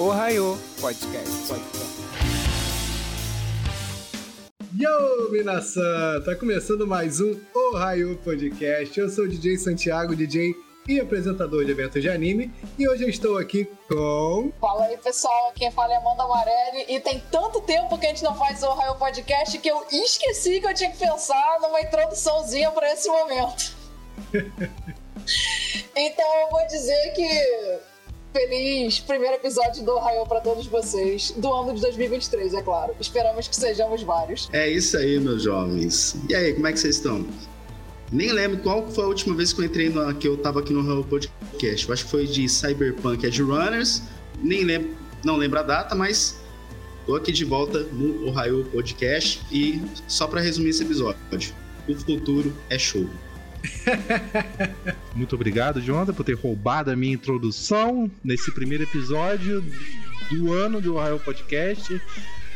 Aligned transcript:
Ohio 0.00 0.56
Podcast. 0.80 1.48
Podcast. 1.48 1.98
Yo, 4.78 5.32
Minasan! 5.32 6.22
Tá 6.24 6.36
começando 6.36 6.86
mais 6.86 7.20
um 7.20 7.36
Ohio 7.52 8.16
Podcast. 8.18 8.96
Eu 8.96 9.08
sou 9.08 9.24
o 9.24 9.28
DJ 9.28 9.58
Santiago, 9.58 10.14
DJ 10.14 10.54
e 10.86 11.00
apresentador 11.00 11.64
de 11.64 11.72
eventos 11.72 12.00
de 12.00 12.08
anime, 12.08 12.48
e 12.78 12.88
hoje 12.88 13.02
eu 13.02 13.08
estou 13.08 13.38
aqui 13.38 13.64
com. 13.88 14.52
Fala 14.60 14.84
aí, 14.84 14.96
pessoal, 14.98 15.52
quem 15.56 15.68
fala 15.72 15.92
é 15.92 15.96
Amanda 15.96 16.22
Amarelli, 16.22 16.84
e 16.88 17.00
tem 17.00 17.18
tanto 17.32 17.60
tempo 17.62 17.98
que 17.98 18.06
a 18.06 18.10
gente 18.10 18.22
não 18.22 18.36
faz 18.36 18.62
o 18.62 18.68
Ohio 18.68 18.94
Podcast 18.94 19.58
que 19.58 19.68
eu 19.68 19.84
esqueci 19.90 20.60
que 20.60 20.66
eu 20.68 20.74
tinha 20.74 20.92
que 20.92 20.98
pensar 20.98 21.58
numa 21.60 21.80
introduçãozinha 21.80 22.70
para 22.70 22.92
esse 22.92 23.08
momento. 23.08 23.76
então 25.96 26.40
eu 26.42 26.50
vou 26.50 26.64
dizer 26.68 27.14
que 27.14 27.97
feliz 28.38 29.00
primeiro 29.00 29.34
episódio 29.34 29.84
do 29.84 29.96
Ohio 29.96 30.24
para 30.24 30.40
todos 30.40 30.64
vocês, 30.68 31.32
do 31.36 31.52
ano 31.52 31.74
de 31.74 31.80
2023, 31.80 32.54
é 32.54 32.62
claro. 32.62 32.94
Esperamos 33.00 33.48
que 33.48 33.56
sejamos 33.56 34.02
vários. 34.04 34.48
É 34.52 34.70
isso 34.70 34.96
aí, 34.96 35.18
meus 35.18 35.42
jovens. 35.42 36.16
E 36.28 36.34
aí, 36.36 36.52
como 36.54 36.68
é 36.68 36.72
que 36.72 36.78
vocês 36.78 36.96
estão? 36.96 37.26
Nem 38.12 38.30
lembro 38.30 38.58
qual 38.58 38.86
foi 38.88 39.04
a 39.04 39.06
última 39.08 39.34
vez 39.34 39.52
que 39.52 39.60
eu 39.60 39.64
entrei 39.64 39.90
no, 39.90 40.14
que 40.14 40.28
eu 40.28 40.36
tava 40.36 40.60
aqui 40.60 40.72
no 40.72 40.88
Hell 40.88 41.04
Podcast. 41.04 41.88
Eu 41.88 41.92
acho 41.92 42.04
que 42.04 42.10
foi 42.10 42.26
de 42.26 42.48
Cyberpunk 42.48 43.26
Edge 43.26 43.42
Runners. 43.42 44.02
Nem 44.40 44.62
lembro, 44.62 44.96
não 45.24 45.36
lembro 45.36 45.58
a 45.58 45.62
data, 45.62 45.96
mas 45.96 46.38
tô 47.06 47.16
aqui 47.16 47.32
de 47.32 47.44
volta 47.44 47.80
no 47.92 48.28
Ohio 48.28 48.64
Podcast. 48.70 49.42
E 49.50 49.82
só 50.06 50.28
para 50.28 50.40
resumir 50.40 50.70
esse 50.70 50.84
episódio, 50.84 51.18
o 51.88 51.94
futuro 51.96 52.54
é 52.70 52.78
show. 52.78 53.04
Muito 55.14 55.34
obrigado, 55.34 55.80
Jonathan, 55.80 56.12
por 56.12 56.24
ter 56.24 56.34
roubado 56.34 56.90
a 56.90 56.96
minha 56.96 57.14
introdução 57.14 58.10
nesse 58.22 58.52
primeiro 58.52 58.84
episódio 58.84 59.64
do 60.30 60.52
ano 60.52 60.80
do 60.80 60.96
Ohio 60.96 61.18
Podcast. 61.18 62.00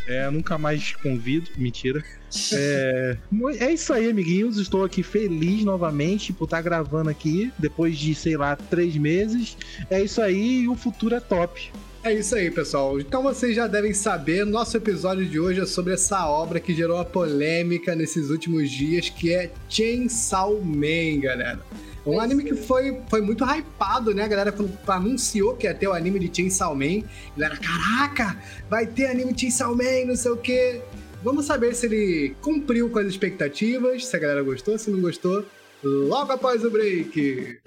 É, 0.06 0.28
nunca 0.30 0.58
mais 0.58 0.82
te 0.82 0.98
convido. 0.98 1.50
Mentira. 1.56 2.02
É, 2.54 3.18
é 3.58 3.72
isso 3.74 3.92
aí, 3.92 4.08
amiguinhos. 4.08 4.56
Estou 4.56 4.82
aqui 4.84 5.02
feliz 5.02 5.64
novamente 5.64 6.32
por 6.32 6.44
estar 6.44 6.62
gravando 6.62 7.10
aqui 7.10 7.52
depois 7.58 7.98
de, 7.98 8.14
sei 8.14 8.38
lá, 8.38 8.56
três 8.56 8.96
meses. 8.96 9.54
É 9.90 10.02
isso 10.02 10.18
aí 10.18 10.62
e 10.62 10.68
o 10.68 10.74
futuro 10.74 11.14
é 11.14 11.20
top. 11.20 11.70
É 12.04 12.12
isso 12.12 12.34
aí, 12.34 12.50
pessoal. 12.50 12.98
Então 12.98 13.22
vocês 13.22 13.54
já 13.54 13.68
devem 13.68 13.94
saber, 13.94 14.44
nosso 14.44 14.76
episódio 14.76 15.24
de 15.24 15.38
hoje 15.38 15.60
é 15.60 15.66
sobre 15.66 15.94
essa 15.94 16.26
obra 16.26 16.58
que 16.58 16.74
gerou 16.74 16.98
a 16.98 17.04
polêmica 17.04 17.94
nesses 17.94 18.28
últimos 18.28 18.68
dias, 18.72 19.08
que 19.08 19.32
é 19.32 19.52
Chainsaw 19.68 20.60
Man, 20.60 21.20
galera. 21.20 21.60
Um 22.04 22.18
anime 22.18 22.42
que 22.42 22.56
foi, 22.56 22.98
foi 23.08 23.20
muito 23.20 23.44
hypado, 23.44 24.12
né? 24.12 24.24
A 24.24 24.28
galera 24.28 24.52
anunciou 24.88 25.54
que 25.54 25.68
ia 25.68 25.74
ter 25.74 25.86
o 25.86 25.92
anime 25.92 26.18
de 26.18 26.36
Chainsaw 26.36 26.74
Man, 26.74 27.04
a 27.36 27.38
galera, 27.38 27.60
caraca, 27.60 28.36
vai 28.68 28.84
ter 28.84 29.06
anime 29.06 29.32
de 29.32 29.42
Chainsaw 29.42 29.72
Man, 29.72 30.06
não 30.06 30.16
sei 30.16 30.32
o 30.32 30.36
quê. 30.36 30.80
Vamos 31.22 31.46
saber 31.46 31.72
se 31.72 31.86
ele 31.86 32.34
cumpriu 32.40 32.90
com 32.90 32.98
as 32.98 33.06
expectativas, 33.06 34.06
se 34.06 34.16
a 34.16 34.18
galera 34.18 34.42
gostou, 34.42 34.76
se 34.76 34.90
não 34.90 35.00
gostou, 35.00 35.44
logo 35.84 36.32
após 36.32 36.64
o 36.64 36.70
break. 36.70 37.60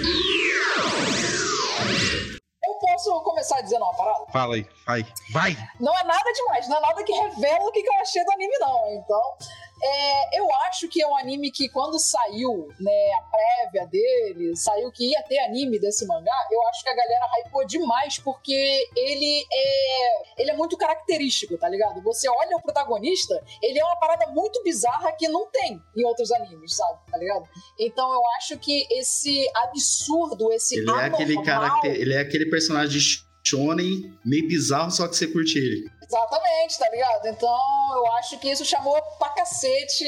Posso 3.05 3.23
começar 3.23 3.61
dizendo 3.61 3.83
uma 3.83 3.93
parada? 3.93 4.25
Fala 4.31 4.55
aí, 4.55 4.67
vai, 4.83 5.05
vai! 5.31 5.55
Não 5.79 5.95
é 5.95 6.03
nada 6.03 6.33
demais, 6.33 6.67
não 6.67 6.77
é 6.77 6.81
nada 6.81 7.03
que 7.03 7.11
revela 7.13 7.69
o 7.69 7.71
que 7.71 7.87
eu 7.87 8.01
achei 8.01 8.25
do 8.25 8.31
anime, 8.31 8.57
não. 8.57 8.91
Então, 8.95 9.37
é, 9.81 10.39
eu 10.39 10.47
acho 10.67 10.87
que 10.87 11.01
é 11.01 11.07
um 11.07 11.15
anime 11.15 11.51
que 11.51 11.69
quando 11.69 11.99
saiu, 11.99 12.67
né, 12.79 13.11
a 13.19 13.23
prévia 13.23 13.87
dele, 13.87 14.55
saiu 14.55 14.91
que 14.91 15.11
ia 15.11 15.21
ter 15.23 15.39
anime 15.39 15.79
desse 15.79 16.05
mangá, 16.05 16.47
eu 16.51 16.67
acho 16.67 16.83
que 16.83 16.89
a 16.89 16.95
galera 16.95 17.25
hypou 17.39 17.65
demais 17.65 18.17
porque 18.19 18.89
ele 18.95 19.45
é, 19.51 20.41
ele 20.41 20.51
é 20.51 20.55
muito 20.55 20.77
característico, 20.77 21.57
tá 21.57 21.67
ligado? 21.69 22.01
Você 22.01 22.29
olha 22.29 22.57
o 22.57 22.61
protagonista, 22.61 23.41
ele 23.61 23.79
é 23.79 23.85
uma 23.85 23.97
parada 23.97 24.27
muito 24.31 24.63
bizarra 24.63 25.11
que 25.11 25.27
não 25.27 25.49
tem 25.51 25.81
em 25.95 26.05
outros 26.05 26.31
animes, 26.31 26.75
sabe? 26.75 26.99
Tá 27.11 27.17
ligado? 27.17 27.47
Então 27.79 28.11
eu 28.13 28.21
acho 28.37 28.57
que 28.57 28.87
esse 28.91 29.49
absurdo, 29.55 30.51
esse 30.51 30.77
ele 30.77 30.91
é 30.91 31.05
aquele 31.05 31.43
cara, 31.43 31.81
ele 31.85 32.13
é 32.13 32.19
aquele 32.19 32.49
personagem 32.49 32.99
de 32.99 33.25
shonen 33.45 34.17
meio 34.25 34.47
bizarro, 34.47 34.91
só 34.91 35.07
que 35.07 35.15
você 35.15 35.27
curte 35.27 35.57
ele. 35.57 35.89
Exatamente, 36.01 36.79
tá 36.79 36.89
ligado? 36.89 37.27
Então 37.27 37.59
eu 37.95 38.11
acho 38.13 38.37
que 38.39 38.49
isso 38.49 38.65
chamou 38.65 38.99
pra 39.19 39.29
cacete 39.29 40.05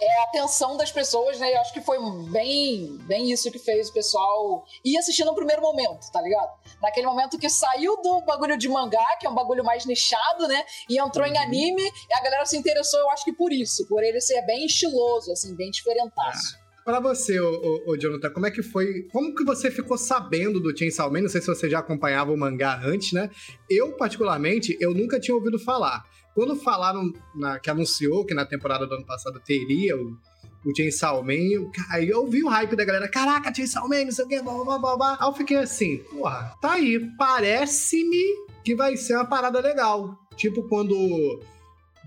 é, 0.00 0.20
a 0.20 0.24
atenção 0.24 0.76
das 0.76 0.90
pessoas, 0.90 1.38
né? 1.38 1.54
Eu 1.54 1.60
acho 1.60 1.72
que 1.72 1.80
foi 1.80 1.98
bem, 2.30 2.98
bem 3.06 3.30
isso 3.30 3.50
que 3.50 3.58
fez 3.58 3.88
o 3.88 3.92
pessoal 3.92 4.64
ir 4.84 4.96
assistir 4.98 5.24
no 5.24 5.34
primeiro 5.34 5.62
momento, 5.62 6.10
tá 6.12 6.20
ligado? 6.20 6.50
Naquele 6.82 7.06
momento 7.06 7.38
que 7.38 7.48
saiu 7.48 8.00
do 8.02 8.20
bagulho 8.22 8.56
de 8.56 8.68
mangá, 8.68 9.16
que 9.18 9.26
é 9.26 9.30
um 9.30 9.34
bagulho 9.34 9.64
mais 9.64 9.84
nichado, 9.86 10.48
né? 10.48 10.64
E 10.88 10.98
entrou 10.98 11.26
uhum. 11.26 11.32
em 11.32 11.38
anime, 11.38 11.82
e 11.82 12.14
a 12.14 12.22
galera 12.22 12.44
se 12.44 12.56
interessou, 12.56 13.00
eu 13.00 13.10
acho 13.10 13.24
que 13.24 13.32
por 13.32 13.52
isso, 13.52 13.86
por 13.88 14.02
ele 14.02 14.20
ser 14.20 14.42
bem 14.42 14.66
estiloso, 14.66 15.32
assim, 15.32 15.54
bem 15.54 15.70
diferentaço. 15.70 16.56
Ah. 16.60 16.63
Para 16.84 17.00
você, 17.00 17.40
ô, 17.40 17.82
ô, 17.86 17.96
Jonathan, 17.96 18.30
como 18.30 18.46
é 18.46 18.50
que 18.50 18.62
foi? 18.62 19.04
Como 19.04 19.34
que 19.34 19.42
você 19.42 19.70
ficou 19.70 19.96
sabendo 19.96 20.60
do 20.60 20.76
Chainsaw 20.76 21.10
Man? 21.10 21.22
Não 21.22 21.28
sei 21.30 21.40
se 21.40 21.46
você 21.46 21.68
já 21.68 21.78
acompanhava 21.78 22.30
o 22.30 22.36
mangá 22.36 22.78
antes, 22.84 23.12
né? 23.12 23.30
Eu, 23.70 23.92
particularmente, 23.92 24.76
eu 24.78 24.92
nunca 24.92 25.18
tinha 25.18 25.34
ouvido 25.34 25.58
falar. 25.58 26.04
Quando 26.34 26.54
falaram 26.56 27.10
na, 27.34 27.58
que 27.58 27.70
anunciou 27.70 28.26
que 28.26 28.34
na 28.34 28.44
temporada 28.44 28.86
do 28.86 28.94
ano 28.94 29.06
passado 29.06 29.40
teria 29.40 29.96
o, 29.96 30.18
o 30.66 30.76
Chainsaw 30.76 31.24
Man, 31.24 31.70
aí 31.90 32.10
eu 32.10 32.26
vi 32.26 32.42
o 32.42 32.48
hype 32.48 32.76
da 32.76 32.84
galera, 32.84 33.08
caraca, 33.08 33.54
Chainsaw 33.54 33.88
Man, 33.88 34.04
não 34.04 34.12
sei 34.12 34.24
o 34.26 34.28
que, 34.28 34.42
blá, 34.42 34.52
blá, 34.64 34.78
blá, 34.78 34.96
blá. 34.96 35.16
Aí 35.18 35.28
eu 35.28 35.32
fiquei 35.32 35.56
assim, 35.56 35.98
porra, 36.10 36.54
tá 36.60 36.72
aí, 36.72 37.00
parece-me 37.16 38.44
que 38.62 38.74
vai 38.74 38.94
ser 38.96 39.14
uma 39.14 39.24
parada 39.24 39.58
legal. 39.58 40.18
Tipo 40.36 40.68
quando 40.68 40.94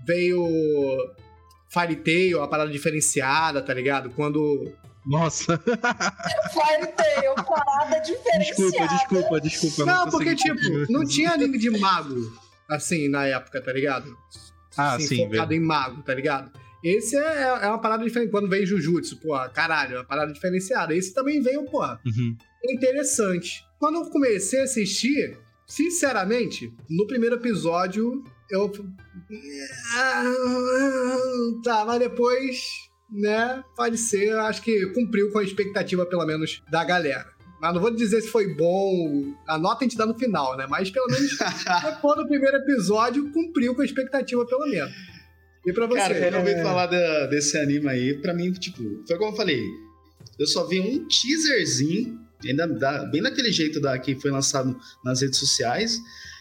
veio 0.06 0.46
Fairy 1.68 1.96
Tail, 1.96 2.38
uma 2.38 2.48
parada 2.48 2.70
diferenciada, 2.70 3.62
tá 3.62 3.74
ligado? 3.74 4.10
Quando. 4.10 4.72
Nossa! 5.06 5.58
Fairy 6.52 6.92
Tail, 6.96 7.34
parada 7.34 8.00
diferenciada. 8.00 8.94
Desculpa, 8.94 9.40
desculpa, 9.40 9.40
desculpa. 9.40 9.84
Não, 9.84 10.04
não 10.04 10.10
porque, 10.10 10.34
tipo, 10.34 10.92
não 10.92 11.04
tinha 11.04 11.32
anime 11.32 11.58
de 11.58 11.70
mago, 11.70 12.32
assim, 12.70 13.08
na 13.08 13.26
época, 13.26 13.60
tá 13.62 13.72
ligado? 13.72 14.16
Ah, 14.76 14.94
assim, 14.94 15.06
sim. 15.06 15.26
Focado 15.28 15.54
em 15.54 15.60
mago, 15.60 16.02
tá 16.02 16.14
ligado? 16.14 16.50
Esse 16.82 17.16
é, 17.16 17.42
é 17.62 17.66
uma 17.66 17.80
parada 17.80 18.04
diferente. 18.04 18.30
Quando 18.30 18.48
vem 18.48 18.64
Jujutsu, 18.64 19.18
pô, 19.18 19.36
caralho, 19.50 19.96
é 19.96 19.98
uma 19.98 20.04
parada 20.04 20.32
diferenciada. 20.32 20.94
Esse 20.94 21.12
também 21.12 21.42
veio, 21.42 21.64
pô, 21.64 21.84
uhum. 21.84 22.36
interessante. 22.70 23.64
Quando 23.78 23.96
eu 23.96 24.10
comecei 24.10 24.60
a 24.60 24.64
assistir, 24.64 25.36
sinceramente, 25.66 26.72
no 26.88 27.06
primeiro 27.06 27.36
episódio, 27.36 28.24
eu. 28.50 28.70
Tá, 31.68 31.84
mas 31.84 31.98
depois, 31.98 32.88
né? 33.12 33.62
Pode 33.76 33.98
ser, 33.98 34.32
acho 34.38 34.62
que 34.62 34.86
cumpriu 34.94 35.30
com 35.30 35.38
a 35.38 35.44
expectativa, 35.44 36.06
pelo 36.06 36.24
menos, 36.24 36.62
da 36.70 36.82
galera. 36.82 37.26
Mas 37.60 37.74
não 37.74 37.80
vou 37.82 37.94
dizer 37.94 38.22
se 38.22 38.28
foi 38.28 38.54
bom. 38.54 39.34
A 39.46 39.58
nota 39.58 39.84
a 39.84 39.86
gente 39.86 39.94
dá 39.94 40.06
no 40.06 40.18
final, 40.18 40.56
né? 40.56 40.66
Mas 40.66 40.90
pelo 40.90 41.06
menos 41.08 41.36
depois 41.84 42.16
do 42.16 42.26
primeiro 42.26 42.56
episódio, 42.56 43.30
cumpriu 43.32 43.74
com 43.74 43.82
a 43.82 43.84
expectativa, 43.84 44.46
pelo 44.46 44.66
menos. 44.66 44.90
E 45.66 45.70
pra 45.74 45.84
você? 45.86 45.98
Cara, 45.98 46.14
quando 46.18 46.32
eu 46.32 46.38
ouvi 46.38 46.52
é... 46.52 46.62
falar 46.62 46.86
da, 46.86 47.26
desse 47.26 47.58
anime 47.58 47.86
aí, 47.86 48.14
pra 48.14 48.32
mim, 48.32 48.50
tipo, 48.52 49.04
foi 49.06 49.18
como 49.18 49.32
eu 49.32 49.36
falei. 49.36 49.62
Eu 50.38 50.46
só 50.46 50.66
vi 50.66 50.80
um 50.80 51.06
teaserzinho, 51.06 52.18
ainda 52.42 52.66
bem 53.10 53.20
daquele 53.20 53.52
jeito 53.52 53.78
da, 53.78 53.98
que 53.98 54.14
foi 54.14 54.30
lançado 54.30 54.74
nas 55.04 55.20
redes 55.20 55.38
sociais. 55.38 55.98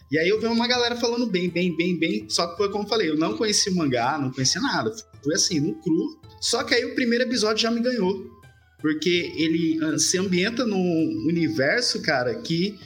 E 0.10 0.18
aí 0.18 0.30
eu 0.30 0.40
vi 0.40 0.48
uma 0.48 0.68
galera 0.68 0.96
falando 0.96 1.28
bem, 1.28 1.50
bem, 1.50 1.76
bem, 1.76 2.00
bem. 2.00 2.30
Só 2.30 2.48
que 2.48 2.56
foi 2.56 2.72
como 2.72 2.86
eu 2.86 2.88
falei, 2.88 3.10
eu 3.10 3.18
não 3.18 3.36
conhecia 3.36 3.72
o 3.72 3.76
mangá, 3.76 4.18
não 4.18 4.32
conhecia 4.32 4.62
nada. 4.62 4.90
Assim, 5.34 5.60
no 5.60 5.76
cru. 5.76 6.20
Só 6.40 6.64
que 6.64 6.74
aí 6.74 6.86
o 6.86 6.96
primeiro 6.96 7.24
episódio 7.24 7.62
já 7.62 7.72
me 7.72 7.82
ganhou. 7.82 8.38
Porque 8.80 9.34
ele 9.36 9.80
ah, 9.84 9.98
se 9.98 10.18
ambienta 10.18 10.66
num 10.66 11.26
universo, 11.28 12.02
cara, 12.02 12.36
que 12.42 12.78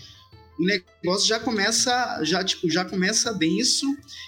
o 0.57 0.65
negócio 0.65 1.27
já 1.27 1.39
começa, 1.39 2.23
já, 2.23 2.43
tipo, 2.43 2.69
já 2.69 2.85
começa 2.85 3.33
denso. 3.33 3.85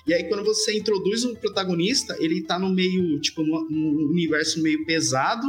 E 0.07 0.13
aí, 0.13 0.23
quando 0.25 0.43
você 0.43 0.75
introduz 0.75 1.23
o 1.23 1.35
protagonista, 1.35 2.17
ele 2.19 2.41
tá 2.41 2.57
no 2.57 2.69
meio, 2.69 3.19
tipo, 3.21 3.43
num 3.43 4.09
universo 4.09 4.61
meio 4.61 4.85
pesado. 4.85 5.47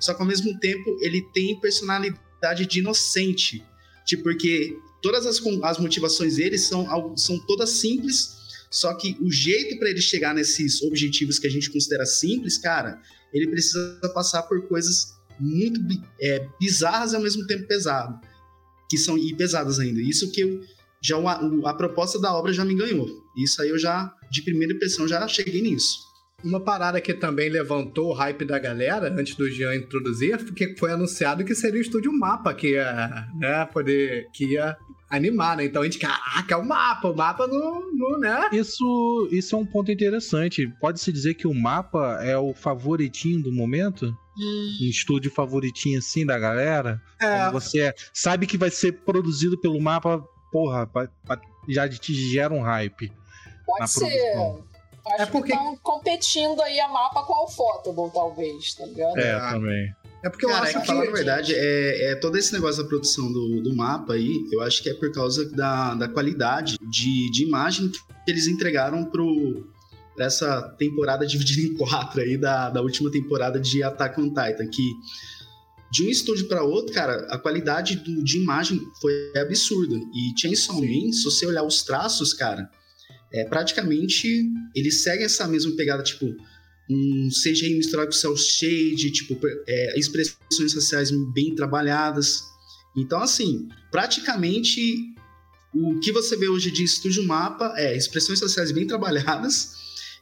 Só 0.00 0.12
que 0.12 0.20
ao 0.20 0.26
mesmo 0.28 0.58
tempo 0.58 0.96
ele 1.00 1.22
tem 1.32 1.58
personalidade 1.60 2.66
de 2.66 2.80
inocente. 2.80 3.64
Tipo, 4.04 4.24
porque 4.24 4.76
todas 5.00 5.24
as, 5.24 5.40
as 5.62 5.78
motivações 5.78 6.36
dele 6.36 6.58
são, 6.58 7.16
são 7.16 7.38
todas 7.38 7.70
simples, 7.70 8.43
só 8.74 8.92
que 8.94 9.16
o 9.20 9.30
jeito 9.30 9.78
para 9.78 9.88
ele 9.88 10.00
chegar 10.00 10.34
nesses 10.34 10.82
objetivos 10.82 11.38
que 11.38 11.46
a 11.46 11.50
gente 11.50 11.70
considera 11.70 12.04
simples, 12.04 12.58
cara, 12.58 13.00
ele 13.32 13.46
precisa 13.46 14.00
passar 14.12 14.42
por 14.42 14.66
coisas 14.66 15.14
muito 15.38 15.80
é, 16.20 16.44
bizarras 16.60 17.12
e 17.12 17.16
ao 17.16 17.22
mesmo 17.22 17.46
tempo 17.46 17.68
pesadas, 17.68 18.18
que 18.90 18.98
são 18.98 19.16
e 19.16 19.32
pesadas 19.36 19.78
ainda. 19.78 20.00
Isso 20.00 20.28
que 20.32 20.40
eu, 20.40 20.60
já 21.00 21.16
a, 21.16 21.70
a 21.70 21.74
proposta 21.74 22.20
da 22.20 22.34
obra 22.34 22.52
já 22.52 22.64
me 22.64 22.74
ganhou. 22.74 23.08
Isso 23.36 23.62
aí 23.62 23.68
eu 23.68 23.78
já 23.78 24.12
de 24.28 24.42
primeira 24.42 24.74
impressão 24.74 25.06
já 25.06 25.26
cheguei 25.28 25.62
nisso. 25.62 26.00
Uma 26.42 26.58
parada 26.58 27.00
que 27.00 27.14
também 27.14 27.48
levantou 27.48 28.10
o 28.10 28.12
hype 28.12 28.44
da 28.44 28.58
galera 28.58 29.08
antes 29.16 29.36
do 29.36 29.48
Jean 29.48 29.76
introduzir, 29.76 30.36
porque 30.44 30.74
foi 30.76 30.90
anunciado 30.90 31.44
que 31.44 31.54
seria 31.54 31.78
o 31.78 31.82
estúdio 31.82 32.12
Mapa 32.12 32.52
que 32.52 32.72
ia, 32.72 33.28
né, 33.38 33.64
poder 33.66 34.26
que 34.34 34.46
ia 34.46 34.76
animar, 35.16 35.56
né? 35.56 35.64
Então 35.64 35.82
a 35.82 35.84
gente, 35.84 35.98
caraca, 35.98 36.54
é 36.54 36.56
o 36.56 36.64
mapa, 36.64 37.08
o 37.08 37.16
mapa 37.16 37.46
no, 37.46 37.90
no 37.92 38.18
né? 38.18 38.48
Isso, 38.52 39.28
isso 39.30 39.54
é 39.54 39.58
um 39.58 39.66
ponto 39.66 39.90
interessante. 39.90 40.66
Pode-se 40.80 41.12
dizer 41.12 41.34
que 41.34 41.46
o 41.46 41.54
mapa 41.54 42.18
é 42.22 42.36
o 42.36 42.54
favoritinho 42.54 43.42
do 43.42 43.52
momento? 43.52 44.06
Um 44.36 44.84
estúdio 44.88 45.30
favoritinho 45.30 45.98
assim 45.98 46.26
da 46.26 46.38
galera? 46.38 47.00
É, 47.20 47.50
você 47.50 47.94
sabe 48.12 48.46
que 48.46 48.58
vai 48.58 48.70
ser 48.70 48.92
produzido 49.04 49.56
pelo 49.60 49.80
mapa, 49.80 50.24
porra, 50.50 50.90
já 51.68 51.88
te 51.88 52.12
gera 52.32 52.52
um 52.52 52.60
hype. 52.62 53.12
Pode 53.66 53.80
na 53.80 53.86
ser. 53.86 54.00
produção. 54.06 54.64
Acho 55.06 55.22
É 55.22 55.26
porque- 55.26 55.52
que 55.52 55.58
estão 55.58 55.76
competindo 55.82 56.62
aí 56.62 56.80
a 56.80 56.88
mapa 56.88 57.22
com 57.24 57.34
a 57.34 57.44
Ufotable, 57.44 58.10
talvez, 58.12 58.74
tá 58.74 58.86
ligado? 58.86 59.18
É, 59.18 59.32
Ah. 59.34 59.50
também. 59.52 59.94
É 60.24 60.30
porque 60.30 60.44
eu 60.44 60.48
Cara, 60.48 60.66
é 60.66 60.70
acho 60.70 60.80
que, 60.80 60.86
falar 60.86 61.06
a 61.06 61.10
verdade, 61.12 61.52
é, 61.54 62.12
é 62.12 62.14
todo 62.16 62.36
esse 62.36 62.52
negócio 62.52 62.82
da 62.82 62.88
produção 62.88 63.30
do, 63.32 63.60
do 63.62 63.74
mapa 63.76 64.14
aí, 64.14 64.48
eu 64.50 64.60
acho 64.62 64.82
que 64.82 64.88
é 64.88 64.94
por 64.94 65.12
causa 65.12 65.44
da, 65.50 65.94
da 65.94 66.08
qualidade 66.08 66.76
de, 66.90 67.30
de 67.30 67.44
imagem 67.44 67.90
que 67.90 68.00
eles 68.30 68.46
entregaram 68.46 69.04
pro, 69.04 69.66
pra 70.16 70.26
essa 70.26 70.62
temporada 70.78 71.26
dividida 71.26 71.60
em 71.62 71.74
quatro 71.76 72.20
aí, 72.20 72.36
da, 72.38 72.70
da 72.70 72.80
última 72.80 73.10
temporada 73.10 73.60
de 73.60 73.82
Attack 73.82 74.20
on 74.20 74.28
Titan, 74.28 74.66
que 74.68 74.82
de 75.92 76.02
um 76.04 76.08
estúdio 76.08 76.48
para 76.48 76.62
outro, 76.64 76.92
cara, 76.92 77.26
a 77.30 77.38
qualidade 77.38 77.96
do- 77.96 78.24
de 78.24 78.38
imagem 78.38 78.80
foi 79.00 79.12
absurda. 79.36 79.94
E 79.94 80.32
Chainsaw 80.40 80.80
Man, 80.80 81.12
se 81.12 81.22
você 81.22 81.46
olhar 81.46 81.62
os 81.62 81.82
traços, 81.84 82.32
cara, 82.32 82.68
é 83.32 83.44
praticamente 83.44 84.44
eles 84.74 85.02
seguem 85.02 85.24
essa 85.26 85.46
mesma 85.46 85.70
pegada, 85.76 86.02
tipo, 86.02 86.26
um 86.90 87.28
CGI 87.30 87.74
misturado 87.76 88.08
com 88.08 88.12
cel 88.16 88.36
shade, 88.36 89.10
tipo, 89.10 89.38
é, 89.66 89.98
expressões 89.98 90.72
sociais 90.72 91.10
bem 91.32 91.54
trabalhadas. 91.54 92.44
Então, 92.96 93.20
assim, 93.22 93.68
praticamente 93.90 95.14
o 95.74 95.98
que 95.98 96.12
você 96.12 96.36
vê 96.36 96.48
hoje 96.48 96.70
de 96.70 96.84
estúdio 96.84 97.24
mapa 97.26 97.72
é 97.76 97.96
expressões 97.96 98.38
sociais 98.38 98.70
bem 98.70 98.86
trabalhadas 98.86 99.74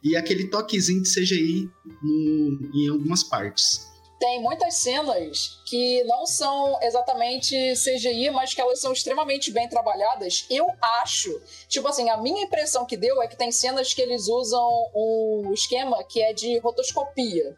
e 0.02 0.16
aquele 0.16 0.48
toquezinho 0.48 1.02
de 1.02 1.08
CGI 1.12 1.70
no- 2.02 2.70
em 2.74 2.88
algumas 2.88 3.22
partes. 3.22 3.88
Tem 4.18 4.40
muitas 4.40 4.74
cenas 4.76 5.58
que 5.72 6.04
não 6.04 6.26
são 6.26 6.78
exatamente 6.82 7.56
CGI, 7.72 8.28
mas 8.28 8.52
que 8.52 8.60
elas 8.60 8.78
são 8.78 8.92
extremamente 8.92 9.50
bem 9.50 9.66
trabalhadas. 9.66 10.44
Eu 10.50 10.66
acho, 11.00 11.40
tipo 11.66 11.88
assim, 11.88 12.10
a 12.10 12.16
minha 12.18 12.42
impressão 12.42 12.84
que 12.84 12.94
deu 12.94 13.22
é 13.22 13.26
que 13.26 13.38
tem 13.38 13.50
cenas 13.50 13.94
que 13.94 14.02
eles 14.02 14.28
usam 14.28 14.68
um 14.94 15.50
esquema 15.54 16.04
que 16.04 16.22
é 16.22 16.34
de 16.34 16.58
rotoscopia. 16.58 17.56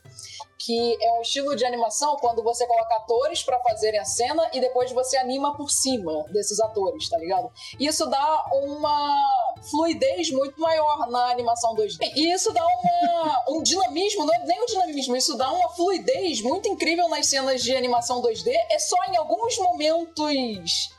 Que 0.56 0.96
é 1.05 1.19
um 1.19 1.22
estilo 1.22 1.56
de 1.56 1.64
animação 1.66 2.16
quando 2.20 2.43
você 2.43 2.64
coloca 2.69 2.94
atores 2.94 3.43
pra 3.43 3.58
fazerem 3.58 3.99
a 3.99 4.05
cena 4.05 4.49
e 4.52 4.60
depois 4.60 4.93
você 4.93 5.17
anima 5.17 5.56
por 5.56 5.69
cima 5.69 6.25
desses 6.31 6.60
atores, 6.60 7.08
tá 7.10 7.19
ligado? 7.19 7.50
Isso 7.81 8.06
dá 8.06 8.46
uma 8.52 9.55
fluidez 9.70 10.31
muito 10.31 10.60
maior 10.60 11.10
na 11.10 11.31
animação 11.31 11.75
2D. 11.75 12.12
E 12.14 12.32
isso 12.32 12.52
dá 12.52 12.64
uma, 12.64 13.44
um 13.50 13.62
dinamismo, 13.62 14.25
não 14.25 14.34
é 14.34 14.38
nem 14.46 14.62
um 14.62 14.67
dinamismo, 14.67 15.17
isso 15.17 15.37
dá 15.37 15.50
uma 15.52 15.69
fluidez 15.70 16.40
muito 16.43 16.69
incrível 16.69 17.08
nas 17.08 17.26
cenas 17.26 17.62
de 17.62 17.75
animação 17.75 18.03
2D. 18.06 18.52
É 18.70 18.78
só 18.78 18.96
em 19.04 19.16
alguns 19.16 19.56
momentos 19.58 20.90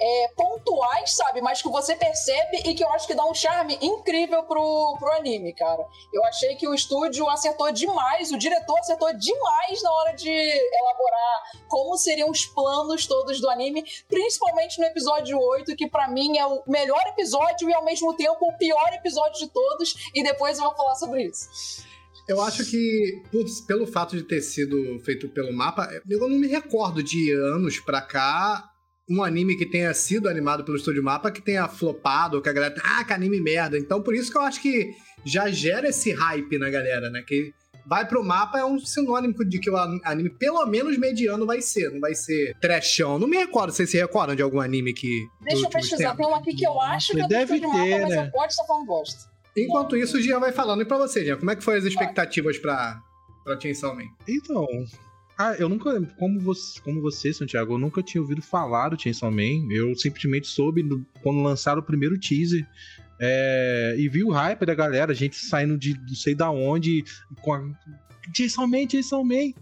é, 0.00 0.28
pontuais, 0.34 1.12
sabe? 1.12 1.42
Mas 1.42 1.60
que 1.60 1.68
você 1.68 1.94
percebe 1.94 2.62
e 2.64 2.74
que 2.74 2.82
eu 2.82 2.90
acho 2.92 3.06
que 3.06 3.14
dá 3.14 3.24
um 3.24 3.34
charme 3.34 3.78
incrível 3.82 4.42
pro, 4.44 4.96
pro 4.98 5.12
anime, 5.12 5.52
cara. 5.52 5.86
Eu 6.12 6.24
achei 6.24 6.56
que 6.56 6.66
o 6.66 6.74
estúdio 6.74 7.28
acertou 7.28 7.70
demais, 7.70 8.32
o 8.32 8.38
diretor 8.38 8.78
acertou 8.78 9.12
demais 9.12 9.82
na 9.82 9.92
hora 9.92 10.12
de 10.12 10.30
elaborar 10.30 11.42
como 11.68 11.96
seriam 11.98 12.30
os 12.30 12.46
planos 12.46 13.06
todos 13.06 13.40
do 13.40 13.50
anime, 13.50 13.84
principalmente 14.08 14.78
no 14.78 14.86
episódio 14.86 15.38
8, 15.38 15.76
que 15.76 15.88
pra 15.88 16.08
mim 16.08 16.38
é 16.38 16.46
o 16.46 16.62
melhor 16.66 17.02
episódio 17.08 17.68
e 17.68 17.74
ao 17.74 17.84
mesmo 17.84 18.14
tempo 18.16 18.46
o 18.46 18.56
pior 18.56 18.92
episódio 18.94 19.38
de 19.38 19.48
todos, 19.48 20.10
e 20.14 20.22
depois 20.22 20.58
eu 20.58 20.64
vou 20.64 20.74
falar 20.74 20.94
sobre 20.94 21.24
isso. 21.24 21.89
Eu 22.30 22.40
acho 22.40 22.64
que, 22.64 23.22
por- 23.32 23.44
pelo 23.66 23.86
fato 23.86 24.16
de 24.16 24.22
ter 24.22 24.40
sido 24.40 25.00
feito 25.04 25.28
pelo 25.28 25.52
mapa, 25.52 25.88
eu 26.08 26.20
não 26.20 26.28
me 26.38 26.46
recordo 26.46 27.02
de 27.02 27.32
anos 27.32 27.80
pra 27.80 28.00
cá 28.00 28.64
um 29.08 29.24
anime 29.24 29.56
que 29.56 29.66
tenha 29.66 29.92
sido 29.92 30.28
animado 30.28 30.62
pelo 30.64 30.76
estúdio 30.76 31.02
mapa 31.02 31.32
que 31.32 31.42
tenha 31.42 31.66
flopado, 31.66 32.36
ou 32.36 32.42
que 32.42 32.48
a 32.48 32.52
galera, 32.52 32.74
ah, 32.84 33.02
que 33.04 33.12
anime 33.12 33.40
merda. 33.40 33.76
Então, 33.76 34.00
por 34.00 34.14
isso 34.14 34.30
que 34.30 34.38
eu 34.38 34.42
acho 34.42 34.62
que 34.62 34.92
já 35.24 35.50
gera 35.50 35.88
esse 35.88 36.12
hype 36.12 36.56
na 36.58 36.70
galera, 36.70 37.10
né? 37.10 37.20
Que 37.26 37.50
vai 37.84 38.06
pro 38.06 38.22
mapa 38.22 38.60
é 38.60 38.64
um 38.64 38.78
sinônimo 38.78 39.34
de 39.44 39.58
que 39.58 39.68
o 39.68 39.76
anime, 40.04 40.30
pelo 40.38 40.64
menos 40.66 40.96
mediano, 40.96 41.44
vai 41.44 41.60
ser. 41.60 41.90
Não 41.90 41.98
vai 41.98 42.14
ser 42.14 42.54
trashão. 42.60 43.18
Não 43.18 43.26
me 43.26 43.36
recordo, 43.36 43.72
vocês 43.72 43.90
se 43.90 43.96
recordam 43.98 44.36
de 44.36 44.42
algum 44.42 44.60
anime 44.60 44.92
que. 44.92 45.26
Deixa 45.42 45.66
eu 45.66 45.70
pesquisar, 45.70 46.10
tempos? 46.10 46.16
tem 46.18 46.26
um 46.26 46.34
aqui 46.36 46.54
que 46.54 46.64
eu 46.64 46.80
acho 46.80 47.12
que 47.12 47.18
é 47.20 47.22
do 47.24 47.28
Deve 47.28 47.54
estúdio 47.56 47.68
mapa, 47.68 47.84
ter, 47.84 48.00
mas 48.02 48.10
né? 48.10 48.26
eu 48.26 48.30
pode 48.30 48.52
estar 48.52 48.64
falando 48.64 48.86
bosta. 48.86 49.29
Enquanto 49.56 49.96
isso, 49.96 50.16
o 50.16 50.20
Jean 50.22 50.38
vai 50.38 50.52
falando. 50.52 50.82
E 50.82 50.84
pra 50.84 50.96
você, 50.98 51.24
Jean, 51.24 51.36
como 51.36 51.50
é 51.50 51.56
que 51.56 51.64
foi 51.64 51.76
as 51.76 51.84
expectativas 51.84 52.58
pra, 52.58 53.00
pra 53.44 53.58
Chainsaw 53.60 53.94
Man? 53.94 54.04
Então, 54.28 54.66
ah, 55.36 55.54
eu 55.58 55.68
nunca, 55.68 56.00
como 56.18 56.38
você, 56.40 56.80
como 56.80 57.00
você, 57.00 57.32
Santiago, 57.32 57.74
eu 57.74 57.78
nunca 57.78 58.02
tinha 58.02 58.20
ouvido 58.22 58.42
falar 58.42 58.90
do 58.90 59.00
Chainsaw 59.00 59.30
Man. 59.30 59.66
Eu 59.70 59.94
simplesmente 59.96 60.46
soube 60.46 60.82
no- 60.82 61.04
quando 61.22 61.42
lançaram 61.42 61.80
o 61.80 61.84
primeiro 61.84 62.18
teaser. 62.18 62.66
é, 63.22 63.96
e 63.98 64.08
vi 64.08 64.24
o 64.24 64.30
hype 64.30 64.64
da 64.64 64.74
galera, 64.74 65.12
gente 65.12 65.36
saindo 65.36 65.76
de 65.76 65.92
não 66.08 66.14
sei 66.14 66.34
da 66.34 66.50
onde, 66.50 67.04
com 67.42 67.52
a 67.52 67.62
Chainsaw 68.34 68.66
Man, 68.66 68.88
Chainsaw 68.90 69.22
Man. 69.24 69.52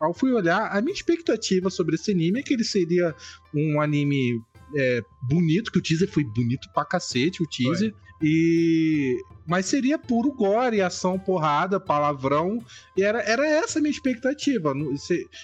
Ao 0.00 0.12
fui 0.12 0.32
olhar, 0.32 0.68
a 0.76 0.80
minha 0.82 0.92
expectativa 0.92 1.70
sobre 1.70 1.94
esse 1.94 2.10
anime 2.10 2.40
é 2.40 2.42
que 2.42 2.52
ele 2.52 2.64
seria 2.64 3.14
um 3.54 3.80
anime 3.80 4.40
é, 4.76 5.00
bonito, 5.22 5.70
que 5.70 5.78
o 5.78 5.82
teaser 5.82 6.08
foi 6.08 6.24
bonito 6.24 6.68
pra 6.74 6.84
cacete, 6.84 7.42
o 7.42 7.46
teaser. 7.48 7.94
E. 8.22 9.22
Mas 9.46 9.66
seria 9.66 9.96
puro 9.96 10.32
gore, 10.32 10.80
ação, 10.80 11.18
porrada, 11.18 11.78
palavrão. 11.78 12.60
E 12.96 13.02
era, 13.02 13.20
era 13.22 13.46
essa 13.46 13.78
a 13.78 13.82
minha 13.82 13.92
expectativa. 13.92 14.72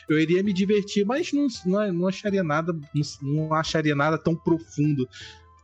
Eu 0.08 0.18
iria 0.18 0.42
me 0.42 0.52
divertir, 0.52 1.06
mas 1.06 1.32
não, 1.32 1.46
não, 1.92 2.08
acharia 2.08 2.42
nada. 2.42 2.76
Não 3.20 3.54
acharia 3.54 3.94
nada 3.94 4.18
tão 4.18 4.34
profundo. 4.34 5.08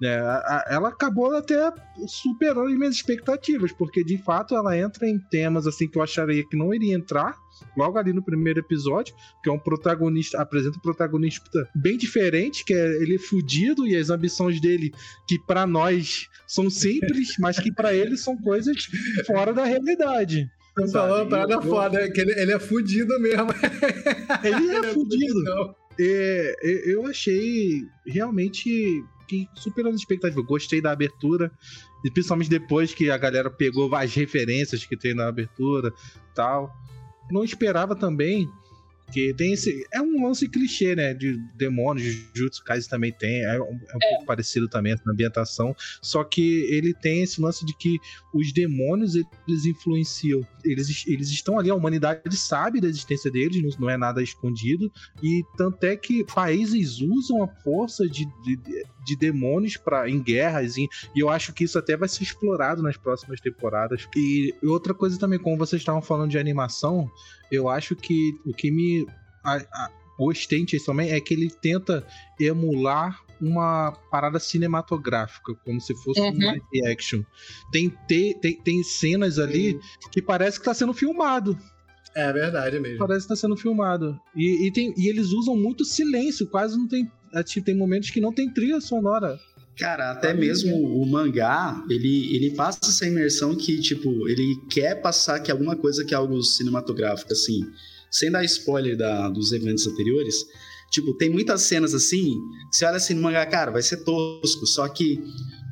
Né? 0.00 0.16
A- 0.18 0.64
ela 0.68 0.88
acabou 0.88 1.34
até 1.36 1.72
superando 2.06 2.68
as 2.68 2.78
minhas 2.78 2.94
expectativas, 2.94 3.72
porque 3.72 4.04
de 4.04 4.18
fato 4.18 4.54
ela 4.54 4.76
entra 4.76 5.06
em 5.08 5.18
temas 5.18 5.66
assim 5.66 5.88
que 5.88 5.98
eu 5.98 6.02
acharia 6.02 6.44
que 6.48 6.56
não 6.56 6.72
iria 6.74 6.94
entrar. 6.94 7.36
Logo 7.76 7.98
ali 7.98 8.12
no 8.12 8.22
primeiro 8.22 8.60
episódio, 8.60 9.12
que 9.42 9.50
é 9.50 9.52
um 9.52 9.58
protagonista, 9.58 10.40
apresenta 10.40 10.78
um 10.78 10.80
protagonista 10.80 11.68
bem 11.74 11.96
diferente, 11.98 12.64
que 12.64 12.72
é 12.72 12.86
ele 13.02 13.16
é 13.16 13.18
fudido 13.18 13.84
e 13.86 13.96
as 13.96 14.10
ambições 14.10 14.60
dele, 14.60 14.92
que 15.26 15.36
pra 15.44 15.66
nós 15.66 16.28
são 16.46 16.70
simples, 16.70 17.34
mas 17.40 17.58
que 17.58 17.72
pra 17.72 17.92
ele 17.92 18.16
são 18.16 18.36
coisas 18.36 18.76
fora 19.26 19.52
da 19.52 19.64
realidade. 19.64 20.48
Você 20.76 20.92
falou 20.92 21.16
uma 21.22 21.28
parada 21.28 21.54
eu- 21.54 21.62
foda, 21.62 22.08
que 22.12 22.20
ele, 22.20 22.30
ele 22.40 22.52
é 22.52 22.58
fudido 22.60 23.18
mesmo. 23.18 23.48
Ele 24.44 24.70
é 24.76 24.82
fudido. 24.94 25.42
Não. 25.42 25.74
É, 26.00 26.54
é, 26.62 26.94
eu 26.94 27.04
achei 27.06 27.82
realmente 28.06 29.02
que 29.28 29.48
superando 29.54 29.94
as 29.94 30.00
expectativas. 30.00 30.44
Gostei 30.44 30.80
da 30.80 30.90
abertura, 30.90 31.52
e 32.04 32.10
principalmente 32.10 32.50
depois 32.50 32.94
que 32.94 33.10
a 33.10 33.18
galera 33.18 33.50
pegou 33.50 33.94
as 33.94 34.14
referências 34.14 34.84
que 34.84 34.96
tem 34.96 35.14
na 35.14 35.28
abertura 35.28 35.92
tal. 36.34 36.74
Não 37.30 37.44
esperava 37.44 37.94
também 37.94 38.48
que 39.12 39.32
tem 39.34 39.52
esse. 39.52 39.86
É 39.92 40.00
um 40.00 40.26
lance 40.26 40.48
clichê, 40.48 40.94
né? 40.94 41.14
De 41.14 41.36
demônios, 41.56 42.06
Jujutsu 42.34 42.62
Kaisen 42.64 42.88
também 42.88 43.12
tem. 43.12 43.42
É 43.42 43.60
um, 43.60 43.64
é 43.64 43.96
um 43.96 44.10
pouco 44.10 44.26
parecido 44.26 44.68
também 44.68 44.92
essa 44.92 45.10
ambientação. 45.10 45.74
Só 46.02 46.24
que 46.24 46.66
ele 46.70 46.94
tem 46.94 47.22
esse 47.22 47.40
lance 47.40 47.64
de 47.64 47.74
que 47.76 47.98
os 48.32 48.52
demônios 48.52 49.14
eles 49.14 49.64
influenciam. 49.66 50.46
Eles, 50.64 51.04
eles 51.06 51.28
estão 51.30 51.58
ali, 51.58 51.70
a 51.70 51.74
humanidade 51.74 52.36
sabe 52.36 52.80
da 52.80 52.88
existência 52.88 53.30
deles, 53.30 53.62
não, 53.62 53.70
não 53.80 53.90
é 53.90 53.96
nada 53.96 54.22
escondido. 54.22 54.90
E 55.22 55.42
tanto 55.56 55.84
é 55.84 55.96
que 55.96 56.24
países 56.24 57.00
usam 57.00 57.42
a 57.42 57.48
força 57.48 58.06
de, 58.06 58.26
de, 58.42 58.56
de 59.04 59.16
demônios 59.16 59.76
pra, 59.76 60.08
em 60.08 60.22
guerras, 60.22 60.76
e 60.76 60.88
eu 61.16 61.28
acho 61.28 61.52
que 61.52 61.64
isso 61.64 61.78
até 61.78 61.96
vai 61.96 62.08
ser 62.08 62.22
explorado 62.22 62.82
nas 62.82 62.96
próximas 62.96 63.40
temporadas. 63.40 64.06
E 64.14 64.54
outra 64.62 64.92
coisa 64.92 65.18
também, 65.18 65.38
como 65.38 65.56
vocês 65.56 65.80
estavam 65.80 66.02
falando 66.02 66.30
de 66.30 66.38
animação, 66.38 67.10
eu 67.50 67.68
acho 67.68 67.94
que 67.96 68.32
o 68.46 68.52
que 68.54 68.70
me 68.70 69.06
a, 69.44 69.56
a, 69.56 69.90
gostei 70.18 70.60
em 70.60 70.66
Chainsaw 70.68 70.94
Man 70.94 71.04
é 71.04 71.20
que 71.20 71.32
ele 71.34 71.48
tenta 71.62 72.06
emular 72.40 73.20
uma 73.40 73.92
parada 74.10 74.38
cinematográfica, 74.40 75.54
como 75.64 75.80
se 75.80 75.94
fosse 76.02 76.20
um 76.20 76.24
Uhum. 76.30 76.44
live 76.46 76.86
action. 76.92 77.22
Tem, 77.70 77.88
te- 78.08 78.36
tem, 78.40 78.60
tem 78.62 78.82
cenas 78.82 79.38
ali 79.38 79.78
que 80.10 80.20
parece 80.20 80.58
que 80.58 80.64
tá 80.64 80.74
sendo 80.74 80.92
filmado. 80.92 81.56
É 82.16 82.32
verdade 82.32 82.80
mesmo. 82.80 82.98
Parece 82.98 83.22
que 83.22 83.28
tá 83.28 83.36
sendo 83.36 83.56
filmado. 83.56 84.18
E, 84.34 84.66
e, 84.66 84.72
tem, 84.72 84.92
e 84.96 85.08
eles 85.08 85.28
usam 85.28 85.56
muito 85.56 85.84
silêncio, 85.84 86.48
quase 86.48 86.76
não 86.76 86.88
tem. 86.88 87.08
é, 87.32 87.42
tipo, 87.44 87.66
Tem 87.66 87.76
momentos 87.76 88.10
que 88.10 88.20
não 88.20 88.32
tem 88.32 88.52
trilha 88.52 88.80
sonora. 88.80 89.38
Cara, 89.78 90.10
até 90.10 90.34
mesmo 90.34 90.74
o 90.76 91.06
mangá, 91.06 91.84
ele, 91.88 92.34
ele 92.34 92.50
passa 92.54 92.80
essa 92.82 93.06
imersão 93.06 93.54
que, 93.54 93.80
tipo, 93.80 94.28
ele 94.28 94.60
quer 94.68 95.00
passar 95.00 95.38
que 95.40 95.52
alguma 95.52 95.76
coisa 95.76 96.04
que 96.04 96.12
é 96.12 96.16
algo 96.16 96.42
cinematográfico, 96.42 97.32
assim, 97.32 97.60
sem 98.10 98.30
dar 98.30 98.44
spoiler 98.44 98.96
da, 98.96 99.28
dos 99.28 99.52
eventos 99.52 99.86
anteriores, 99.86 100.34
Tipo, 100.90 101.12
tem 101.14 101.28
muitas 101.28 101.62
cenas 101.62 101.92
assim, 101.92 102.40
que 102.70 102.76
você 102.76 102.84
olha 102.86 102.96
assim 102.96 103.14
no 103.14 103.22
mangá, 103.22 103.44
cara, 103.44 103.70
vai 103.70 103.82
ser 103.82 103.98
tosco, 103.98 104.66
só 104.66 104.88
que 104.88 105.22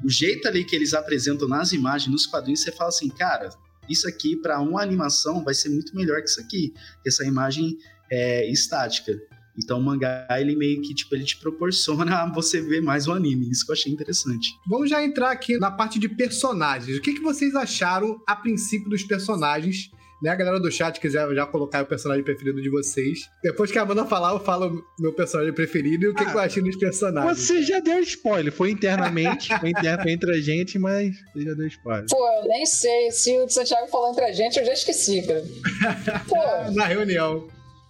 o 0.05 0.11
jeito 0.11 0.47
ali 0.47 0.63
que 0.63 0.77
eles 0.77 0.93
apresentam 0.93 1.49
nas 1.49 1.73
imagens, 1.73 2.13
nos 2.13 2.27
quadrinhos, 2.27 2.61
você 2.61 2.71
fala 2.71 2.89
assim, 2.89 3.09
cara, 3.09 3.49
isso 3.89 4.07
aqui 4.07 4.37
para 4.37 4.61
uma 4.61 4.83
animação 4.83 5.43
vai 5.43 5.55
ser 5.55 5.71
muito 5.71 5.97
melhor 5.97 6.21
que 6.21 6.29
isso 6.29 6.41
aqui, 6.41 6.75
que 7.03 7.09
essa 7.09 7.25
imagem 7.25 7.79
é 8.11 8.51
estática. 8.51 9.19
Então 9.59 9.79
o 9.79 9.83
mangá, 9.83 10.27
ele 10.39 10.55
meio 10.57 10.81
que, 10.83 10.95
tipo, 10.95 11.15
ele 11.15 11.25
te 11.25 11.37
proporciona 11.39 12.27
você 12.35 12.61
ver 12.61 12.81
mais 12.83 13.07
o 13.07 13.13
anime. 13.13 13.51
Isso 13.51 13.65
que 13.65 13.71
eu 13.73 13.75
achei 13.75 13.93
interessante. 13.93 14.51
Vamos 14.69 14.91
já 14.91 15.03
entrar 15.05 15.31
aqui 15.31 15.59
na 15.59 15.71
parte 15.71 15.99
de 15.99 16.09
personagens. 16.09 16.97
O 16.99 17.01
que, 17.01 17.15
que 17.15 17.21
vocês 17.23 17.55
acharam 17.55 18.21
a 18.27 18.37
princípio 18.37 18.89
dos 18.91 19.03
personagens? 19.03 19.91
Né, 20.23 20.31
a 20.31 20.35
galera 20.35 20.59
do 20.59 20.71
chat 20.73 20.99
quiser 20.99 21.29
já 21.35 21.45
colocar 21.45 21.83
o 21.83 21.87
personagem 21.87 22.25
preferido 22.25 22.63
de 22.63 22.71
vocês. 22.71 23.29
Depois 23.43 23.71
que 23.71 23.79
a 23.79 23.83
Amanda 23.83 24.07
falar, 24.07 24.33
eu 24.33 24.41
falo 24.41 24.83
meu 24.99 25.13
personagem 25.13 25.53
preferido 25.53 26.07
e 26.07 26.09
o 26.09 26.15
que, 26.15 26.23
Ah, 26.23 26.31
que 26.31 26.37
eu 26.37 26.41
achei 26.41 26.63
dos 26.63 26.75
personagens. 26.77 27.39
Você 27.39 27.63
já 27.63 27.81
deu 27.81 28.01
spoiler. 28.01 28.51
Foi 28.51 28.71
internamente, 28.71 29.49
foi, 29.61 29.69
inter- 29.71 30.01
foi 30.03 30.13
entre 30.13 30.31
a 30.35 30.41
gente, 30.41 30.79
mas 30.79 31.15
você 31.35 31.45
já 31.45 31.53
deu 31.53 31.67
spoiler. 31.67 32.07
Pô, 32.09 32.17
eu 32.43 32.49
nem 32.49 32.65
sei. 32.65 33.11
Se 33.11 33.37
o 33.41 33.47
Santiago 33.51 33.89
falou 33.89 34.11
entre 34.11 34.25
a 34.25 34.33
gente, 34.33 34.59
eu 34.59 34.65
já 34.65 34.73
esqueci, 34.73 35.21
cara. 35.27 35.45
Pô, 36.27 36.73
Na 36.73 36.87
reunião. 36.87 37.47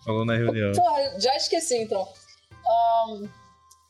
Falou 0.06 0.24
na 0.24 0.36
reunião. 0.36 0.72
Porra, 0.72 1.18
já 1.18 1.36
esqueci 1.36 1.82
então. 1.82 2.08
Ahn, 2.64 3.28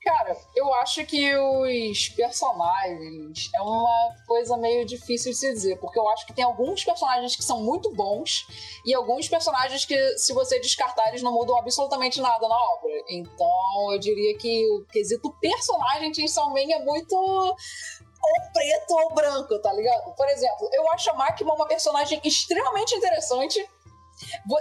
cara, 0.02 0.35
eu 0.54 0.73
acho 0.75 1.04
que 1.04 1.37
os 1.37 2.08
personagens 2.08 3.50
é 3.54 3.61
uma 3.61 4.14
coisa 4.26 4.56
meio 4.56 4.87
difícil 4.87 5.32
de 5.32 5.37
se 5.37 5.52
dizer, 5.52 5.76
porque 5.78 5.99
eu 5.99 6.08
acho 6.08 6.26
que 6.26 6.32
tem 6.32 6.42
alguns 6.42 6.82
personagens 6.82 7.37
que 7.37 7.44
são 7.44 7.62
muito 7.62 7.92
bons 7.92 8.46
e 8.87 8.94
alguns 8.94 9.28
personagens 9.28 9.85
que, 9.85 10.16
se 10.16 10.32
você 10.32 10.58
descartar, 10.58 11.08
eles 11.08 11.23
não 11.23 11.32
mudam 11.32 11.58
absolutamente 11.58 12.18
nada 12.18 12.49
na 12.49 12.56
obra. 12.56 12.92
Então, 13.11 13.92
eu 13.92 13.99
diria 13.99 14.38
que 14.38 14.66
o 14.70 14.87
quesito 14.87 15.30
personagem 15.38 16.11
de 16.12 16.23
Man 16.23 16.73
é 16.73 16.82
muito 16.82 17.14
ou 17.14 18.52
preto 18.52 18.90
ou 18.90 19.14
branco, 19.14 19.58
tá 19.61 19.73
ligado? 19.73 20.14
Por 20.14 20.28
exemplo, 20.28 20.68
eu 20.73 20.90
acho 20.92 21.11
a 21.11 21.14
Makima 21.14 21.54
uma 21.54 21.66
personagem 21.66 22.20
extremamente 22.25 22.94
interessante. 22.94 23.68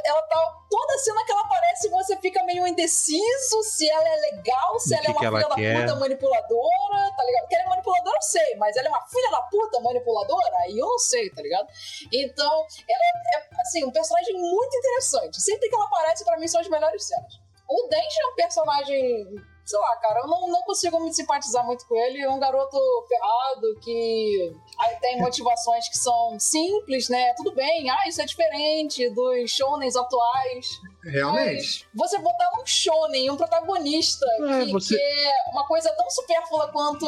Ela 0.06 0.22
tá. 0.24 0.54
Toda 0.70 0.98
cena 1.00 1.24
que 1.26 1.32
ela 1.32 1.42
aparece, 1.42 1.90
você 1.90 2.18
fica 2.18 2.44
meio 2.44 2.68
indeciso 2.68 3.64
se 3.64 3.90
ela 3.90 4.08
é 4.08 4.16
legal, 4.32 4.80
se 4.80 4.94
ela 4.94 5.06
é 5.06 5.10
uma 5.12 5.20
filha 5.20 5.48
da 5.48 5.56
quer. 5.56 5.82
puta 5.82 5.96
manipuladora, 5.96 7.16
tá 7.16 7.24
ligado? 7.24 7.48
Que 7.48 7.56
ela 7.56 7.64
é 7.64 7.70
manipuladora, 7.70 8.18
eu 8.18 8.22
sei, 8.22 8.56
mas 8.56 8.76
ela 8.76 8.88
é 8.88 8.90
uma 8.90 9.08
filha 9.08 9.32
da 9.32 9.42
puta 9.44 9.80
manipuladora, 9.80 10.58
aí 10.64 10.78
eu 10.78 10.88
não 10.88 11.00
sei, 11.00 11.30
tá 11.30 11.42
ligado? 11.42 11.68
Então, 12.12 12.66
ela 12.90 13.04
é, 13.36 13.62
assim, 13.62 13.86
um 13.86 13.92
personagem 13.92 14.34
muito 14.34 14.76
interessante. 14.76 15.42
Sempre 15.42 15.70
que 15.70 15.76
ela 15.76 15.86
aparece, 15.86 16.26
pra 16.26 16.38
mim, 16.38 16.48
são 16.48 16.62
as 16.62 16.68
melhores 16.68 17.04
cenas. 17.06 17.40
O 17.68 17.88
Denji 17.88 18.20
é 18.22 18.28
um 18.28 18.36
personagem 18.36 19.36
sei 19.66 19.80
lá, 19.80 19.98
cara, 19.98 20.20
eu 20.22 20.28
não, 20.28 20.48
não 20.48 20.62
consigo 20.64 21.00
me 21.00 21.14
simpatizar 21.14 21.66
muito 21.66 21.86
com 21.88 21.96
ele. 21.96 22.22
É 22.22 22.30
um 22.30 22.40
garoto 22.40 22.78
ferrado 23.08 23.76
que 23.82 24.56
aí 24.80 24.96
tem 24.98 25.20
motivações 25.20 25.90
que 25.90 25.98
são 25.98 26.40
simples, 26.40 27.10
né? 27.10 27.34
Tudo 27.36 27.54
bem, 27.54 27.90
ah, 27.90 28.08
isso 28.08 28.22
é 28.22 28.26
diferente 28.26 29.10
dos 29.10 29.50
shonens 29.52 29.96
atuais. 29.96 30.68
Realmente. 31.04 31.88
Você 31.96 32.18
botar 32.20 32.52
um 32.62 32.66
shonen, 32.66 33.30
um 33.32 33.38
protagonista, 33.38 34.26
É, 34.50 34.66
que, 34.66 34.72
você- 34.72 34.96
que 34.98 35.02
é 35.28 35.52
uma 35.52 35.68
coisa 35.68 35.92
tão 35.96 36.10
supérflua 36.10 36.68
quanto 36.72 37.06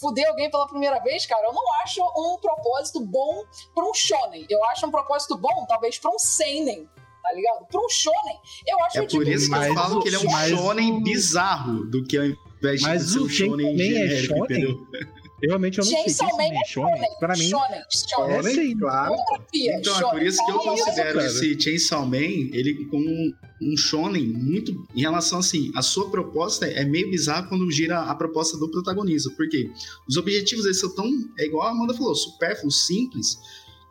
fuder 0.00 0.28
alguém 0.28 0.50
pela 0.50 0.66
primeira 0.66 0.98
vez, 1.00 1.24
cara, 1.24 1.46
eu 1.46 1.52
não 1.52 1.72
acho 1.82 2.02
um 2.02 2.36
propósito 2.40 3.00
bom 3.00 3.44
pra 3.74 3.84
um 3.84 3.94
shonen. 3.94 4.44
Eu 4.50 4.62
acho 4.66 4.84
um 4.86 4.90
propósito 4.90 5.36
bom, 5.36 5.64
talvez, 5.66 5.98
pra 5.98 6.10
um 6.10 6.18
seinen. 6.18 6.88
Tá 7.24 7.32
ligado? 7.32 7.66
Pra 7.70 7.80
um 7.80 7.88
shonen, 7.88 8.36
eu 8.68 8.84
acho 8.84 8.98
É 8.98 9.06
tipo, 9.06 9.24
por 9.24 9.32
isso 9.32 9.48
que 9.50 9.56
eu 9.56 9.74
falo 9.74 10.02
que 10.02 10.08
ele 10.08 10.16
é 10.16 10.18
um 10.18 10.48
shonen 10.48 11.02
bizarro 11.02 11.86
do 11.86 12.04
que 12.04 12.18
ao 12.18 12.24
invés 12.26 12.82
de 12.82 13.10
ser 13.10 13.18
um 13.18 13.28
shonen 13.30 13.66
é 13.66 13.76
genérico, 13.78 14.26
shonen? 14.26 14.44
entendeu? 14.44 14.86
Realmente 15.42 15.78
eu 15.78 15.84
não 15.84 15.90
sei. 15.90 16.02
Chainsaw 16.02 16.28
Chainsaw 16.28 16.38
Man 16.38 16.48
Man 16.48 16.54
é 16.54 16.60
é 16.60 16.64
shonen? 16.66 16.94
shonen. 16.96 17.18
Pra 17.18 17.34
mim, 17.34 17.48
shonen, 17.48 17.82
shonen. 17.90 18.36
É 18.36 18.42
Shonen, 18.42 18.54
sim. 18.54 18.78
claro. 18.78 19.14
Então, 19.54 19.92
é 19.94 19.98
shonen. 19.98 20.10
por 20.10 20.22
isso 20.22 20.44
que 20.44 20.50
eu 20.52 20.56
isso, 20.56 20.64
considero 20.64 21.14
cara. 21.14 21.26
esse 21.26 21.60
Chainsaw 21.60 22.06
Man, 22.06 22.18
ele 22.18 22.84
como 22.90 23.06
um, 23.08 23.32
um 23.62 23.76
shonen 23.76 24.26
muito... 24.26 24.86
Em 24.94 25.00
relação, 25.00 25.38
assim, 25.38 25.72
a 25.74 25.80
sua 25.82 26.10
proposta 26.10 26.66
é 26.66 26.84
meio 26.84 27.10
bizarra 27.10 27.48
quando 27.48 27.70
gira 27.70 28.00
a 28.02 28.14
proposta 28.14 28.58
do 28.58 28.70
protagonista. 28.70 29.30
Porque 29.34 29.70
os 30.06 30.16
objetivos 30.18 30.64
deles 30.64 30.78
são 30.78 30.94
tão... 30.94 31.10
É 31.38 31.46
igual 31.46 31.68
a 31.68 31.70
Amanda 31.70 31.94
falou, 31.94 32.14
supérfluos, 32.14 32.86
simples, 32.86 33.38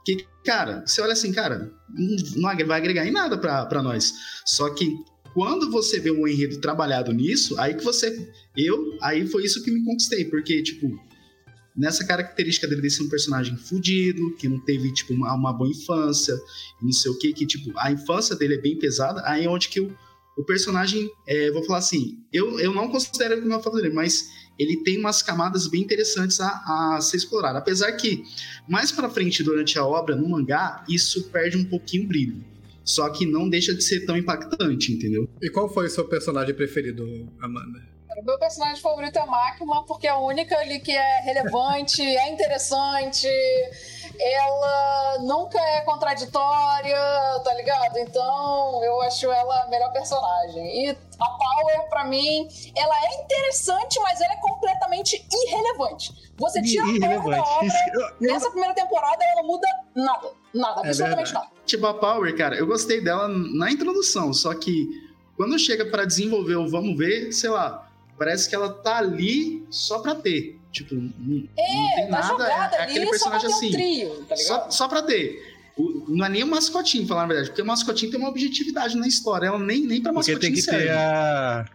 que, 0.06 0.26
cara, 0.46 0.84
você 0.86 1.02
olha 1.02 1.14
assim, 1.14 1.32
cara, 1.32 1.72
não, 1.90 2.56
vai 2.68 2.80
agregar 2.80 3.06
em 3.06 3.12
nada 3.12 3.38
pra 3.38 3.82
nós. 3.82 4.14
Só 4.46 4.70
que 4.70 4.94
quando 5.34 5.72
você 5.72 6.00
vê 6.00 6.12
um 6.12 6.28
enredo 6.28 6.60
trabalhado 6.60 7.12
nisso, 7.12 7.60
aí 7.60 7.74
que 7.74 7.84
você... 7.84 8.32
Eu, 8.56 8.98
aí 9.02 9.28
foi 9.28 9.44
isso 9.44 9.64
que 9.64 9.72
me 9.72 9.84
conquistei, 9.84 10.26
porque, 10.26 10.62
tipo 10.62 10.88
nessa 11.76 12.06
característica 12.06 12.68
dele 12.68 12.82
de 12.82 12.90
ser 12.90 13.04
um 13.04 13.10
personagem 13.10 13.58
fudido, 13.58 14.36
que 14.36 14.48
não 14.48 14.60
teve, 14.60 14.94
tipo, 14.94 15.14
uma, 15.14 15.34
uma 15.34 15.54
boa 15.54 15.70
infância, 15.70 16.36
não 16.82 16.92
sei 16.92 17.12
o 17.12 17.18
que, 17.18 17.34
que, 17.34 17.46
tipo, 17.46 17.72
a 17.78 17.92
infância 17.92 18.36
dele 18.36 18.56
é 18.56 18.62
bem 18.62 18.78
pesada, 18.78 19.24
aí 19.26 19.46
é 19.46 19.50
onde 19.50 19.70
que 19.70 19.82
o, 19.82 19.96
o 20.38 20.44
personagem, 20.44 21.10
é, 21.28 21.52
vou 21.52 21.64
falar 21.64 21.80
assim, 21.80 22.18
eu, 22.32 22.60
eu 22.60 22.74
não 22.74 22.90
considero 22.90 23.34
ele 23.34 23.46
meu 23.46 23.62
favorito, 23.62 23.94
mas 23.94 24.30
ele 24.58 24.84
tem 24.84 25.00
umas 25.00 25.22
camadas 25.22 25.68
bem 25.68 25.82
interessantes 25.82 26.40
a, 26.40 26.96
a 26.96 27.02
ser 27.02 27.18
explorado, 27.18 27.58
apesar 27.58 27.92
que, 27.94 28.24
mais 28.68 28.92
pra 28.92 29.10
frente, 29.10 29.44
durante 29.44 29.78
a 29.78 29.86
obra, 29.86 30.16
no 30.16 30.30
mangá, 30.30 30.84
isso 30.88 31.30
perde 31.30 31.58
um 31.58 31.66
pouquinho 31.66 32.06
o 32.06 32.08
brilho, 32.08 32.44
só 32.84 33.10
que 33.10 33.26
não 33.26 33.50
deixa 33.50 33.74
de 33.74 33.84
ser 33.84 34.06
tão 34.06 34.18
impactante, 34.18 34.92
entendeu? 34.92 35.30
E 35.42 35.50
qual 35.50 35.72
foi 35.72 35.88
o 35.88 35.90
seu 35.90 36.06
personagem 36.06 36.54
preferido, 36.54 37.04
Amanda? 37.42 37.94
O 38.18 38.26
meu 38.26 38.38
personagem 38.38 38.82
favorito 38.82 39.18
é 39.18 39.22
a 39.22 39.26
Máquina, 39.26 39.84
porque 39.88 40.06
é 40.06 40.12
a 40.12 40.20
única 40.20 40.56
ali 40.58 40.80
que 40.80 40.92
é 40.92 41.22
relevante, 41.22 42.02
é 42.02 42.32
interessante, 42.32 43.28
ela 44.20 45.18
nunca 45.22 45.60
é 45.60 45.82
contraditória, 45.82 46.98
tá 47.44 47.54
ligado? 47.56 47.98
Então 47.98 48.84
eu 48.84 49.02
acho 49.02 49.32
ela 49.32 49.64
a 49.64 49.68
melhor 49.68 49.92
personagem. 49.92 50.86
E 50.86 50.90
a 50.90 51.26
Power, 51.30 51.90
pra 51.90 52.06
mim, 52.06 52.48
ela 52.76 52.96
é 53.06 53.24
interessante, 53.24 54.00
mas 54.02 54.20
ela 54.22 54.34
é 54.34 54.38
completamente 54.38 55.26
irrelevante. 55.32 56.12
Você 56.38 56.62
tira 56.62 56.84
a 56.84 56.88
Power 57.22 57.38
da 57.38 57.44
obra, 57.44 57.66
Isso- 57.68 57.78
eu- 57.94 58.02
eu- 58.02 58.16
nessa 58.34 58.50
primeira 58.50 58.74
temporada 58.74 59.24
ela 59.24 59.42
não 59.42 59.48
muda 59.48 59.68
nada. 59.96 60.30
Nada, 60.54 60.82
É 60.84 60.88
absolutamente 60.90 61.32
verdade. 61.32 61.34
nada. 61.34 61.48
Tipo, 61.66 61.86
a 61.88 61.94
Power, 61.94 62.36
cara, 62.38 62.56
eu 62.56 62.68
gostei 62.68 63.02
dela 63.02 63.28
na 63.28 63.72
introdução, 63.72 64.34
só 64.34 64.54
que 64.54 64.88
quando 65.36 65.58
chega 65.58 65.86
pra 65.86 66.06
desenvolver 66.06 66.56
o 66.56 66.70
vamos 66.70 66.98
ver, 66.98 67.32
sei 67.32 67.50
lá, 67.50 67.90
parece 68.18 68.48
que 68.50 68.56
ela 68.56 68.72
tá 68.72 68.98
ali 68.98 69.66
só 69.70 70.00
pra 70.00 70.14
ter. 70.16 70.60
Tipo, 70.74 70.96
não, 70.96 71.02
não 71.20 71.48
tem 71.56 72.06
Tá 72.06 72.10
nada, 72.10 72.28
jogada 72.28 72.76
é, 72.76 72.80
é 72.80 72.84
aquele 72.84 73.08
ali 73.08 73.18
só 73.20 73.30
pra 73.30 73.40
personagem 73.40 73.48
ter 73.48 73.54
um 73.54 73.58
assim. 73.58 73.72
trio, 73.72 74.26
tá? 74.28 74.36
Só, 74.36 74.70
só 74.72 74.88
pra 74.90 75.02
ter. 75.04 75.54
O- 75.78 76.06
não 76.10 76.26
é 76.26 76.30
nem 76.30 76.44
o 76.44 76.48
mascotinho, 76.48 77.08
falar 77.08 77.24
a 77.24 77.28
verdade, 77.28 77.50
porque 77.50 77.62
o 77.62 77.66
mascotinho 77.66 78.12
tem 78.12 78.20
uma 78.20 78.30
objetividade 78.30 78.98
na 78.98 79.08
história, 79.08 79.48
ela 79.48 79.58
nem, 79.60 79.86
nem 79.86 80.02
pra 80.02 80.12
Porque 80.12 80.32
mascotinho 80.32 80.40
tem 80.40 80.52
que 80.54 80.62
serve. 80.62 80.84
ter 80.86 80.92
a. 80.92 81.66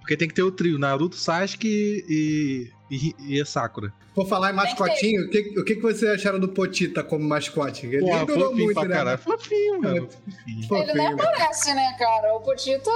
Porque 0.00 0.16
tem 0.16 0.28
que 0.28 0.34
ter 0.34 0.42
o 0.42 0.50
trio 0.52 0.78
Naruto, 0.78 1.16
Sasuke 1.16 2.04
e, 2.08 2.68
e, 2.92 3.14
e 3.38 3.46
Sakura. 3.46 3.90
Por 4.14 4.28
falar 4.28 4.50
em 4.50 4.54
mascotinho, 4.54 5.24
o 5.24 5.30
que, 5.30 5.58
o 5.58 5.64
que 5.64 5.76
que 5.76 5.80
vocês 5.80 6.10
acharam 6.12 6.38
do 6.38 6.48
Potita 6.48 7.02
como 7.02 7.26
mascote? 7.26 7.86
Ele 7.86 8.00
Porra, 8.00 8.26
durou 8.26 8.50
fofinho 8.50 8.64
muito, 8.64 8.78
pra 8.78 8.88
né? 8.88 8.94
caralho. 8.94 9.18
Fofinho, 9.18 9.80
mano. 9.80 10.10
Fofinho. 10.10 10.68
Fofinho. 10.68 10.90
Ele 10.90 10.92
nem 10.92 11.06
aparece, 11.06 11.72
né, 11.72 11.96
cara? 11.98 12.34
O 12.34 12.40
Potita. 12.40 12.90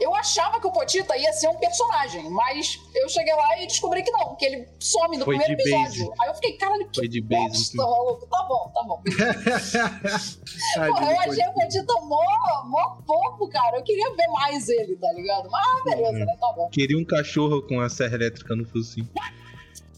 Eu 0.00 0.14
achava 0.14 0.60
que 0.60 0.66
o 0.68 0.70
Potita 0.70 1.16
ia 1.16 1.32
ser 1.32 1.48
um 1.48 1.56
personagem, 1.56 2.30
mas 2.30 2.78
eu 2.94 3.08
cheguei 3.08 3.34
lá 3.34 3.60
e 3.60 3.66
descobri 3.66 4.04
que 4.04 4.12
não, 4.12 4.36
que 4.36 4.44
ele 4.44 4.68
some 4.78 5.16
no 5.16 5.24
Foi 5.24 5.36
primeiro 5.36 5.60
episódio. 5.60 6.12
Aí 6.20 6.28
eu 6.28 6.34
fiquei, 6.34 6.52
caralho, 6.52 6.88
que 6.88 7.00
Foi 7.00 7.08
de 7.08 7.20
base. 7.20 7.48
bosta, 7.48 7.76
maluco. 7.78 8.26
Tá 8.26 8.46
bom, 8.48 8.72
tá 8.72 8.82
bom. 8.84 9.02
Porra, 10.86 11.10
eu 11.10 11.20
achei 11.20 11.48
o 11.48 11.52
Potita 11.54 11.92
mó, 12.02 12.64
mó 12.66 12.98
fofo, 13.04 13.48
cara. 13.48 13.78
Eu 13.78 13.82
queria 13.82 14.14
ver 14.14 14.28
mais 14.28 14.68
ele, 14.68 14.94
tá 14.94 15.12
ligado? 15.12 15.50
Mas 15.50 15.84
beleza, 15.84 16.24
né? 16.24 16.36
Tá 16.40 16.52
bom. 16.52 16.68
Queria 16.68 16.96
um 16.96 17.04
cachorro 17.04 17.62
com 17.62 17.80
a 17.80 17.88
serra 17.88 18.14
elétrica 18.14 18.54
no 18.54 18.64
focinho. 18.64 19.08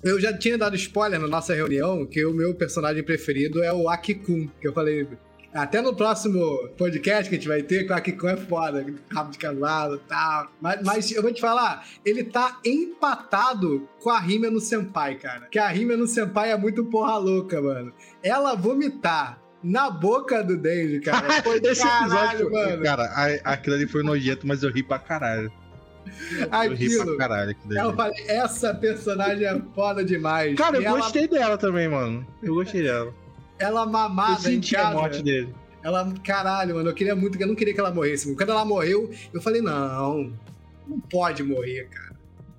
Eu 0.03 0.21
já 0.21 0.37
tinha 0.37 0.57
dado 0.57 0.77
spoiler 0.77 1.19
na 1.21 1.27
nossa 1.27 1.55
reunião 1.55 2.07
que 2.07 2.25
o 2.25 2.33
meu 2.33 2.55
personagem 2.55 3.03
preferido 3.03 3.63
é 3.63 3.73
o 3.73 3.89
Akikun, 3.89 4.49
que 4.61 4.69
eu 4.69 4.73
falei. 4.73 5.09
Até 5.53 5.81
no 5.81 5.95
próximo 5.97 6.69
podcast 6.77 7.29
que 7.29 7.35
a 7.35 7.39
gente 7.39 7.49
vai 7.49 7.63
ter, 7.63 7.85
que 7.85 7.93
o 7.93 7.97
Akikun 7.97 8.29
é 8.29 8.37
foda, 8.37 8.87
rabo 9.11 9.31
de 9.31 9.39
cavalo 9.39 9.97
e 9.97 10.09
tal. 10.09 10.53
Mas, 10.61 10.83
mas 10.85 11.11
eu 11.11 11.23
vou 11.23 11.33
te 11.33 11.41
falar, 11.41 11.85
ele 12.05 12.23
tá 12.23 12.61
empatado 12.65 13.89
com 14.01 14.11
a 14.11 14.21
Rima 14.21 14.51
no 14.51 14.61
Senpai, 14.61 15.17
cara. 15.17 15.47
Que 15.51 15.59
a 15.59 15.69
Rima 15.69 15.97
no 15.97 16.07
Senpai 16.07 16.53
é 16.53 16.57
muito 16.57 16.85
porra 16.85 17.17
louca, 17.17 17.61
mano. 17.61 17.93
Ela 18.23 18.55
vomitar 18.55 19.41
na 19.65 19.91
boca 19.91 20.45
do 20.45 20.57
Denji, 20.57 21.01
cara. 21.01 21.29
Foi 21.43 21.57
Esse 21.63 21.83
caralho, 21.83 22.43
episódio, 22.47 22.53
mano. 22.53 22.83
cara, 22.83 23.05
aquilo 23.43 23.75
ali 23.75 23.87
foi 23.89 24.05
nojento, 24.05 24.47
mas 24.47 24.63
eu 24.63 24.71
ri 24.71 24.83
pra 24.83 24.99
caralho. 25.01 25.51
Eu 26.39 26.49
Aquilo. 26.51 27.17
caralho. 27.17 27.57
Eu 27.71 27.95
falei, 27.95 28.25
essa 28.29 28.75
personagem 28.75 29.45
é 29.47 29.61
foda 29.75 30.05
demais. 30.05 30.55
Cara, 30.57 30.77
eu 30.77 30.83
E 30.83 30.85
ela, 30.85 30.99
gostei 30.99 31.27
dela 31.29 31.57
também, 31.59 31.89
mano. 31.89 32.27
Eu 32.43 32.55
gostei 32.55 32.83
dela. 32.83 33.13
ela 33.59 33.83
Eu 33.83 33.89
mamada 33.89 34.39
em 34.51 34.55
senti 34.55 34.77
a 34.77 34.91
morte 34.91 35.23
dele. 35.23 35.55
Ela, 35.83 36.13
caralho, 36.25 36.75
mano, 36.75 36.91
eu 36.91 36.95
queria 36.95 37.15
muito, 37.15 37.41
eu 37.41 37.47
não 37.47 37.55
queria 37.55 37.73
que 37.73 37.81
ela 37.81 37.93
morresse. 37.95 38.35
Quando 38.35 38.51
ela 38.51 38.65
morreu, 38.65 39.11
eu 39.33 39.41
falei, 39.41 39.63
não, 39.63 40.33
Não 40.87 41.01
pode 41.01 41.43
morrer, 41.43 41.89
cara. 41.91 42.09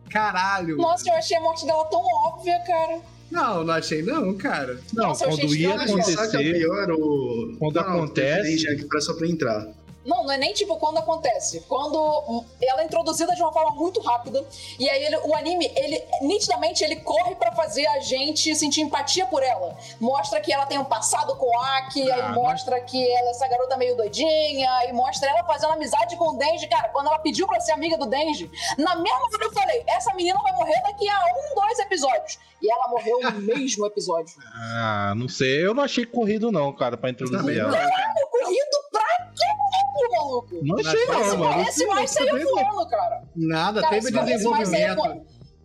Caralho. 0.09 0.77
Nossa, 0.77 1.09
eu 1.09 1.13
achei 1.15 1.37
a 1.37 1.41
morte 1.41 1.65
dela 1.65 1.83
tão 1.85 2.01
óbvia, 2.25 2.57
cara. 2.65 2.99
Não, 3.31 3.63
não 3.63 3.73
achei 3.75 4.01
não, 4.01 4.33
cara. 4.35 4.79
Não, 4.93 5.09
Nossa, 5.09 5.25
eu 5.25 5.29
quando 5.29 5.55
ia 5.55 5.69
é 5.69 5.75
acontecer. 5.83 6.53
pior? 6.53 6.91
O... 6.91 7.55
Quando 7.59 7.75
Não, 7.75 7.81
acontece- 7.83 8.87
pra 8.87 9.01
só 9.01 9.13
pra 9.13 9.27
entrar. 9.27 9.67
Não, 10.09 10.23
não 10.23 10.31
é 10.31 10.37
nem 10.37 10.53
tipo 10.53 10.75
quando 10.77 10.97
acontece. 10.97 11.61
Quando 11.69 12.43
ela 12.61 12.81
é 12.81 12.85
introduzida 12.85 13.33
de 13.35 13.41
uma 13.41 13.53
forma 13.53 13.71
muito 13.75 14.01
rápida. 14.01 14.43
E 14.79 14.89
aí 14.89 15.03
ele- 15.05 15.17
o 15.17 15.35
anime, 15.35 15.71
ele 15.75 16.03
nitidamente 16.21 16.83
ele 16.83 16.95
corre 16.97 17.35
pra 17.35 17.51
fazer 17.51 17.85
a 17.87 17.99
gente 17.99 18.55
sentir 18.55 18.81
empatia 18.81 19.25
por 19.27 19.43
ela. 19.43 19.77
Mostra 19.99 20.41
que 20.41 20.51
ela 20.51 20.65
tem 20.65 20.79
um 20.79 20.85
passado 20.85 21.35
com 21.35 21.45
o 21.45 21.59
Aki, 21.59 22.11
aí 22.11 22.21
Ah, 22.21 22.29
mostra 22.33 22.79
que 22.81 22.97
ela 23.11 23.27
é 23.27 23.31
essa 23.31 23.47
garota 23.47 23.77
meio 23.77 23.95
doidinha, 23.95 24.85
e 24.87 24.93
mostra 24.93 25.29
ela 25.29 25.43
fazendo 25.43 25.73
amizade 25.73 26.15
com 26.17 26.29
o 26.29 26.37
Denji. 26.37 26.67
Cara, 26.67 26.89
quando 26.89 27.07
ela 27.07 27.19
pediu 27.19 27.45
pra 27.47 27.59
ser 27.59 27.73
amiga 27.73 27.97
do 27.97 28.05
Denji, 28.07 28.49
na 28.77 28.95
mesma 28.95 29.19
hora 29.25 29.45
eu 29.45 29.51
falei: 29.53 29.83
essa 29.87 30.13
menina 30.15 30.39
vai 30.41 30.53
morrer 30.53 30.81
daqui 30.81 31.07
a 31.07 31.19
um, 31.25 31.55
dois 31.55 31.77
episódios. 31.79 32.39
E 32.61 32.71
ela 32.71 32.87
morreu 32.89 33.19
no 33.21 33.39
mesmo 33.41 33.85
episódio. 33.85 34.35
Ah, 34.55 35.13
não 35.15 35.29
sei. 35.29 35.65
Eu 35.65 35.73
não 35.73 35.83
achei 35.83 36.05
corrido, 36.05 36.51
não, 36.51 36.73
cara, 36.75 36.97
pra 36.97 37.09
introduzir 37.09 37.55
não, 37.57 37.69
ela. 37.69 37.77
cara. 37.77 38.13
Corrido 38.31 38.77
pra 38.91 39.29
maluco. 40.12 40.60
Não 40.63 40.77
achei, 40.79 41.05
parece- 41.05 41.29
não, 41.29 41.38
mano. 41.38 41.53
Parece 41.53 41.86
mais 41.88 42.10
sair 42.12 42.25
não. 42.31 42.39
voando, 42.39 42.89
cara. 42.89 43.24
Nada, 43.36 43.81
Cara, 43.81 43.96
teve 44.01 44.12
desenvolvimento. 44.12 45.22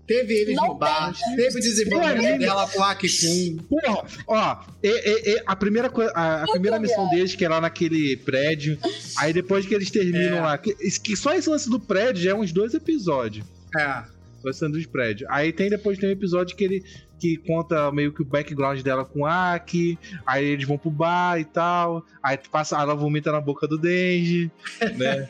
Teve 0.07 0.35
eles 0.35 0.55
Não 0.57 0.69
no 0.69 0.75
bar, 0.75 1.15
tem. 1.19 1.37
teve 1.37 1.61
desenvolvimento 1.61 2.23
Não, 2.33 2.39
dela 2.39 2.69
com 2.69 2.83
a 2.83 2.91
Aki-kun. 2.91 3.57
Porra, 3.71 4.05
ó, 4.27 4.57
e- 4.83 4.89
e- 4.89 5.35
e 5.37 5.43
a 5.47 5.57
primeira, 5.57 5.91
a, 6.15 6.43
a 6.43 6.47
primeira 6.47 6.79
missão 6.79 7.09
deles, 7.09 7.35
que 7.35 7.43
é 7.43 7.49
lá 7.49 7.59
naquele 7.59 8.15
prédio, 8.19 8.79
aí 9.17 9.33
depois 9.33 9.65
que 9.65 9.75
eles 9.75 9.91
terminam 9.91 10.37
É. 10.37 10.41
lá, 10.43 10.59
que, 10.59 10.75
que 10.75 11.17
só 11.17 11.33
esse 11.33 11.49
lance 11.49 11.71
do 11.71 11.81
prédio 11.81 12.23
já 12.23 12.33
é 12.33 12.35
uns 12.35 12.53
dois 12.53 12.75
episódios. 12.75 13.47
É. 13.79 14.03
Lance 14.45 14.69
dos 14.69 14.85
prédios. 14.85 15.27
Aí 15.31 15.51
tem 15.55 15.71
depois 15.71 15.97
tem 15.99 16.11
um 16.11 16.13
episódio 16.13 16.55
que 16.55 16.65
ele 16.65 16.85
que 17.25 17.39
conta 17.39 17.91
meio 17.91 18.13
que 18.13 18.21
o 18.21 18.25
background 18.25 18.83
dela 18.83 19.03
com 19.03 19.21
o 19.21 19.27
Aki, 19.27 19.99
aí 20.27 20.45
eles 20.45 20.67
vão 20.69 20.77
pro 20.77 20.91
bar 20.91 21.39
e 21.41 21.45
tal, 21.47 22.05
aí 22.23 22.39
passa, 22.51 22.77
ela 22.79 22.95
vomita 22.95 23.33
na 23.33 23.41
boca 23.41 23.67
do 23.67 23.79
Denji, 23.79 24.51
né? 24.99 25.27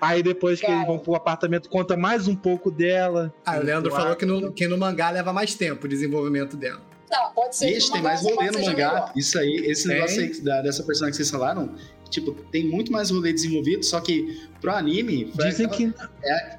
Aí 0.00 0.22
depois 0.22 0.58
que 0.58 0.64
eles 0.66 0.76
Cara. 0.76 0.86
vão 0.86 0.98
pro 0.98 1.14
apartamento, 1.14 1.68
conta 1.68 1.96
mais 1.98 2.26
um 2.28 2.34
pouco 2.36 2.70
dela. 2.70 3.34
Ah, 3.44 3.58
o 3.58 3.62
Leandro 3.62 3.90
falou 3.90 4.16
que 4.16 4.24
no, 4.24 4.50
que 4.52 4.66
no 4.66 4.78
mangá 4.78 5.10
leva 5.10 5.32
mais 5.34 5.54
tempo 5.54 5.84
o 5.84 5.88
desenvolvimento 5.88 6.56
dela. 6.56 6.80
Tá, 7.10 7.30
pode 7.34 7.56
ser. 7.56 7.76
Ixi, 7.76 7.92
tem 7.92 8.00
mais 8.00 8.22
rolê 8.22 8.50
no 8.50 8.60
mangá. 8.60 8.72
melhor. 8.74 9.12
Isso 9.14 9.38
aí, 9.38 9.52
esse 9.66 9.86
Tem. 9.86 9.96
negócio 9.96 10.22
aí 10.22 10.40
da- 10.40 10.62
dessa 10.62 10.82
personagem 10.82 11.10
que 11.10 11.16
vocês 11.16 11.30
falaram, 11.30 11.74
tipo, 12.12 12.32
tem 12.52 12.64
muito 12.68 12.92
mais 12.92 13.10
rolê 13.10 13.32
desenvolvido, 13.32 13.82
só 13.84 13.98
que 14.00 14.40
pro 14.60 14.70
anime, 14.72 15.32
Dizem 15.34 15.66
aquela- 15.66 15.92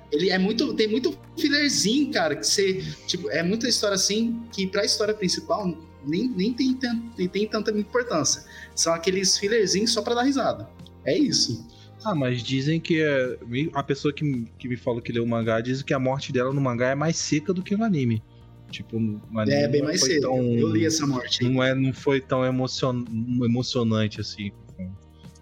que 0.10 0.16
ele 0.16 0.30
é 0.30 0.38
muito. 0.38 0.74
Tem 0.74 0.88
muito 0.88 1.18
fillerzinho, 1.38 2.12
cara, 2.12 2.36
que 2.36 2.46
você. 2.46 2.84
Tipo, 3.08 3.30
é 3.30 3.42
muita 3.42 3.68
história 3.70 3.96
assim 3.96 4.42
que 4.52 4.68
pra 4.68 4.84
história 4.84 5.14
principal 5.14 5.66
nem, 6.06 6.28
nem 6.28 6.52
tem, 6.54 6.78
nem 7.18 7.28
tem 7.30 7.48
tanta 7.48 7.72
importância. 7.72 8.44
São 8.76 8.94
aqueles 8.94 9.38
fillerzinhos 9.38 9.92
só 9.94 10.02
pra 10.02 10.16
dar 10.16 10.24
risada. 10.24 10.68
É 11.06 11.18
isso. 11.18 11.66
Ah, 12.04 12.14
mas 12.14 12.44
dizem 12.44 12.82
que 12.82 13.02
é, 13.02 13.38
a 13.74 13.82
pessoa 13.82 14.14
que, 14.14 14.26
me- 14.26 14.52
que 14.58 14.68
me 14.68 14.76
falou 14.76 15.02
que 15.02 15.14
leu 15.14 15.24
o 15.24 15.28
mangá 15.28 15.62
diz 15.62 15.82
que 15.82 15.94
a 15.94 16.00
morte 16.00 16.34
dela 16.34 16.52
no 16.52 16.60
mangá 16.60 16.90
é 16.90 16.96
mais 16.96 17.16
seca 17.16 17.54
do 17.54 17.64
que 17.64 17.78
no 17.78 17.84
anime. 17.86 18.22
Tipo, 18.70 19.00
no 19.00 19.22
anime 19.40 19.56
É 19.56 19.68
bem 19.70 19.82
não 19.82 19.88
mais 19.88 20.02
foi 20.02 20.10
cedo. 20.10 20.22
tão- 20.24 20.44
Eu 20.58 20.68
li 20.70 20.86
essa 20.86 21.08
morte. 21.08 21.44
Não, 21.44 21.64
é, 21.64 21.74
não 21.74 21.94
foi 21.94 22.20
tão 22.20 22.44
emocion, 22.44 23.06
emocionante 23.46 24.20
assim. 24.20 24.52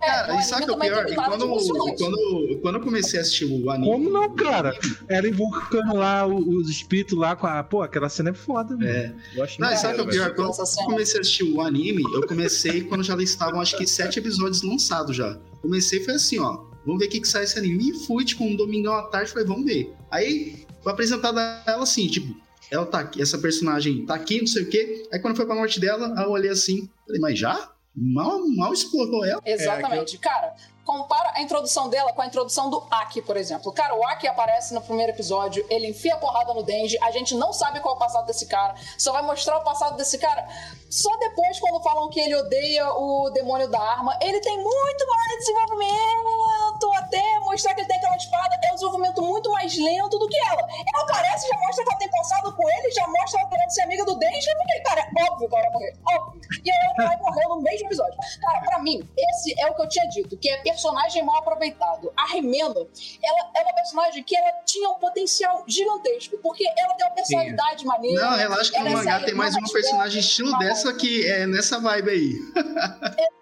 É, 0.01 0.07
Cara, 0.07 0.35
e 0.35 0.43
sabe 0.43 0.71
o 0.71 0.75
é 0.75 0.89
pior? 0.89 1.09
E 1.09 1.15
quando, 1.15 1.45
emocionante. 1.45 2.03
quando, 2.03 2.59
quando 2.61 2.75
eu 2.75 2.81
comecei 2.81 3.19
a 3.19 3.21
assistir 3.21 3.45
o 3.45 3.69
anime. 3.69 3.91
Como 3.91 4.09
não, 4.09 4.35
cara? 4.35 4.73
Ela 5.07 5.27
invocando 5.27 5.95
lá 5.95 6.25
os 6.25 6.69
espíritos 6.69 7.17
lá 7.17 7.35
com 7.35 7.45
a. 7.45 7.63
Pô, 7.63 7.83
aquela 7.83 8.09
cena 8.09 8.31
é 8.31 8.33
foda, 8.33 8.75
mano. 8.75 8.89
É. 8.89 9.13
Eu 9.35 9.43
acho 9.43 9.61
Não, 9.61 9.71
e 9.71 9.77
sabe 9.77 10.01
o 10.01 10.07
que 10.07 10.09
é 10.09 10.13
pior? 10.13 10.35
Quando 10.35 10.49
eu 10.49 10.85
comecei 10.85 11.19
a 11.19 11.21
assistir 11.21 11.43
o 11.43 11.61
anime, 11.61 12.03
eu 12.13 12.25
comecei 12.25 12.81
quando 12.89 13.03
já 13.03 13.15
estavam, 13.21 13.61
acho 13.61 13.77
que, 13.77 13.85
sete 13.85 14.17
episódios 14.17 14.63
lançados 14.63 15.15
já. 15.15 15.37
Comecei 15.61 15.99
e 15.99 16.03
foi 16.03 16.15
assim, 16.15 16.39
ó. 16.39 16.71
Vamos 16.83 16.99
ver 16.99 17.05
o 17.05 17.09
que, 17.09 17.21
que 17.21 17.27
sai 17.27 17.43
esse 17.43 17.59
anime. 17.59 17.91
E 17.91 18.05
fui, 18.05 18.25
tipo, 18.25 18.43
um 18.43 18.55
domingão 18.55 18.95
à 18.95 19.03
tarde, 19.03 19.29
falei, 19.29 19.45
vamos 19.45 19.65
ver. 19.65 19.93
Aí, 20.09 20.65
foi 20.81 20.91
apresentada 20.91 21.61
ela 21.67 21.83
assim, 21.83 22.07
tipo, 22.07 22.35
ela 22.71 22.85
tá 22.85 22.99
aqui, 22.99 23.21
essa 23.21 23.37
personagem 23.37 24.05
tá 24.05 24.15
aqui, 24.15 24.39
não 24.39 24.47
sei 24.47 24.63
o 24.63 24.69
quê. 24.69 25.03
Aí 25.11 25.19
quando 25.19 25.35
foi 25.35 25.45
pra 25.45 25.53
morte 25.53 25.79
dela, 25.79 26.13
aí 26.17 26.23
eu 26.23 26.31
olhei 26.31 26.49
assim, 26.49 26.89
falei, 27.05 27.21
mas 27.21 27.37
já? 27.37 27.70
Mal, 27.95 28.39
mal 28.55 28.71
explorou 28.71 29.25
ela. 29.25 29.41
Exatamente. 29.45 30.17
Cara, 30.17 30.55
compara 30.85 31.33
a 31.35 31.41
introdução 31.41 31.89
dela 31.89 32.13
com 32.13 32.21
a 32.21 32.25
introdução 32.25 32.69
do 32.69 32.85
Aki, 32.89 33.21
por 33.21 33.35
exemplo. 33.35 33.71
Cara, 33.71 33.95
o 33.95 34.05
Aki 34.05 34.27
aparece 34.27 34.73
no 34.73 34.81
primeiro 34.81 35.11
episódio, 35.11 35.65
ele 35.69 35.87
enfia 35.87 36.15
a 36.15 36.17
porrada 36.17 36.53
no 36.53 36.63
Denji, 36.63 36.97
a 37.01 37.11
gente 37.11 37.35
não 37.35 37.51
sabe 37.51 37.79
qual 37.79 37.93
é 37.93 37.97
o 37.97 37.99
passado 37.99 38.25
desse 38.25 38.47
cara, 38.47 38.75
só 38.97 39.11
vai 39.11 39.21
mostrar 39.23 39.57
o 39.57 39.63
passado 39.63 39.97
desse 39.97 40.17
cara 40.17 40.47
só 40.89 41.15
depois 41.17 41.57
quando 41.57 41.81
falam 41.81 42.09
que 42.09 42.19
ele 42.19 42.35
odeia 42.35 42.85
o 42.93 43.29
demônio 43.29 43.69
da 43.69 43.79
arma. 43.79 44.17
Ele 44.21 44.41
tem 44.41 44.57
muito 44.57 45.07
mais 45.07 45.37
desenvolvimento, 45.39 46.90
até 47.01 47.39
mostrar 47.39 47.73
que 47.73 47.81
ele 47.81 47.87
tem 47.87 47.97
aquela 47.97 48.15
espada, 48.15 48.59
é 48.63 48.71
um 48.71 48.75
desenvolvimento 48.75 49.21
muito 49.21 49.51
mais 49.51 49.77
lento 49.77 50.17
do 50.17 50.27
que 50.27 50.37
ela. 50.37 50.61
Ela 50.61 51.03
aparece, 51.03 51.47
já 51.47 51.57
mostra 51.57 51.83
que 51.83 51.89
ela 51.89 51.99
tem 51.99 52.09
passado 52.09 52.55
com 52.55 52.69
ele, 52.69 52.91
já 52.91 53.07
mostra 53.07 53.41
ela 53.41 53.49
querendo 53.49 53.69
ser 53.69 53.81
amiga 53.83 54.05
do 54.05 54.15
Denji, 54.15 54.47
porque, 54.57 54.79
cara, 54.81 55.01
é 55.17 55.23
óbvio 55.31 55.49
que 55.49 55.55
ela 55.55 55.63
vai 55.63 55.71
morrer, 55.73 55.93
óbvio. 56.13 56.41
E 56.63 56.71
aí 56.71 56.77
ela 56.97 57.07
vai 57.07 57.17
morrer 57.17 57.47
no 57.47 57.61
mesmo 57.61 57.87
episódio. 57.87 58.17
Cara, 58.41 58.59
pra 58.61 58.79
mim, 58.79 59.01
esse 59.17 59.59
é 59.59 59.67
o 59.67 59.75
que 59.75 59.81
eu 59.81 59.89
tinha 59.89 60.07
dito, 60.09 60.37
que 60.37 60.49
é 60.49 60.57
personagem 60.57 61.23
mal 61.23 61.37
aproveitado. 61.37 62.11
A 62.17 62.27
Rimeno, 62.33 62.87
ela 63.23 63.51
é 63.55 63.61
uma 63.63 63.73
personagem 63.73 64.23
que 64.23 64.35
ela 64.35 64.51
tinha 64.65 64.89
um 64.89 64.95
potencial 64.95 65.63
gigantesco, 65.67 66.37
porque 66.37 66.63
ela 66.77 66.93
tem 66.95 67.07
uma 67.07 67.15
personalidade 67.15 67.85
maneira. 67.85 68.21
Não, 68.21 68.37
relaxa 68.37 68.71
que 68.71 68.77
ela 68.77 68.89
no 68.89 68.95
é 68.95 68.97
mangá 68.97 69.19
tem 69.19 69.33
mais 69.33 69.55
uma 69.55 69.67
é 69.67 69.71
personagem 69.71 70.19
estilo 70.19 70.51
mas- 70.51 70.67
dessa 70.67 70.93
que 70.93 71.27
é 71.27 71.47
nessa 71.47 71.79
vibe 71.79 72.09
aí. 72.09 72.31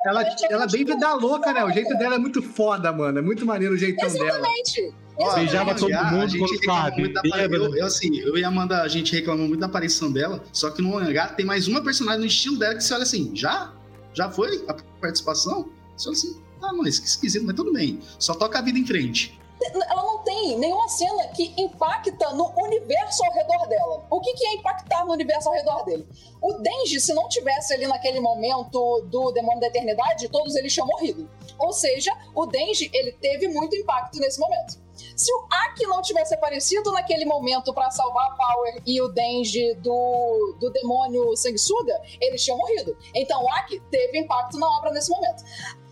Ela, 0.06 0.24
ela 0.50 0.64
é 0.64 0.68
bem 0.68 0.86
vida 0.86 1.14
louca, 1.14 1.52
né? 1.52 1.64
O 1.64 1.72
jeito 1.72 1.96
dela 1.98 2.16
é 2.16 2.18
muito 2.18 2.42
foda, 2.42 2.92
mano. 2.92 3.20
É 3.20 3.22
muito 3.22 3.46
maneiro 3.50 3.74
o 3.74 3.78
jeitão 3.78 4.12
dela. 4.12 4.28
Exatamente. 4.28 4.94
Beijava 5.36 5.76
todo 5.76 5.92
mundo 5.92 6.22
a 6.22 6.28
gente 6.28 6.66
quando 6.66 7.22
bêbado. 7.22 7.56
eu, 7.56 7.76
eu, 7.76 7.86
assim, 7.86 8.20
eu 8.20 8.38
ia 8.38 8.50
mandar 8.50 8.84
a 8.84 8.88
gente 8.88 9.14
reclamar 9.14 9.46
muito 9.46 9.60
da 9.60 9.66
aparição 9.66 10.10
dela, 10.10 10.42
só 10.54 10.70
que 10.70 10.82
no 10.82 10.92
mangá 10.92 11.28
tem 11.28 11.46
mais 11.46 11.68
uma 11.68 11.84
personagem 11.84 12.22
no 12.22 12.26
estilo 12.26 12.58
dela 12.58 12.76
que 12.76 12.84
você 12.84 12.94
olha 12.94 13.04
assim, 13.04 13.32
já? 13.36 13.74
Já 14.14 14.30
foi 14.30 14.64
a 14.70 14.74
participação? 15.02 15.70
Você 15.98 16.08
olha 16.08 16.18
assim, 16.18 16.42
ah, 16.62 16.74
mas 16.74 17.00
que 17.00 17.08
esquisito, 17.08 17.46
mas 17.46 17.56
tudo 17.56 17.74
bem. 17.74 18.00
Só 18.18 18.34
toca 18.34 18.60
a 18.60 18.62
vida 18.62 18.80
em 18.80 18.86
frente. 18.86 19.38
Ela 19.74 20.04
não 20.04 20.20
tem 20.24 20.58
nenhuma 20.58 20.88
cena 20.88 21.28
que 21.28 21.54
impacta 21.58 22.32
no 22.34 22.52
universo 22.58 23.24
ao 23.26 23.32
redor 23.34 23.68
dela. 23.68 24.06
O 24.10 24.20
que, 24.22 24.34
que 24.34 24.46
é 24.46 24.54
impactar 24.56 25.06
no 25.06 25.14
universo 25.14 25.50
ao 25.50 25.56
redor 25.56 25.84
dele? 25.86 26.08
O 26.42 26.54
Denji, 26.54 27.00
se 27.00 27.14
não 27.14 27.28
tivesse 27.28 27.74
ali 27.74 27.88
naquele 27.88 28.20
momento 28.20 29.02
do 29.08 29.32
Demônio 29.32 29.60
da 29.60 29.68
Eternidade, 29.68 30.30
todos 30.30 30.56
eles 30.56 30.74
tinham 30.74 30.88
morrido. 30.88 31.30
Ou 31.58 31.74
seja, 31.74 32.12
o 32.34 32.46
Denji, 32.46 32.90
ele 32.94 33.12
teve 33.12 33.48
muito 33.48 33.76
impacto 33.76 34.20
nesse 34.20 34.40
momento. 34.40 34.80
Se 35.16 35.34
o 35.34 35.48
Aki 35.50 35.86
não 35.88 36.02
tivesse 36.02 36.34
aparecido 36.34 36.92
naquele 36.92 37.26
momento 37.26 37.74
pra 37.74 37.90
salvar 37.92 38.28
a 38.28 38.36
Power 38.36 38.82
e 38.86 39.02
o 39.02 39.10
Denji 39.10 39.74
do, 39.76 40.58
do 40.60 40.70
demônio 40.72 41.36
sanguessuga, 41.36 42.02
eles 42.22 42.44
tinham 42.44 42.58
morrido. 42.58 42.98
Então 43.14 43.44
o 43.44 43.54
Aki 43.54 43.82
teve 43.92 44.20
impacto 44.20 44.58
na 44.58 44.68
obra 44.78 44.92
nesse 44.92 45.10
momento. 45.10 45.44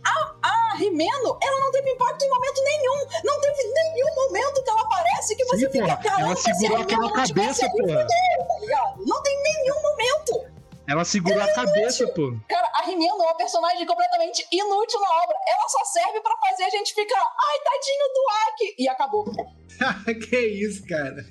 A, 0.08 0.36
a 0.72 0.76
Rimeno, 0.76 1.38
ela 1.42 1.60
não 1.60 1.72
teve 1.72 1.92
impacto 1.92 2.24
em 2.24 2.30
momento 2.30 2.64
nenhum. 2.64 3.08
Não 3.24 3.42
teve 3.42 3.64
nenhum 3.64 4.16
momento 4.16 4.64
que 4.64 4.70
ela 4.70 4.82
aparece 4.82 5.36
que 5.36 5.46
você 5.46 5.66
Sim, 5.66 5.72
fica, 5.72 5.86
porra, 5.86 5.98
caramba, 5.98 6.22
ela 6.22 6.36
se 6.36 6.52
a 6.52 6.54
segurou 6.56 6.78
Rimeno 6.78 6.84
aquela 6.84 7.18
não 7.18 7.24
tivesse 7.26 7.62
cabeça, 7.62 7.70
fudeu, 7.72 8.48
tá 8.48 8.60
ligado? 8.60 9.06
Não 9.06 9.24
tem 9.24 9.44
nenhum 9.44 9.82
momento. 9.82 10.58
Ela 10.90 11.04
segurou 11.04 11.42
a 11.42 11.54
cabeça, 11.54 12.08
pô. 12.08 12.34
Cara, 12.48 12.72
a 12.76 12.84
Rimeno 12.84 13.16
é 13.22 13.24
uma 13.26 13.36
personagem 13.36 13.86
completamente 13.86 14.48
inútil 14.50 15.00
na 15.02 15.24
obra. 15.24 15.36
Ela 15.50 15.68
só 15.68 15.84
serve 15.84 16.22
pra 16.22 16.34
fazer 16.38 16.64
a 16.64 16.70
gente 16.70 16.94
ficar, 16.94 17.20
ai, 17.20 17.60
tadinho 17.60 18.08
do 18.14 18.24
Aki. 18.48 18.76
E 18.80 18.88
acabou. 18.88 19.26
que 20.30 20.38
isso, 20.40 20.86
cara. 20.88 21.26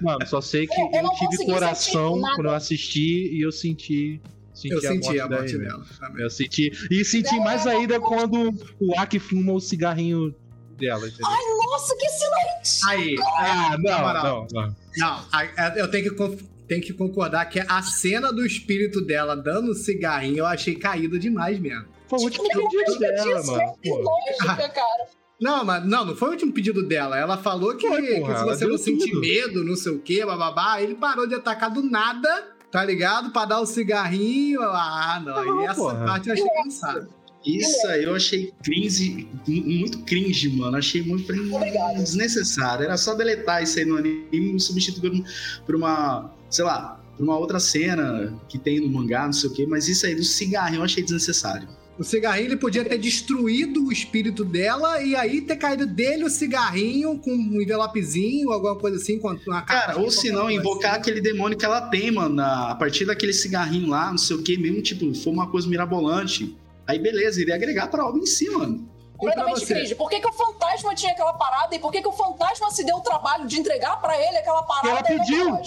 Mano, 0.00 0.26
só 0.26 0.40
sei 0.40 0.66
que 0.66 0.80
Eu- 0.80 0.86
eu 0.86 0.92
eu, 0.94 1.02
não 1.02 1.14
tive 1.14 1.44
coração 1.44 2.18
quando 2.34 2.46
eu 2.48 2.54
assisti 2.54 3.36
e 3.36 3.44
eu 3.44 3.52
senti. 3.52 4.20
Senti 4.56 4.74
eu 4.74 4.80
senti 4.80 5.20
a 5.20 5.28
morte 5.28 5.58
dela. 5.58 5.84
também. 6.00 6.22
Eu 6.22 6.30
senti. 6.30 6.70
E 6.90 7.04
senti 7.04 7.36
mais 7.40 7.66
ainda 7.66 8.00
quando 8.00 8.50
o 8.80 8.98
Aki 8.98 9.18
fuma 9.18 9.52
o 9.52 9.60
cigarrinho 9.60 10.34
dela, 10.78 11.06
entendeu? 11.06 11.26
Ai, 11.26 11.44
nossa, 11.66 11.96
que 11.96 12.08
silêncio. 12.08 12.88
Aí, 12.88 13.16
Ah, 13.38 13.76
não, 13.78 13.98
não, 14.22 14.46
não. 14.52 14.76
Não, 14.96 15.24
a- 15.32 15.48
a- 15.56 15.74
eu 15.76 15.90
tenho 15.90 16.14
que, 16.14 16.44
tenho 16.66 16.82
que 16.82 16.92
concordar 16.92 17.44
que 17.46 17.60
a 17.60 17.82
cena 17.82 18.32
do 18.32 18.44
espírito 18.44 19.00
dela 19.00 19.36
dando 19.36 19.74
cigarrinho 19.74 20.38
eu 20.38 20.46
achei 20.46 20.74
caído 20.74 21.18
demais 21.18 21.58
mesmo. 21.58 21.86
Foi 22.08 22.18
o 22.18 22.22
último 22.22 22.44
Não 22.54 22.68
dia 22.68 22.84
tem 22.84 22.98
dela, 22.98 23.40
disso, 23.40 23.52
mano. 23.52 23.74
Lógica, 23.84 24.68
cara. 24.70 25.06
Não, 25.40 25.64
mas 25.66 25.84
não, 25.84 26.04
não 26.06 26.16
foi 26.16 26.28
o 26.28 26.30
último 26.32 26.52
pedido 26.52 26.82
dela. 26.86 27.18
Ela 27.18 27.36
falou 27.36 27.76
que, 27.76 27.86
que 27.88 28.20
porra, 28.20 28.36
se 28.36 28.42
ela 28.42 28.54
você 28.56 28.66
não 28.66 28.78
sentir 28.78 29.14
medo, 29.16 29.62
não 29.64 29.76
sei 29.76 29.92
o 29.92 29.98
que, 29.98 30.24
bababá, 30.24 30.80
ele 30.80 30.94
parou 30.94 31.26
de 31.26 31.34
atacar 31.34 31.70
do 31.70 31.82
nada, 31.82 32.55
tá 32.76 32.84
ligado? 32.84 33.30
Pra 33.30 33.46
dar 33.46 33.60
o 33.60 33.64
cigarrinho. 33.64 34.60
Ah, 34.60 35.22
não, 35.24 35.42
Não, 35.46 35.62
e 35.62 35.64
essa 35.64 35.74
porra. 35.76 36.04
parte 36.04 36.28
eu 36.28 36.34
achei 36.34 36.46
cansada. 36.62 37.08
Isso 37.42 37.86
aí 37.86 38.04
eu 38.04 38.14
achei 38.14 38.52
cringe, 38.62 39.26
muito 39.48 40.00
cringe, 40.00 40.50
mano. 40.54 40.76
Achei 40.76 41.00
muito 41.02 41.32
Obrigado. 41.54 41.94
desnecessário. 41.96 42.84
Era 42.84 42.98
só 42.98 43.14
deletar 43.14 43.62
isso 43.62 43.78
aí 43.78 43.86
no 43.86 43.96
anime 43.96 44.56
e 44.56 44.60
substituir 44.60 45.24
por 45.64 45.74
uma, 45.74 46.30
sei 46.50 46.66
lá, 46.66 47.00
por 47.16 47.22
uma 47.24 47.38
outra 47.38 47.58
cena 47.58 48.38
que 48.46 48.58
tem 48.58 48.78
no 48.80 48.90
mangá, 48.90 49.24
não 49.24 49.32
sei 49.32 49.48
o 49.48 49.52
quê. 49.54 49.66
Mas 49.66 49.88
isso 49.88 50.04
aí 50.04 50.14
do 50.14 50.22
cigarrinho 50.22 50.80
eu 50.80 50.84
achei 50.84 51.02
desnecessário. 51.02 51.66
O 51.98 52.04
cigarrinho 52.04 52.48
ele 52.48 52.56
podia 52.56 52.84
ter 52.84 52.98
destruído 52.98 53.86
o 53.86 53.92
espírito 53.92 54.44
dela 54.44 55.02
e 55.02 55.16
aí 55.16 55.40
ter 55.40 55.56
caído 55.56 55.86
dele 55.86 56.24
o 56.24 56.30
cigarrinho 56.30 57.18
com 57.18 57.30
um 57.30 57.60
envelopezinho, 57.60 58.50
alguma 58.52 58.76
coisa 58.76 58.98
assim. 58.98 59.18
Com 59.18 59.28
uma 59.46 59.62
Cara, 59.62 59.98
ou 59.98 60.10
se 60.10 60.30
não, 60.30 60.50
invocar 60.50 60.92
assim. 60.92 61.00
aquele 61.00 61.22
demônio 61.22 61.56
que 61.56 61.64
ela 61.64 61.88
tem, 61.88 62.10
mano, 62.10 62.42
a 62.42 62.74
partir 62.74 63.06
daquele 63.06 63.32
cigarrinho 63.32 63.88
lá, 63.88 64.10
não 64.10 64.18
sei 64.18 64.36
o 64.36 64.42
que, 64.42 64.58
mesmo, 64.58 64.82
tipo, 64.82 65.14
foi 65.14 65.32
uma 65.32 65.50
coisa 65.50 65.66
mirabolante. 65.68 66.54
Aí 66.86 66.98
beleza, 66.98 67.40
iria 67.40 67.54
agregar 67.54 67.88
pra 67.88 68.06
obra 68.06 68.20
em 68.20 68.26
si, 68.26 68.48
mano. 68.50 68.86
Completamente 69.16 69.64
cringe. 69.64 69.94
Por 69.94 70.10
que, 70.10 70.20
que 70.20 70.28
o 70.28 70.32
fantasma 70.32 70.94
tinha 70.94 71.12
aquela 71.12 71.32
parada 71.32 71.74
e 71.74 71.78
por 71.78 71.90
que, 71.90 72.02
que 72.02 72.08
o 72.08 72.12
fantasma 72.12 72.70
se 72.70 72.84
deu 72.84 72.96
o 72.96 73.00
trabalho 73.00 73.46
de 73.46 73.58
entregar 73.58 73.96
pra 74.00 74.14
ele 74.20 74.36
aquela 74.36 74.62
parada? 74.62 74.88
E 74.88 74.90
ela 74.90 75.02
pediu. 75.02 75.58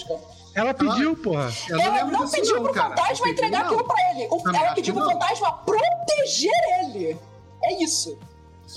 Ela 0.55 0.73
pediu, 0.73 1.15
porra. 1.15 1.51
Ela 1.69 2.03
não, 2.05 2.11
não 2.11 2.29
pediu 2.29 2.61
pro 2.61 2.73
cara. 2.73 2.89
fantasma 2.89 3.29
entregar 3.29 3.61
aquilo 3.65 3.83
pra 3.83 3.95
ele. 4.11 4.27
O, 4.31 4.49
ela 4.55 4.73
pediu 4.73 4.93
pro 4.93 5.05
fantasma 5.05 5.51
proteger 5.65 6.51
ele. 6.83 7.17
É 7.63 7.83
isso. 7.83 8.17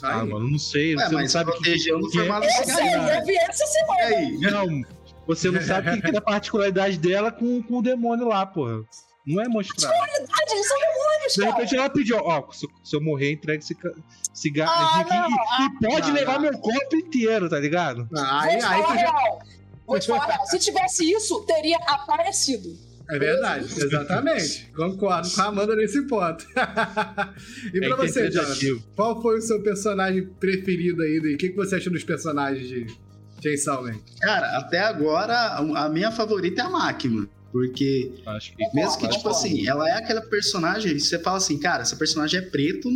Ah, 0.02 0.24
mano, 0.24 0.48
não 0.50 0.58
sei. 0.58 0.94
É, 0.94 0.96
você 1.08 1.14
não 1.14 1.28
sabe 1.28 1.52
protegeu 1.52 1.98
no 1.98 2.10
que... 2.10 2.18
formato 2.18 2.46
Eu 2.46 2.50
sei, 2.64 2.94
eu 2.94 3.24
vi 3.24 3.36
essa 3.36 3.66
semana. 3.66 4.04
aí? 4.04 4.38
Não, 4.38 4.82
você 5.26 5.50
não 5.50 5.60
sabe 5.60 5.90
o 5.90 6.02
que 6.02 6.14
é 6.14 6.18
a 6.18 6.20
particularidade 6.20 6.98
dela 6.98 7.30
com, 7.30 7.62
com 7.62 7.78
o 7.78 7.82
demônio 7.82 8.26
lá, 8.28 8.46
porra. 8.46 8.82
Não 9.26 9.40
é 9.42 9.48
mostrado. 9.48 9.94
Particularidade, 9.94 10.52
eles 10.52 10.66
são 10.68 10.78
demônios, 10.78 11.32
De 11.34 11.40
cara. 11.40 11.52
repente 11.52 11.76
ela 11.76 11.90
pediu, 11.90 12.16
ó, 12.18 12.50
se, 12.50 12.66
se 12.82 12.96
eu 12.96 13.00
morrer, 13.02 13.32
entregue 13.32 13.62
esse 13.62 13.76
cigarro. 14.32 14.72
Ah, 14.74 15.04
e, 15.06 15.10
não, 15.10 15.28
e- 15.28 15.86
e 15.86 15.90
pode 15.90 16.10
ah, 16.10 16.14
levar 16.14 16.34
não. 16.34 16.40
meu 16.40 16.58
copo 16.58 16.96
inteiro, 16.96 17.48
tá 17.48 17.58
ligado? 17.58 18.08
Aí, 18.16 18.56
te 18.58 18.64
aí 18.64 18.82
falar 18.82 18.86
tu 18.86 18.92
a 18.92 18.96
já... 18.96 19.38
Vou 19.86 20.00
falar. 20.00 20.44
Se 20.46 20.58
tivesse 20.58 21.10
isso, 21.10 21.40
teria 21.44 21.76
aparecido. 21.76 22.76
É 23.10 23.18
verdade, 23.18 23.66
exatamente. 23.66 24.70
Concordo 24.74 25.30
com 25.30 25.40
a 25.40 25.44
Amanda 25.44 25.76
nesse 25.76 26.06
ponto. 26.06 26.46
e 27.74 27.84
É 27.84 27.88
pra 27.88 27.96
você, 27.96 28.30
Jonathan, 28.30 28.82
qual 28.96 29.20
foi 29.20 29.38
o 29.38 29.42
seu 29.42 29.62
personagem 29.62 30.26
preferido 30.40 31.02
aí? 31.02 31.20
E 31.22 31.34
o 31.34 31.36
que, 31.36 31.50
que 31.50 31.56
você 31.56 31.76
achou 31.76 31.92
dos 31.92 32.04
personagens 32.04 32.66
de 32.66 32.86
Chainsaw 33.42 33.82
Man? 33.82 33.98
Cara, 34.20 34.56
até 34.56 34.78
agora, 34.78 35.56
a 35.56 35.88
minha 35.88 36.10
favorita 36.10 36.62
é 36.62 36.64
a 36.64 36.70
máquina. 36.70 37.28
Porque 37.50 38.14
Acho 38.24 38.56
que. 38.56 38.64
Mesmo 38.74 38.98
que, 38.98 39.08
tipo 39.08 39.28
assim, 39.28 39.68
ela 39.68 39.86
é 39.86 39.92
aquela 39.92 40.22
personagem, 40.22 40.98
você 40.98 41.18
fala 41.18 41.36
assim, 41.36 41.58
cara, 41.58 41.82
essa 41.82 41.96
personagem 41.96 42.40
é 42.40 42.42
preto, 42.42 42.88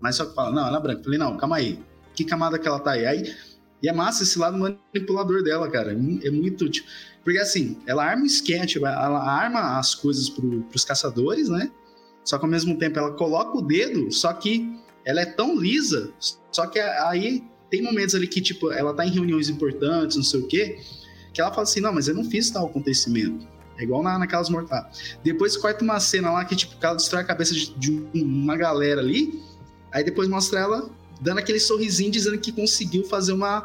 mas 0.00 0.16
só 0.16 0.24
que 0.24 0.34
fala, 0.34 0.50
não, 0.50 0.66
ela 0.66 0.78
é 0.78 0.80
branca. 0.80 1.00
Eu 1.00 1.04
falei, 1.04 1.18
não, 1.18 1.36
calma 1.36 1.56
aí. 1.56 1.78
Que 2.12 2.24
camada 2.24 2.58
que 2.58 2.66
ela 2.66 2.80
tá 2.80 2.92
aí? 2.92 3.06
aí 3.06 3.34
e 3.84 3.88
é 3.88 3.92
massa 3.92 4.22
esse 4.22 4.38
lado 4.38 4.56
manipulador 4.56 5.42
dela, 5.42 5.70
cara. 5.70 5.92
É 5.92 6.26
é 6.26 6.30
muito. 6.30 6.70
Tipo, 6.70 6.88
porque 7.22 7.38
assim, 7.38 7.76
ela 7.86 8.02
arma 8.02 8.22
o 8.22 8.26
sketch, 8.26 8.76
ela 8.76 9.22
arma 9.22 9.78
as 9.78 9.94
coisas 9.94 10.30
pro, 10.30 10.62
pros 10.62 10.86
caçadores, 10.86 11.50
né? 11.50 11.70
Só 12.24 12.38
que 12.38 12.46
ao 12.46 12.50
mesmo 12.50 12.78
tempo 12.78 12.98
ela 12.98 13.12
coloca 13.12 13.58
o 13.58 13.60
dedo, 13.60 14.10
só 14.10 14.32
que 14.32 14.74
ela 15.04 15.20
é 15.20 15.26
tão 15.26 15.60
lisa, 15.60 16.10
só 16.50 16.66
que 16.66 16.78
aí 16.80 17.44
tem 17.68 17.82
momentos 17.82 18.14
ali 18.14 18.26
que, 18.26 18.40
tipo, 18.40 18.72
ela 18.72 18.94
tá 18.94 19.04
em 19.04 19.10
reuniões 19.10 19.50
importantes, 19.50 20.16
não 20.16 20.24
sei 20.24 20.40
o 20.40 20.46
quê, 20.46 20.78
que 21.34 21.42
ela 21.42 21.50
fala 21.50 21.64
assim, 21.64 21.80
não, 21.80 21.92
mas 21.92 22.08
eu 22.08 22.14
não 22.14 22.24
fiz 22.24 22.50
tal 22.50 22.64
acontecimento. 22.64 23.46
É 23.76 23.82
igual 23.82 24.02
na, 24.02 24.18
naquelas 24.18 24.48
mortais. 24.48 25.18
Depois 25.22 25.58
corta 25.58 25.84
uma 25.84 26.00
cena 26.00 26.30
lá 26.30 26.42
que, 26.46 26.56
tipo, 26.56 26.74
ela 26.80 26.94
destrói 26.94 27.22
a 27.22 27.26
cabeça 27.26 27.52
de, 27.52 27.74
de 27.78 27.90
uma 28.14 28.56
galera 28.56 29.02
ali. 29.02 29.42
Aí 29.92 30.02
depois 30.02 30.26
mostra 30.26 30.60
ela 30.60 30.90
dando 31.20 31.38
aquele 31.38 31.60
sorrisinho 31.60 32.10
dizendo 32.10 32.38
que 32.38 32.52
conseguiu 32.52 33.04
fazer 33.04 33.32
uma 33.32 33.62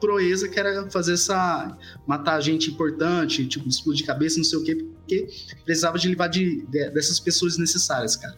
proeza 0.00 0.48
que 0.48 0.58
era 0.58 0.90
fazer 0.90 1.14
essa. 1.14 1.76
matar 2.06 2.40
gente 2.40 2.70
importante, 2.70 3.46
tipo, 3.46 3.68
explodir 3.68 4.04
cabeça, 4.06 4.36
não 4.36 4.44
sei 4.44 4.58
o 4.58 4.64
quê, 4.64 4.74
porque 4.74 5.28
precisava 5.64 5.98
de 5.98 6.08
livrar 6.08 6.28
de, 6.28 6.64
de- 6.66 6.90
dessas 6.90 7.18
pessoas 7.18 7.56
necessárias, 7.58 8.16
cara. 8.16 8.36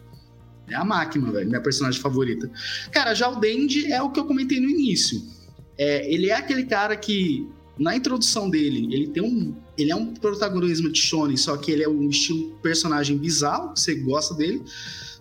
É 0.69 0.75
a 0.75 0.83
máquina, 0.83 1.31
velho, 1.31 1.47
minha 1.47 1.61
personagem 1.61 2.01
favorita. 2.01 2.49
Cara, 2.91 3.13
já 3.13 3.29
o 3.29 3.39
Dendi 3.39 3.91
é 3.91 4.01
o 4.01 4.09
que 4.11 4.19
eu 4.19 4.25
comentei 4.25 4.59
no 4.59 4.69
início. 4.69 5.21
É, 5.77 6.11
ele 6.13 6.29
é 6.29 6.33
aquele 6.35 6.65
cara 6.65 6.95
que, 6.97 7.47
na 7.79 7.95
introdução 7.95 8.49
dele, 8.49 8.93
ele 8.93 9.07
tem 9.07 9.23
um. 9.23 9.55
Ele 9.77 9.91
é 9.91 9.95
um 9.95 10.13
protagonismo 10.13 10.91
de 10.91 10.99
Shonen, 10.99 11.37
só 11.37 11.55
que 11.55 11.71
ele 11.71 11.83
é 11.83 11.89
um 11.89 12.09
estilo 12.09 12.57
personagem 12.63 13.17
bizarro, 13.17 13.69
você 13.75 13.93
gosta 13.95 14.33
dele. 14.33 14.61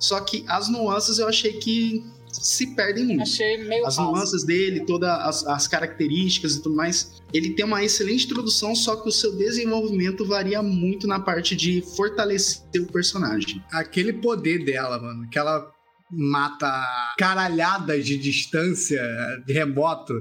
Só 0.00 0.18
que 0.20 0.44
as 0.48 0.68
nuances 0.68 1.18
eu 1.18 1.28
achei 1.28 1.52
que 1.54 2.04
se 2.42 2.74
perdem 2.74 3.04
muito. 3.04 3.22
Achei 3.22 3.56
meio 3.64 3.86
As 3.86 3.96
nuances 3.96 4.44
dele, 4.44 4.84
todas 4.84 5.08
as, 5.08 5.46
as 5.46 5.68
características 5.68 6.54
e 6.54 6.62
tudo 6.62 6.76
mais. 6.76 7.22
Ele 7.32 7.54
tem 7.54 7.64
uma 7.64 7.84
excelente 7.84 8.26
introdução, 8.26 8.74
só 8.74 8.96
que 8.96 9.08
o 9.08 9.12
seu 9.12 9.36
desenvolvimento 9.36 10.24
varia 10.24 10.62
muito 10.62 11.06
na 11.06 11.20
parte 11.20 11.56
de 11.56 11.82
fortalecer 11.96 12.62
o 12.80 12.86
personagem. 12.86 13.62
Aquele 13.72 14.12
poder 14.12 14.64
dela, 14.64 14.98
mano, 14.98 15.28
que 15.28 15.38
ela 15.38 15.70
mata 16.10 16.84
caralhadas 17.18 18.06
de 18.06 18.16
distância, 18.16 19.02
de 19.44 19.52
remoto, 19.52 20.14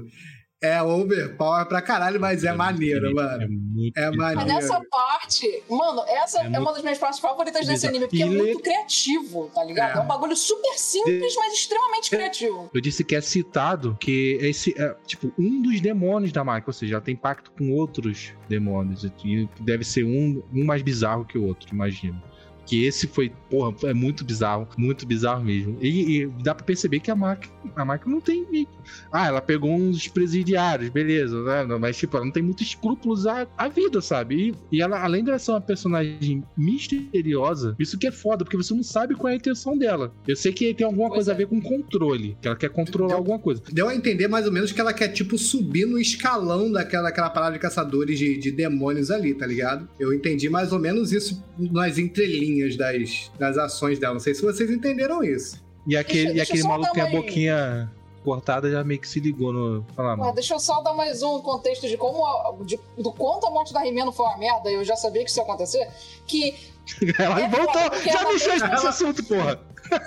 é 0.62 0.82
overpower 0.82 1.66
pra 1.66 1.82
caralho, 1.82 2.18
mas 2.18 2.42
é, 2.44 2.52
maneiro, 2.52 3.06
muito- 3.06 3.16
mano. 3.16 3.42
É 3.42 3.46
muito. 3.48 3.96
É 3.98 4.10
bizarro. 4.10 4.16
Mas 4.16 4.34
maneiro. 4.36 4.54
nessa 4.60 4.80
parte, 4.90 5.62
mano, 5.68 6.02
essa 6.08 6.42
É 6.42 6.52
é, 6.54 6.58
uma 6.58 6.72
das 6.72 6.82
minhas 6.82 6.98
partes 6.98 7.18
favoritas 7.20 7.66
desse 7.66 7.86
anime, 7.86 8.06
porque 8.06 8.22
é 8.22 8.26
Ele- 8.26 8.36
muito 8.36 8.60
criativo, 8.60 9.50
tá 9.54 9.62
ligado? 9.62 9.96
É. 9.96 10.00
É, 10.00 10.02
um 10.02 10.06
bagulho 10.06 10.34
super 10.34 10.74
simples, 10.78 11.34
mas 11.36 11.52
extremamente 11.52 12.08
criativo. 12.10 12.70
Eu 12.72 12.80
disse 12.80 13.04
que 13.04 13.14
é 13.14 13.20
citado 13.20 13.96
que 14.00 14.38
esse 14.40 14.74
é, 14.80 14.94
tipo, 15.06 15.32
um 15.38 15.60
dos 15.60 15.80
demônios 15.80 16.32
da 16.32 16.42
máquina, 16.42 16.68
ou 16.68 16.72
seja, 16.72 16.94
ela 16.94 17.02
tem 17.04 17.14
pacto 17.16 17.50
com 17.52 17.70
outros 17.72 18.32
demônios. 18.48 19.04
E 19.24 19.48
deve 19.60 19.84
ser 19.84 20.04
um, 20.04 20.42
um 20.52 20.64
mais 20.64 20.80
bizarro 20.82 21.24
que 21.24 21.36
o 21.36 21.44
outro, 21.44 21.68
imagino. 21.72 22.20
Que 22.66 22.84
esse 22.84 23.06
foi, 23.06 23.32
porra, 23.50 23.74
é 23.84 23.94
muito 23.94 24.24
bizarro, 24.24 24.68
muito 24.76 25.06
bizarro 25.06 25.44
mesmo. 25.44 25.78
E, 25.80 26.22
e 26.22 26.26
dá 26.42 26.54
pra 26.54 26.64
perceber 26.64 27.00
que 27.00 27.10
a 27.10 27.16
máquina, 27.16 27.52
a 27.76 27.84
máquina 27.84 28.12
não 28.12 28.20
tem. 28.20 28.44
Ah, 29.12 29.26
ela 29.28 29.40
pegou 29.40 29.70
uns 29.74 30.08
presidiários, 30.08 30.90
beleza, 30.90 31.42
né? 31.42 31.64
Mas, 31.78 31.96
tipo, 31.96 32.16
ela 32.16 32.26
não 32.26 32.32
tem 32.32 32.42
muitos 32.42 32.66
escrúpulos 32.66 33.26
à, 33.26 33.46
à 33.56 33.68
vida, 33.68 34.00
sabe? 34.00 34.54
E, 34.70 34.76
e 34.76 34.82
ela, 34.82 35.02
além 35.02 35.22
de 35.24 35.36
ser 35.38 35.52
uma 35.52 35.60
personagem 35.60 36.42
misteriosa, 36.56 37.74
isso 37.78 37.98
que 37.98 38.06
é 38.06 38.10
foda, 38.12 38.44
porque 38.44 38.56
você 38.56 38.74
não 38.74 38.82
sabe 38.82 39.14
qual 39.14 39.28
é 39.30 39.34
a 39.34 39.36
intenção 39.36 39.76
dela. 39.76 40.12
Eu 40.26 40.36
sei 40.36 40.52
que 40.52 40.72
tem 40.74 40.86
alguma 40.86 41.08
Pois 41.08 41.18
coisa 41.18 41.32
é. 41.32 41.34
a 41.34 41.36
ver 41.36 41.46
com 41.46 41.60
controle, 41.60 42.36
que 42.40 42.48
ela 42.48 42.56
quer 42.56 42.70
controlar 42.70 43.08
Deu- 43.08 43.16
alguma 43.18 43.38
coisa. 43.38 43.62
Deu 43.72 43.88
a 43.88 43.94
entender 43.94 44.28
mais 44.28 44.46
ou 44.46 44.52
menos 44.52 44.72
que 44.72 44.80
ela 44.80 44.92
quer, 44.92 45.08
tipo, 45.08 45.36
subir 45.38 45.86
no 45.86 45.98
escalão 45.98 46.70
daquela, 46.70 47.04
daquela 47.04 47.30
parada 47.30 47.52
de 47.54 47.58
caçadores 47.58 48.18
de, 48.18 48.36
de 48.38 48.50
demônios 48.50 49.10
ali, 49.10 49.34
tá 49.34 49.46
ligado? 49.46 49.88
Eu 49.98 50.12
entendi 50.12 50.48
mais 50.48 50.72
ou 50.72 50.78
menos 50.78 51.12
isso 51.12 51.42
nas 51.58 51.98
entrelinhas 51.98 52.55
das, 52.76 53.30
das 53.38 53.58
ações 53.58 53.98
dela. 53.98 54.14
Não 54.14 54.20
sei 54.20 54.34
se 54.34 54.42
vocês 54.42 54.70
entenderam 54.70 55.22
isso. 55.22 55.64
E 55.86 55.96
aquele, 55.96 56.30
e 56.30 56.34
deixa 56.34 56.52
eu 56.52 56.54
aquele 56.56 56.68
maluco 56.68 56.92
tem 56.92 57.02
a 57.02 57.10
boquinha 57.10 57.92
cortada 58.24 58.68
já 58.70 58.82
meio 58.82 59.00
que 59.00 59.08
se 59.08 59.20
ligou 59.20 59.52
no. 59.52 59.84
Fala, 59.94 60.28
Ah, 60.28 60.32
deixa 60.32 60.54
eu 60.54 60.58
só 60.58 60.82
dar 60.82 60.92
mais 60.94 61.22
um 61.22 61.40
contexto 61.40 61.86
de 61.88 61.96
como. 61.96 62.26
a- 62.26 62.56
de- 62.64 62.80
do 62.98 63.12
quanto 63.12 63.46
a 63.46 63.50
morte 63.50 63.72
da 63.72 63.80
Rimeno 63.80 64.10
foi 64.10 64.26
uma 64.26 64.36
merda, 64.38 64.68
eu 64.70 64.84
já 64.84 64.96
sabia 64.96 65.22
que 65.22 65.30
isso 65.30 65.38
ia 65.38 65.44
acontecer. 65.44 65.88
Que 66.26 66.54
Ela 67.18 67.40
É 67.40 67.48
voltou! 67.48 67.82
Já 68.04 68.20
ela 68.20 68.32
mexeu 68.32 68.52
nesse 68.68 68.86
assunto, 68.86 69.24
porra! 69.24 69.60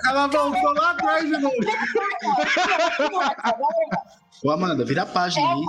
Ela 0.06 0.26
voltou 0.26 0.72
lá 0.74 0.90
atrás 0.90 1.24
de 1.24 1.38
novo. 1.38 1.54
Vamos 2.98 3.18
lá. 3.18 3.36
Ô, 4.44 4.50
Amanda, 4.50 4.84
vira 4.84 5.02
a 5.02 5.06
É 5.06 5.08
página 5.08 5.46
a 5.46 5.52
aí. 5.54 5.60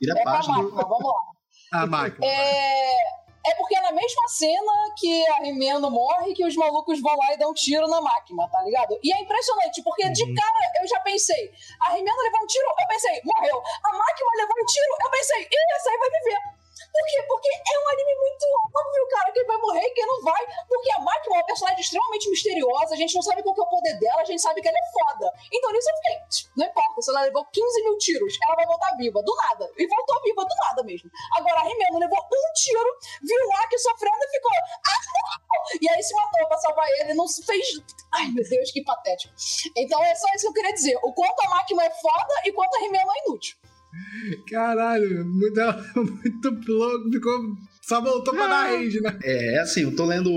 Vira 0.00 0.14
É 0.16 0.18
a 0.18 0.22
a 0.22 0.24
página. 0.34 0.58
máquina, 0.58 0.82
vamos 0.82 1.04
lá. 1.04 1.80
A 1.80 1.86
máquina. 1.86 2.26
É, 2.26 2.92
é 3.46 3.54
porque 3.54 3.76
é 3.76 3.80
na 3.80 3.92
mesma 3.92 4.28
cena 4.28 4.72
que 4.98 5.28
a 5.28 5.36
Rimeno 5.42 5.90
morre 5.90 6.34
que 6.34 6.44
os 6.44 6.54
malucos 6.56 7.00
vão 7.00 7.16
lá 7.16 7.32
e 7.34 7.36
dão 7.38 7.50
um 7.50 7.54
tiro 7.54 7.86
na 7.88 8.00
máquina, 8.00 8.48
tá 8.48 8.62
ligado? 8.62 8.98
E 9.02 9.12
é 9.12 9.20
impressionante, 9.20 9.82
porque 9.82 10.08
de 10.10 10.22
Uhum. 10.24 10.34
cara 10.34 10.72
eu 10.80 10.86
já 10.88 11.00
pensei, 11.00 11.50
a 11.88 11.92
Rimeno 11.92 12.22
levou 12.22 12.40
um 12.42 12.46
tiro, 12.46 12.66
eu 12.66 12.88
pensei, 12.88 13.20
morreu. 13.24 13.58
A 13.84 13.92
máquina 13.92 14.30
levou 14.38 14.56
um 14.62 14.66
tiro, 14.66 14.96
eu 15.04 15.10
pensei, 15.10 15.42
ih, 15.42 15.74
essa 15.76 15.90
aí 15.90 15.98
vai 15.98 16.10
viver. 16.10 16.61
Por 16.92 17.04
quê? 17.08 17.22
Porque 17.26 17.48
é 17.48 17.78
um 17.78 17.88
anime 17.88 18.14
muito 18.20 18.44
óbvio, 18.68 19.08
cara, 19.08 19.32
quem 19.32 19.46
vai 19.46 19.56
morrer 19.56 19.86
e 19.86 19.94
quem 19.94 20.06
não 20.06 20.22
vai. 20.22 20.46
Porque 20.68 20.90
a 20.92 20.98
máquina 21.00 21.36
é 21.36 21.38
uma 21.38 21.46
personagem 21.46 21.80
extremamente 21.80 22.28
misteriosa, 22.30 22.94
a 22.94 22.96
gente 22.96 23.14
não 23.14 23.22
sabe 23.22 23.42
qual 23.42 23.56
é 23.56 23.60
o 23.60 23.66
poder 23.66 23.98
dela, 23.98 24.20
a 24.20 24.24
gente 24.24 24.42
sabe 24.42 24.60
que 24.60 24.68
ela 24.68 24.76
é 24.76 24.92
foda. 24.92 25.32
Então 25.52 25.72
nisso 25.72 25.88
eu 25.88 25.96
fiquei, 25.96 26.16
"Tch, 26.28 26.50
não 26.56 26.66
importa, 26.66 27.02
se 27.02 27.10
ela 27.10 27.22
levou 27.22 27.44
15 27.46 27.82
mil 27.82 27.96
tiros, 27.98 28.38
ela 28.46 28.56
vai 28.56 28.66
voltar 28.66 28.94
viva, 28.96 29.22
do 29.22 29.34
nada. 29.34 29.70
E 29.76 29.86
voltou 29.86 30.22
viva, 30.22 30.44
do 30.44 30.54
nada 30.66 30.82
mesmo. 30.82 31.10
Agora 31.38 31.60
a 31.60 31.64
Rimeno 31.64 31.98
levou 31.98 32.18
um 32.18 32.52
tiro, 32.54 32.98
viu 33.22 33.48
o 33.48 33.56
Aki 33.56 33.78
sofrendo 33.78 34.22
e 34.22 34.28
ficou, 34.28 34.50
ah, 34.52 35.00
não! 35.14 35.80
E 35.80 35.90
aí 35.90 36.02
se 36.02 36.14
matou 36.14 36.46
pra 36.46 36.58
salvar 36.58 36.88
ele, 37.00 37.14
não 37.14 37.26
fez. 37.28 37.66
Ai 38.14 38.28
meu 38.28 38.46
Deus, 38.48 38.70
que 38.70 38.84
patético. 38.84 39.34
Então 39.76 40.02
é 40.02 40.14
só 40.14 40.26
isso 40.34 40.42
que 40.42 40.48
eu 40.48 40.52
queria 40.52 40.74
dizer. 40.74 40.96
O 41.02 41.12
quanto 41.12 41.40
a 41.40 41.48
máquina 41.48 41.84
é 41.84 41.90
foda 41.90 42.34
e 42.44 42.52
quanto 42.52 42.74
a 42.76 42.80
Rimeno 42.80 43.10
é 43.10 43.18
inútil. 43.26 43.56
Caralho, 44.48 45.24
muito, 45.24 45.60
muito 45.96 46.72
louco. 46.72 47.10
Ficou 47.10 47.56
Só 47.82 48.00
voltou 48.00 48.32
pra 48.34 48.46
dar 48.46 48.70
rage, 48.70 49.00
né? 49.00 49.18
É, 49.22 49.58
assim, 49.58 49.82
eu 49.82 49.94
tô 49.94 50.06
lendo. 50.06 50.30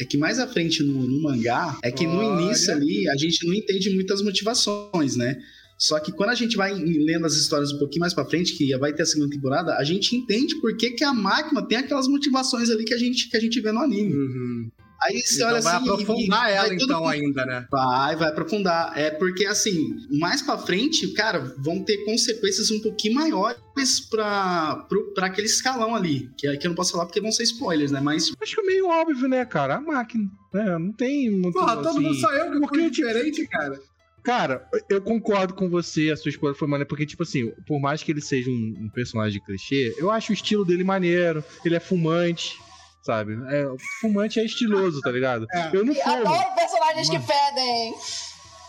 É 0.00 0.04
que 0.04 0.16
mais 0.16 0.38
à 0.38 0.46
frente 0.46 0.82
no, 0.82 1.06
no 1.06 1.22
mangá, 1.22 1.78
é 1.82 1.90
que 1.90 2.06
no 2.06 2.18
Olha. 2.18 2.42
início 2.42 2.72
ali 2.72 3.08
a 3.08 3.16
gente 3.16 3.46
não 3.46 3.54
entende 3.54 3.94
muitas 3.94 4.22
motivações, 4.22 5.16
né? 5.16 5.36
Só 5.78 5.98
que 5.98 6.12
quando 6.12 6.30
a 6.30 6.34
gente 6.34 6.56
vai 6.56 6.72
lendo 6.72 7.26
as 7.26 7.34
histórias 7.34 7.72
um 7.72 7.78
pouquinho 7.78 8.02
mais 8.02 8.14
pra 8.14 8.24
frente, 8.24 8.56
que 8.56 8.76
vai 8.78 8.92
ter 8.92 9.02
a 9.02 9.06
segunda 9.06 9.30
temporada, 9.30 9.76
a 9.76 9.82
gente 9.82 10.14
entende 10.14 10.54
por 10.60 10.76
que, 10.76 10.90
que 10.92 11.02
a 11.02 11.12
máquina 11.12 11.60
tem 11.66 11.78
aquelas 11.78 12.06
motivações 12.06 12.70
ali 12.70 12.84
que 12.84 12.94
a 12.94 12.98
gente, 12.98 13.28
que 13.28 13.36
a 13.36 13.40
gente 13.40 13.60
vê 13.60 13.72
no 13.72 13.80
anime. 13.80 14.14
Uhum. 14.14 14.70
Aí 15.04 15.20
você 15.20 15.36
Então 15.36 15.48
olha 15.48 15.60
vai 15.60 15.76
assim. 15.76 15.84
e- 15.86 15.88
aprofundar 15.90 16.48
e 16.48 16.52
ela, 16.52 16.68
vai 16.68 16.76
todo 16.76 16.84
então, 16.84 17.00
mundo- 17.00 17.08
ainda, 17.10 17.46
né? 17.46 17.66
Vai, 17.70 18.16
vai 18.16 18.28
aprofundar. 18.28 18.92
É 18.98 19.10
porque, 19.10 19.44
assim, 19.46 19.96
mais 20.18 20.42
pra 20.42 20.58
frente, 20.58 21.12
cara, 21.14 21.40
vão 21.58 21.82
ter 21.84 22.04
consequências 22.04 22.70
um 22.70 22.80
pouquinho 22.80 23.14
maiores 23.14 24.00
pra, 24.10 24.76
pro, 24.88 25.12
pra 25.14 25.26
aquele 25.26 25.46
escalão 25.46 25.94
ali. 25.94 26.30
Que 26.36 26.46
aqui 26.48 26.66
eu 26.66 26.70
não 26.70 26.76
posso 26.76 26.92
falar 26.92 27.06
porque 27.06 27.20
vão 27.20 27.32
ser 27.32 27.42
spoilers, 27.44 27.90
né? 27.90 28.00
Mas 28.00 28.32
Acho 28.40 28.54
que 28.54 28.60
é 28.60 28.64
meio 28.64 28.86
óbvio, 28.88 29.28
né, 29.28 29.44
cara? 29.44 29.76
A 29.76 29.80
máquina. 29.80 30.24
Né? 30.52 30.78
Não 30.78 30.92
tem 30.92 31.30
muito. 31.30 31.52
Porra, 31.52 31.76
todo 31.76 31.88
assim, 31.88 32.00
mundo 32.00 32.14
só 32.16 32.30
eu 32.32 32.52
que 32.52 32.60
porque, 32.60 32.78
fui 32.80 32.90
tipo, 32.90 33.08
diferente, 33.08 33.46
cara. 33.48 33.80
Cara, 34.22 34.68
eu 34.88 35.02
concordo 35.02 35.52
com 35.54 35.68
você, 35.68 36.10
a 36.12 36.16
sua 36.16 36.28
escolha 36.28 36.54
foi 36.54 36.68
maneira, 36.68 36.86
porque, 36.88 37.04
tipo 37.04 37.24
assim, 37.24 37.50
por 37.66 37.80
mais 37.80 38.04
que 38.04 38.12
ele 38.12 38.20
seja 38.20 38.48
um, 38.50 38.74
um 38.82 38.88
personagem 38.88 39.42
clichê, 39.44 39.94
eu 39.98 40.12
acho 40.12 40.30
o 40.30 40.34
estilo 40.34 40.64
dele 40.64 40.84
maneiro, 40.84 41.42
ele 41.64 41.74
é 41.74 41.80
fumante, 41.80 42.54
sabe? 43.02 43.34
É, 43.48 43.64
fumante 44.00 44.40
é 44.40 44.44
estiloso, 44.44 45.00
tá 45.00 45.10
ligado? 45.10 45.46
É. 45.52 45.70
Eu 45.76 45.84
não 45.84 45.94
fumo. 45.94 46.28
adoro 46.28 46.54
personagens 46.54 47.10
que 47.10 47.18
fedem. 47.18 47.94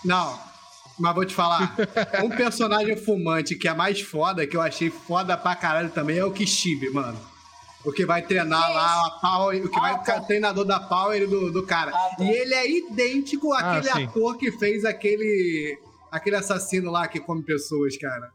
Não, 0.04 0.40
mas 1.00 1.16
vou 1.16 1.26
te 1.26 1.34
falar. 1.34 1.76
um 2.24 2.30
personagem 2.30 2.98
fumante 2.98 3.56
que 3.56 3.68
é 3.68 3.74
mais 3.74 4.02
foda, 4.02 4.46
que 4.46 4.58
eu 4.58 4.62
achei 4.62 4.90
foda 4.90 5.38
pra 5.38 5.56
caralho 5.56 5.90
também, 5.90 6.18
é 6.18 6.26
o 6.26 6.32
Kishibe, 6.32 6.90
mano. 6.92 7.20
O 7.86 7.92
que 7.92 8.06
vai 8.06 8.22
treinar 8.22 8.66
Que 8.68 8.74
lá 8.74 9.08
a 9.08 9.10
Power, 9.22 9.66
o 9.66 9.70
que 9.70 9.78
Ah, 9.78 9.82
vai 9.82 10.04
tá. 10.04 10.18
o 10.22 10.26
treinador 10.26 10.64
da 10.64 10.80
Power 10.80 11.28
do, 11.28 11.52
do 11.52 11.64
cara. 11.66 11.92
Ah, 11.94 12.16
tá. 12.18 12.24
E 12.24 12.30
ele 12.30 12.54
é 12.54 12.70
idêntico 12.70 13.52
Ah, 13.54 13.60
àquele 13.78 13.92
sim. 13.94 14.04
ator 14.06 14.38
que 14.38 14.52
fez 14.54 14.86
aquele 14.86 15.78
aquele 16.10 16.36
assassino 16.38 16.90
lá 16.92 17.08
que 17.08 17.20
come 17.20 17.44
pessoas, 17.44 17.98
cara. 17.98 18.32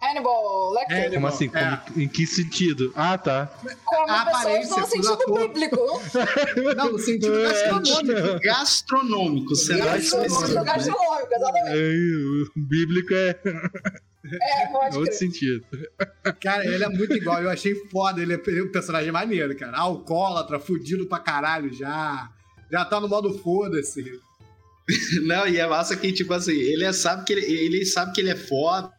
Hannibal 0.00 0.72
Lecter. 0.72 0.96
Hannibal. 0.96 1.14
Como 1.14 1.26
assim? 1.26 1.50
É. 1.54 1.76
Como- 1.76 2.00
em 2.02 2.08
que 2.08 2.26
sentido? 2.26 2.92
Ah, 2.96 3.16
tá. 3.18 3.46
Come 3.84 4.10
a 4.10 4.22
aparência, 4.22 4.76
no 4.76 4.82
do 4.82 4.86
sentido 4.88 5.12
ator. 5.12 5.48
bíblico. 5.48 5.76
Não, 6.76 6.92
no 6.92 6.98
sentido 6.98 7.34
É. 7.40 7.42
gastronômico. 7.42 8.40
gastronômico, 8.42 9.50
mais 9.50 10.10
Gastronômico, 10.10 10.48
né? 10.54 10.64
gastronômico, 10.64 11.34
exatamente. 11.34 11.68
É, 11.68 12.58
o 12.58 12.66
bíblico 12.66 13.14
é 13.14 13.38
É, 14.24 14.66
pode 14.72 14.96
outro 14.96 15.02
crer. 15.04 15.12
sentido. 15.12 15.64
Cara, 16.40 16.64
ele 16.66 16.82
é 16.84 16.88
muito 16.88 17.12
igual. 17.14 17.42
Eu 17.42 17.50
achei 17.50 17.74
foda. 17.90 18.20
Ele 18.22 18.34
é 18.34 18.62
um 18.62 18.72
personagem 18.72 19.12
maneiro, 19.12 19.54
cara. 19.56 19.76
Alcoólatra, 19.78 20.58
fudido 20.58 21.06
pra 21.06 21.18
caralho 21.18 21.72
já. 21.72 22.30
Já 22.70 22.84
tá 22.84 22.98
no 23.00 23.08
modo 23.08 23.32
foda-se. 23.38 24.02
Não, 25.26 25.46
e 25.46 25.58
é 25.58 25.66
massa 25.66 25.96
que, 25.96 26.12
tipo 26.12 26.32
assim, 26.34 26.52
ele 26.52 26.84
é- 26.84 26.92
sabe 26.92 27.24
que 27.24 27.32
ele, 27.32 27.44
ele 27.46 27.86
sabe 27.86 28.12
que 28.12 28.20
ele 28.20 28.30
é 28.30 28.36
foda. 28.36 28.90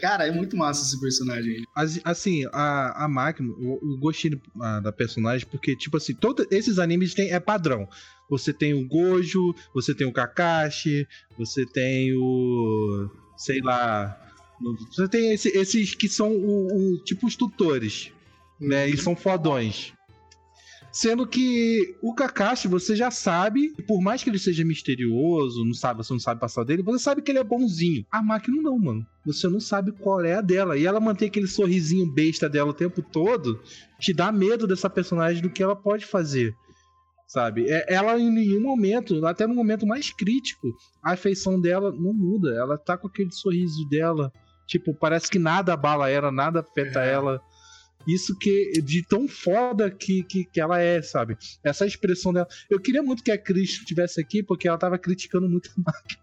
Cara, 0.00 0.26
é 0.26 0.30
muito 0.30 0.56
massa 0.56 0.82
esse 0.84 1.00
personagem. 1.00 1.64
Assim, 2.04 2.44
a, 2.52 3.04
a 3.04 3.08
máquina, 3.08 3.48
eu, 3.60 3.78
eu 3.82 3.96
gostei 3.98 4.30
da 4.82 4.92
personagem 4.92 5.46
porque, 5.50 5.76
tipo 5.76 5.96
assim, 5.96 6.14
todos 6.14 6.46
esses 6.50 6.78
animes 6.78 7.14
tem, 7.14 7.30
é 7.32 7.40
padrão. 7.40 7.88
Você 8.30 8.52
tem 8.52 8.74
o 8.74 8.86
Gojo, 8.86 9.54
você 9.74 9.94
tem 9.94 10.06
o 10.06 10.12
Kakashi, 10.12 11.06
você 11.36 11.64
tem 11.66 12.12
o. 12.14 13.08
sei 13.36 13.60
lá. 13.60 14.16
Você 14.90 15.08
tem 15.08 15.32
esse- 15.32 15.56
esses 15.56 15.94
que 15.94 16.08
são 16.08 16.30
o, 16.32 16.94
o- 16.94 16.98
tipo 17.04 17.26
os 17.26 17.36
tutores, 17.36 18.12
né? 18.60 18.88
E 18.88 18.96
são 18.96 19.14
fodões. 19.16 19.92
Sendo 20.90 21.26
que 21.26 21.96
o 22.02 22.14
Kakashi 22.14 22.66
você 22.66 22.96
já 22.96 23.10
sabe, 23.10 23.70
por 23.86 24.00
mais 24.00 24.22
que 24.22 24.30
ele 24.30 24.38
seja 24.38 24.64
misterioso, 24.64 25.64
não 25.64 25.74
sabe, 25.74 26.02
você 26.02 26.12
não 26.12 26.20
sabe 26.20 26.38
o 26.38 26.40
passado 26.40 26.66
dele, 26.66 26.82
você 26.82 26.98
sabe 27.04 27.22
que 27.22 27.30
ele 27.30 27.38
é 27.38 27.44
bonzinho. 27.44 28.04
A 28.10 28.22
máquina 28.22 28.60
não, 28.62 28.78
mano. 28.78 29.06
Você 29.26 29.48
não 29.48 29.60
sabe 29.60 29.92
qual 29.92 30.20
é 30.24 30.34
a 30.34 30.40
dela. 30.40 30.76
E 30.78 30.86
ela 30.86 30.98
mantém 30.98 31.28
aquele 31.28 31.46
sorrisinho 31.46 32.10
besta 32.12 32.48
dela 32.48 32.70
o 32.70 32.74
tempo 32.74 33.02
todo, 33.02 33.60
te 34.00 34.12
dá 34.14 34.32
medo 34.32 34.66
dessa 34.66 34.88
personagem 34.88 35.42
do 35.42 35.50
que 35.50 35.62
ela 35.62 35.76
pode 35.76 36.06
fazer. 36.06 36.54
Sabe? 37.26 37.66
É- 37.68 37.92
Ela 37.92 38.18
em 38.18 38.30
nenhum 38.30 38.62
momento, 38.62 39.24
até 39.26 39.46
no 39.46 39.54
momento 39.54 39.86
mais 39.86 40.10
crítico, 40.10 40.68
a 41.04 41.12
afeição 41.12 41.60
dela 41.60 41.92
não 41.92 42.14
muda. 42.14 42.54
Ela 42.54 42.78
tá 42.78 42.96
com 42.96 43.06
aquele 43.06 43.30
sorriso 43.30 43.86
dela. 43.90 44.32
Tipo, 44.66 44.94
parece 44.94 45.28
que 45.30 45.38
nada 45.38 45.74
abala 45.74 46.08
ela, 46.08 46.32
nada 46.32 46.60
afeta 46.60 47.00
É. 47.04 47.12
ela. 47.12 47.40
Isso 48.06 48.36
que 48.38 48.80
de 48.82 49.04
tão 49.06 49.28
foda 49.28 49.90
que, 49.90 50.22
que, 50.22 50.44
que 50.44 50.60
ela 50.60 50.80
é, 50.80 51.02
sabe? 51.02 51.36
Essa 51.62 51.86
expressão 51.86 52.32
dela. 52.32 52.48
Eu 52.70 52.80
queria 52.80 53.02
muito 53.02 53.22
que 53.22 53.30
a 53.30 53.38
Cris 53.38 53.70
estivesse 53.70 54.20
aqui, 54.20 54.42
porque 54.42 54.66
ela 54.68 54.78
tava 54.78 54.98
criticando 54.98 55.48
muito 55.48 55.70
a 55.76 55.92
máquina. 55.92 56.20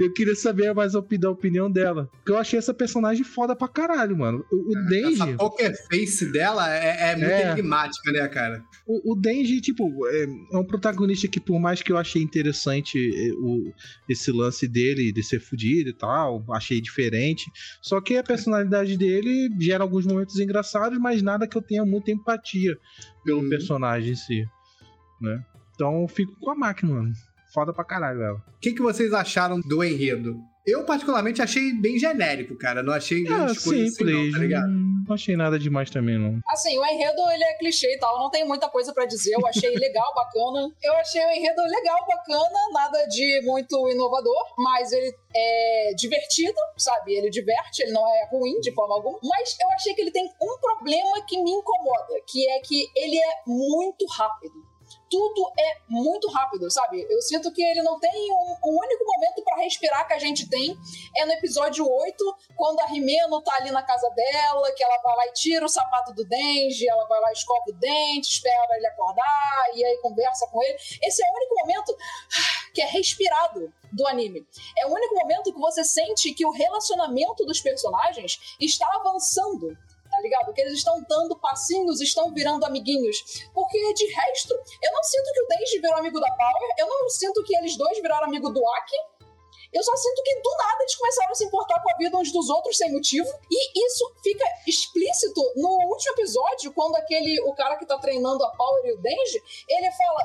Eu 0.00 0.12
queria 0.12 0.34
saber 0.34 0.72
mais 0.74 0.94
a 0.94 1.00
opinião 1.00 1.70
dela. 1.70 2.08
Porque 2.12 2.32
eu 2.32 2.36
achei 2.38 2.58
essa 2.58 2.72
personagem 2.74 3.22
foda 3.24 3.54
pra 3.54 3.68
caralho, 3.68 4.16
mano. 4.16 4.44
O, 4.50 4.72
o 4.72 4.84
Denji. 4.86 5.22
Essa 5.22 5.36
poker 5.36 5.74
face 5.88 6.32
dela 6.32 6.72
é, 6.74 7.12
é 7.12 7.16
muito 7.16 7.30
É. 7.30 7.52
enigmática, 7.52 8.10
né, 8.12 8.26
cara? 8.28 8.62
O, 8.86 9.12
o 9.12 9.14
Denji, 9.16 9.60
tipo, 9.60 10.06
é, 10.08 10.24
é 10.52 10.56
um 10.58 10.64
protagonista 10.64 11.28
que, 11.28 11.38
por 11.40 11.60
mais 11.60 11.82
que 11.82 11.92
eu 11.92 11.96
achei 11.98 12.22
interessante 12.22 12.96
é, 12.98 13.32
o, 13.34 13.72
esse 14.08 14.32
lance 14.32 14.66
dele 14.66 15.12
de 15.12 15.22
ser 15.22 15.40
fudido 15.40 15.90
e 15.90 15.94
tal, 15.94 16.44
achei 16.52 16.80
diferente. 16.80 17.50
Só 17.82 18.00
que 18.00 18.16
a 18.16 18.22
personalidade 18.24 18.96
dele 18.96 19.48
gera 19.60 19.84
alguns 19.84 20.06
momentos 20.06 20.38
engraçados, 20.40 20.98
mas 20.98 21.22
nada 21.22 21.46
que 21.46 21.56
eu 21.56 21.62
tenha 21.62 21.84
muita 21.84 22.10
empatia 22.10 22.76
pelo 23.24 23.40
Uhum. 23.42 23.48
personagem 23.48 24.12
em 24.12 24.16
si. 24.16 24.44
Né? 25.20 25.44
Então 25.74 26.02
eu 26.02 26.08
fico 26.08 26.34
com 26.40 26.50
a 26.50 26.54
máquina, 26.54 26.92
mano. 26.94 27.12
Foda 27.52 27.72
pra 27.72 27.84
caralho 27.84 28.22
ela. 28.22 28.36
O 28.36 28.60
que, 28.60 28.72
que 28.72 28.82
vocês 28.82 29.12
acharam 29.12 29.60
do 29.60 29.82
enredo? 29.82 30.36
Eu, 30.66 30.84
particularmente, 30.84 31.40
achei 31.40 31.72
bem 31.72 31.98
genérico, 31.98 32.56
cara. 32.56 32.82
Não 32.82 32.92
achei 32.92 33.22
É, 33.22 33.24
grandes 33.24 33.64
coisas 33.64 33.94
assim, 33.94 34.04
não, 34.04 34.30
tá 34.30 34.38
ligado? 34.38 34.68
não 34.68 35.14
achei 35.14 35.34
nada 35.34 35.58
demais 35.58 35.90
também, 35.90 36.18
não. 36.18 36.38
Assim, 36.48 36.78
o 36.78 36.84
enredo 36.84 37.20
ele 37.32 37.42
é 37.42 37.54
clichê 37.58 37.94
e 37.94 37.98
tal, 37.98 38.18
não 38.18 38.30
tem 38.30 38.46
muita 38.46 38.68
coisa 38.68 38.92
pra 38.92 39.06
dizer. 39.06 39.34
Eu 39.34 39.46
achei 39.46 39.74
legal, 39.74 40.12
bacana. 40.14 40.70
Eu 40.82 40.92
achei 40.98 41.24
o 41.24 41.30
enredo 41.30 41.62
legal, 41.62 41.98
bacana, 42.06 42.58
nada 42.72 43.04
de 43.06 43.40
muito 43.44 43.90
inovador, 43.90 44.54
mas 44.58 44.92
ele 44.92 45.12
é 45.34 45.94
divertido, 45.96 46.58
sabe? 46.76 47.14
Ele 47.14 47.30
diverte, 47.30 47.82
ele 47.82 47.92
não 47.92 48.06
é 48.06 48.28
ruim 48.30 48.60
de 48.60 48.72
forma 48.72 48.94
alguma. 48.94 49.18
Mas 49.24 49.56
eu 49.60 49.68
achei 49.70 49.94
que 49.94 50.02
ele 50.02 50.12
tem 50.12 50.26
um 50.40 50.58
problema 50.60 51.24
que 51.26 51.42
me 51.42 51.50
incomoda, 51.50 52.14
que 52.28 52.48
é 52.48 52.60
que 52.60 52.86
ele 52.94 53.16
é 53.16 53.32
muito 53.46 54.06
rápido. 54.16 54.69
Tudo 55.10 55.52
é 55.58 55.78
muito 55.88 56.28
rápido, 56.28 56.70
sabe? 56.70 57.04
Eu 57.10 57.20
sinto 57.20 57.52
que 57.52 57.62
ele 57.62 57.82
não 57.82 57.98
tem 57.98 58.32
um, 58.32 58.56
um 58.64 58.78
único 58.78 59.04
momento 59.04 59.42
pra 59.42 59.56
respirar 59.56 60.06
que 60.06 60.12
a 60.12 60.18
gente 60.18 60.48
tem. 60.48 60.76
É 61.16 61.26
no 61.26 61.32
episódio 61.32 61.84
8, 61.84 62.36
quando 62.56 62.80
a 62.80 62.86
Rimeno 62.86 63.42
tá 63.42 63.56
ali 63.56 63.70
na 63.72 63.82
casa 63.82 64.08
dela, 64.10 64.72
que 64.72 64.82
ela 64.82 65.02
vai 65.02 65.16
lá 65.16 65.26
e 65.26 65.32
tira 65.32 65.64
o 65.66 65.68
sapato 65.68 66.14
do 66.14 66.24
Denji, 66.24 66.88
ela 66.88 67.06
vai 67.06 67.20
lá 67.20 67.32
escova 67.32 67.64
o 67.68 67.72
dente, 67.72 68.28
espera 68.28 68.76
ele 68.76 68.86
acordar, 68.86 69.70
e 69.74 69.84
aí 69.84 69.96
conversa 69.98 70.46
com 70.48 70.62
ele. 70.62 70.78
Esse 71.02 71.24
é 71.24 71.30
o 71.30 71.34
único 71.34 71.54
momento 71.60 71.96
ah, 71.98 72.72
que 72.72 72.80
é 72.80 72.86
respirado 72.86 73.72
do 73.92 74.06
anime. 74.06 74.46
É 74.78 74.86
o 74.86 74.92
único 74.92 75.14
momento 75.14 75.52
que 75.52 75.58
você 75.58 75.84
sente 75.84 76.32
que 76.32 76.46
o 76.46 76.50
relacionamento 76.50 77.44
dos 77.44 77.60
personagens 77.60 78.56
está 78.60 78.88
avançando. 78.94 79.76
Tá 80.20 80.22
ligado? 80.22 80.52
Que 80.52 80.60
eles 80.60 80.74
estão 80.74 81.02
dando 81.08 81.34
passinhos, 81.40 81.98
estão 82.02 82.30
virando 82.34 82.66
amiguinhos. 82.66 83.48
Porque 83.54 83.94
de 83.94 84.04
resto, 84.04 84.52
eu 84.52 84.92
não 84.92 85.02
sinto 85.02 85.32
que 85.32 85.40
o 85.40 85.46
Denji 85.48 85.80
virou 85.80 85.96
amigo 85.96 86.20
da 86.20 86.30
Power, 86.30 86.74
eu 86.78 86.86
não 86.86 87.08
sinto 87.08 87.42
que 87.42 87.56
eles 87.56 87.74
dois 87.78 87.96
viraram 88.02 88.26
amigo 88.26 88.50
do 88.50 88.60
Aki. 88.60 88.96
Eu 89.72 89.82
só 89.82 89.94
sinto 89.94 90.22
que 90.22 90.34
do 90.40 90.50
nada 90.58 90.82
eles 90.82 90.96
começaram 90.96 91.30
a 91.30 91.34
se 91.34 91.44
importar 91.44 91.80
com 91.80 91.90
a 91.90 91.96
vida 91.96 92.16
uns 92.16 92.32
dos 92.32 92.50
outros 92.50 92.76
sem 92.76 92.92
motivo. 92.92 93.28
E 93.50 93.86
isso 93.86 94.04
fica 94.22 94.44
explícito 94.66 95.40
no 95.56 95.68
último 95.88 96.14
episódio, 96.14 96.72
quando 96.72 96.96
aquele, 96.96 97.40
o 97.42 97.54
cara 97.54 97.76
que 97.76 97.86
tá 97.86 97.98
treinando 97.98 98.44
a 98.44 98.50
Power 98.50 98.84
e 98.86 98.92
o 98.92 98.98
Denji, 99.00 99.42
ele 99.68 99.90
fala. 99.92 100.20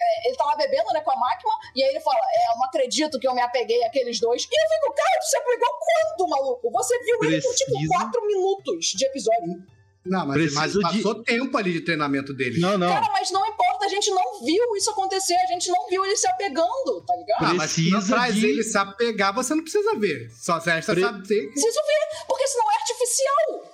é, 0.00 0.28
ele 0.28 0.36
tá 0.36 0.44
lá 0.44 0.56
bebendo, 0.56 0.92
né, 0.92 1.00
com 1.00 1.10
a 1.10 1.16
máquina, 1.16 1.52
e 1.74 1.82
aí 1.82 1.90
ele 1.90 2.00
fala: 2.00 2.18
É, 2.18 2.52
eu 2.52 2.56
não 2.56 2.64
acredito 2.64 3.18
que 3.18 3.28
eu 3.28 3.34
me 3.34 3.42
apeguei 3.42 3.84
àqueles 3.84 4.18
dois. 4.18 4.44
E 4.44 4.62
eu 4.62 4.68
fico, 4.68 4.94
cara, 4.94 5.20
tu 5.20 5.26
se 5.26 5.36
apegou 5.36 5.68
quando, 5.78 6.30
maluco? 6.30 6.70
Você 6.70 6.98
viu 7.00 7.24
ele 7.24 7.42
por 7.42 7.54
tipo 7.54 7.72
Preciso. 7.72 7.92
quatro 7.92 8.26
minutos 8.26 8.86
de 8.86 9.06
episódio. 9.06 9.75
Não, 10.08 10.26
mas, 10.26 10.52
mas 10.54 10.72
Preciso 10.72 10.78
de- 10.78 11.02
passou 11.02 11.22
tempo 11.22 11.56
ali 11.56 11.72
de 11.72 11.80
treinamento 11.80 12.32
dele. 12.34 12.58
Não, 12.60 12.76
não. 12.78 12.88
Cara, 12.88 13.08
mas 13.12 13.30
não 13.30 13.44
importa, 13.46 13.86
a 13.86 13.88
gente 13.88 14.10
não 14.10 14.44
viu 14.44 14.76
isso 14.76 14.90
acontecer, 14.90 15.34
a 15.34 15.46
gente 15.52 15.68
não 15.70 15.86
viu 15.88 16.04
ele 16.04 16.16
se 16.16 16.26
apegando, 16.28 17.00
tá 17.06 17.14
ligado? 17.16 17.44
Ah, 17.50 17.54
mas 17.54 17.70
se 17.70 17.90
não 17.90 18.04
traz 18.06 18.34
de- 18.34 18.46
ele 18.46 18.62
se 18.62 18.76
apegar, 18.78 19.34
você 19.34 19.54
não 19.54 19.62
precisa 19.62 19.94
ver. 19.98 20.30
Só 20.30 20.58
resta 20.58 20.92
Pre- 20.92 21.02
saber 21.02 21.22
que 21.22 21.46
Preciso 21.52 21.78
ver, 21.86 22.24
porque 22.26 22.46
senão 22.48 22.70
é 22.70 22.74
artificial. 22.76 23.72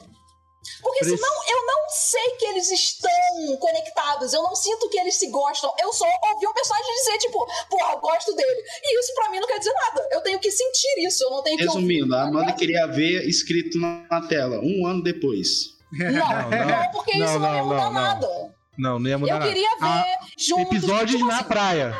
Porque 0.80 0.98
Preci- 1.00 1.16
senão 1.16 1.34
eu 1.48 1.66
não 1.66 1.88
sei 1.88 2.30
que 2.38 2.44
eles 2.46 2.70
estão 2.70 3.56
conectados, 3.60 4.32
eu 4.32 4.42
não 4.42 4.54
sinto 4.54 4.88
que 4.90 4.98
eles 4.98 5.14
se 5.14 5.28
gostam. 5.30 5.72
Eu 5.80 5.92
só 5.92 6.04
ouvi 6.32 6.46
um 6.46 6.52
personagem 6.52 6.92
dizer, 6.94 7.18
tipo, 7.18 7.46
porra, 7.70 7.92
eu 7.94 8.00
gosto 8.00 8.34
dele. 8.34 8.62
E 8.82 8.98
isso 9.00 9.14
pra 9.14 9.30
mim 9.30 9.38
não 9.38 9.46
quer 9.46 9.58
dizer 9.58 9.72
nada. 9.72 10.08
Eu 10.10 10.20
tenho 10.22 10.40
que 10.40 10.50
sentir 10.50 11.06
isso, 11.06 11.22
eu 11.22 11.30
não 11.30 11.42
tenho 11.42 11.56
que 11.56 11.66
ouvir. 11.66 11.78
Resumindo, 11.78 12.14
a 12.14 12.18
tá 12.18 12.24
Amanda 12.24 12.52
queria 12.54 12.86
ver 12.88 13.28
escrito 13.28 13.78
na 13.78 14.26
tela, 14.28 14.58
um 14.60 14.84
ano 14.86 15.02
depois. 15.04 15.72
Não, 15.92 16.50
não, 16.50 16.66
não, 16.66 16.90
porque 16.92 17.12
isso 17.18 17.38
não, 17.38 17.55
ia 17.55 17.62
mudar 17.64 17.90
nada. 17.90 18.28
Não, 18.78 18.98
não 18.98 19.11
ia 19.11 19.18
mudar 19.18 19.33
Eu 19.35 19.38
nada. 19.38 19.48
queria 19.52 19.68
ver 19.76 19.85
Ah, 19.87 20.18
juntos. 20.38 20.66
Episódios 20.78 21.11
tipo 21.16 21.26
na 21.26 21.35
assim, 21.37 21.44
praia. 21.48 21.96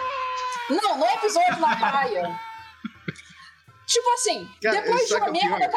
Não, 0.71 0.99
não 0.99 1.07
é 1.07 1.15
episódio 1.15 1.61
na 1.61 1.77
praia. 1.77 2.41
Tipo 3.85 4.09
assim, 4.15 4.49
Cara, 4.63 4.81
depois 4.81 5.07
de 5.07 5.15
uma 5.15 5.31
merda 5.31 5.59
mangá, 5.59 5.69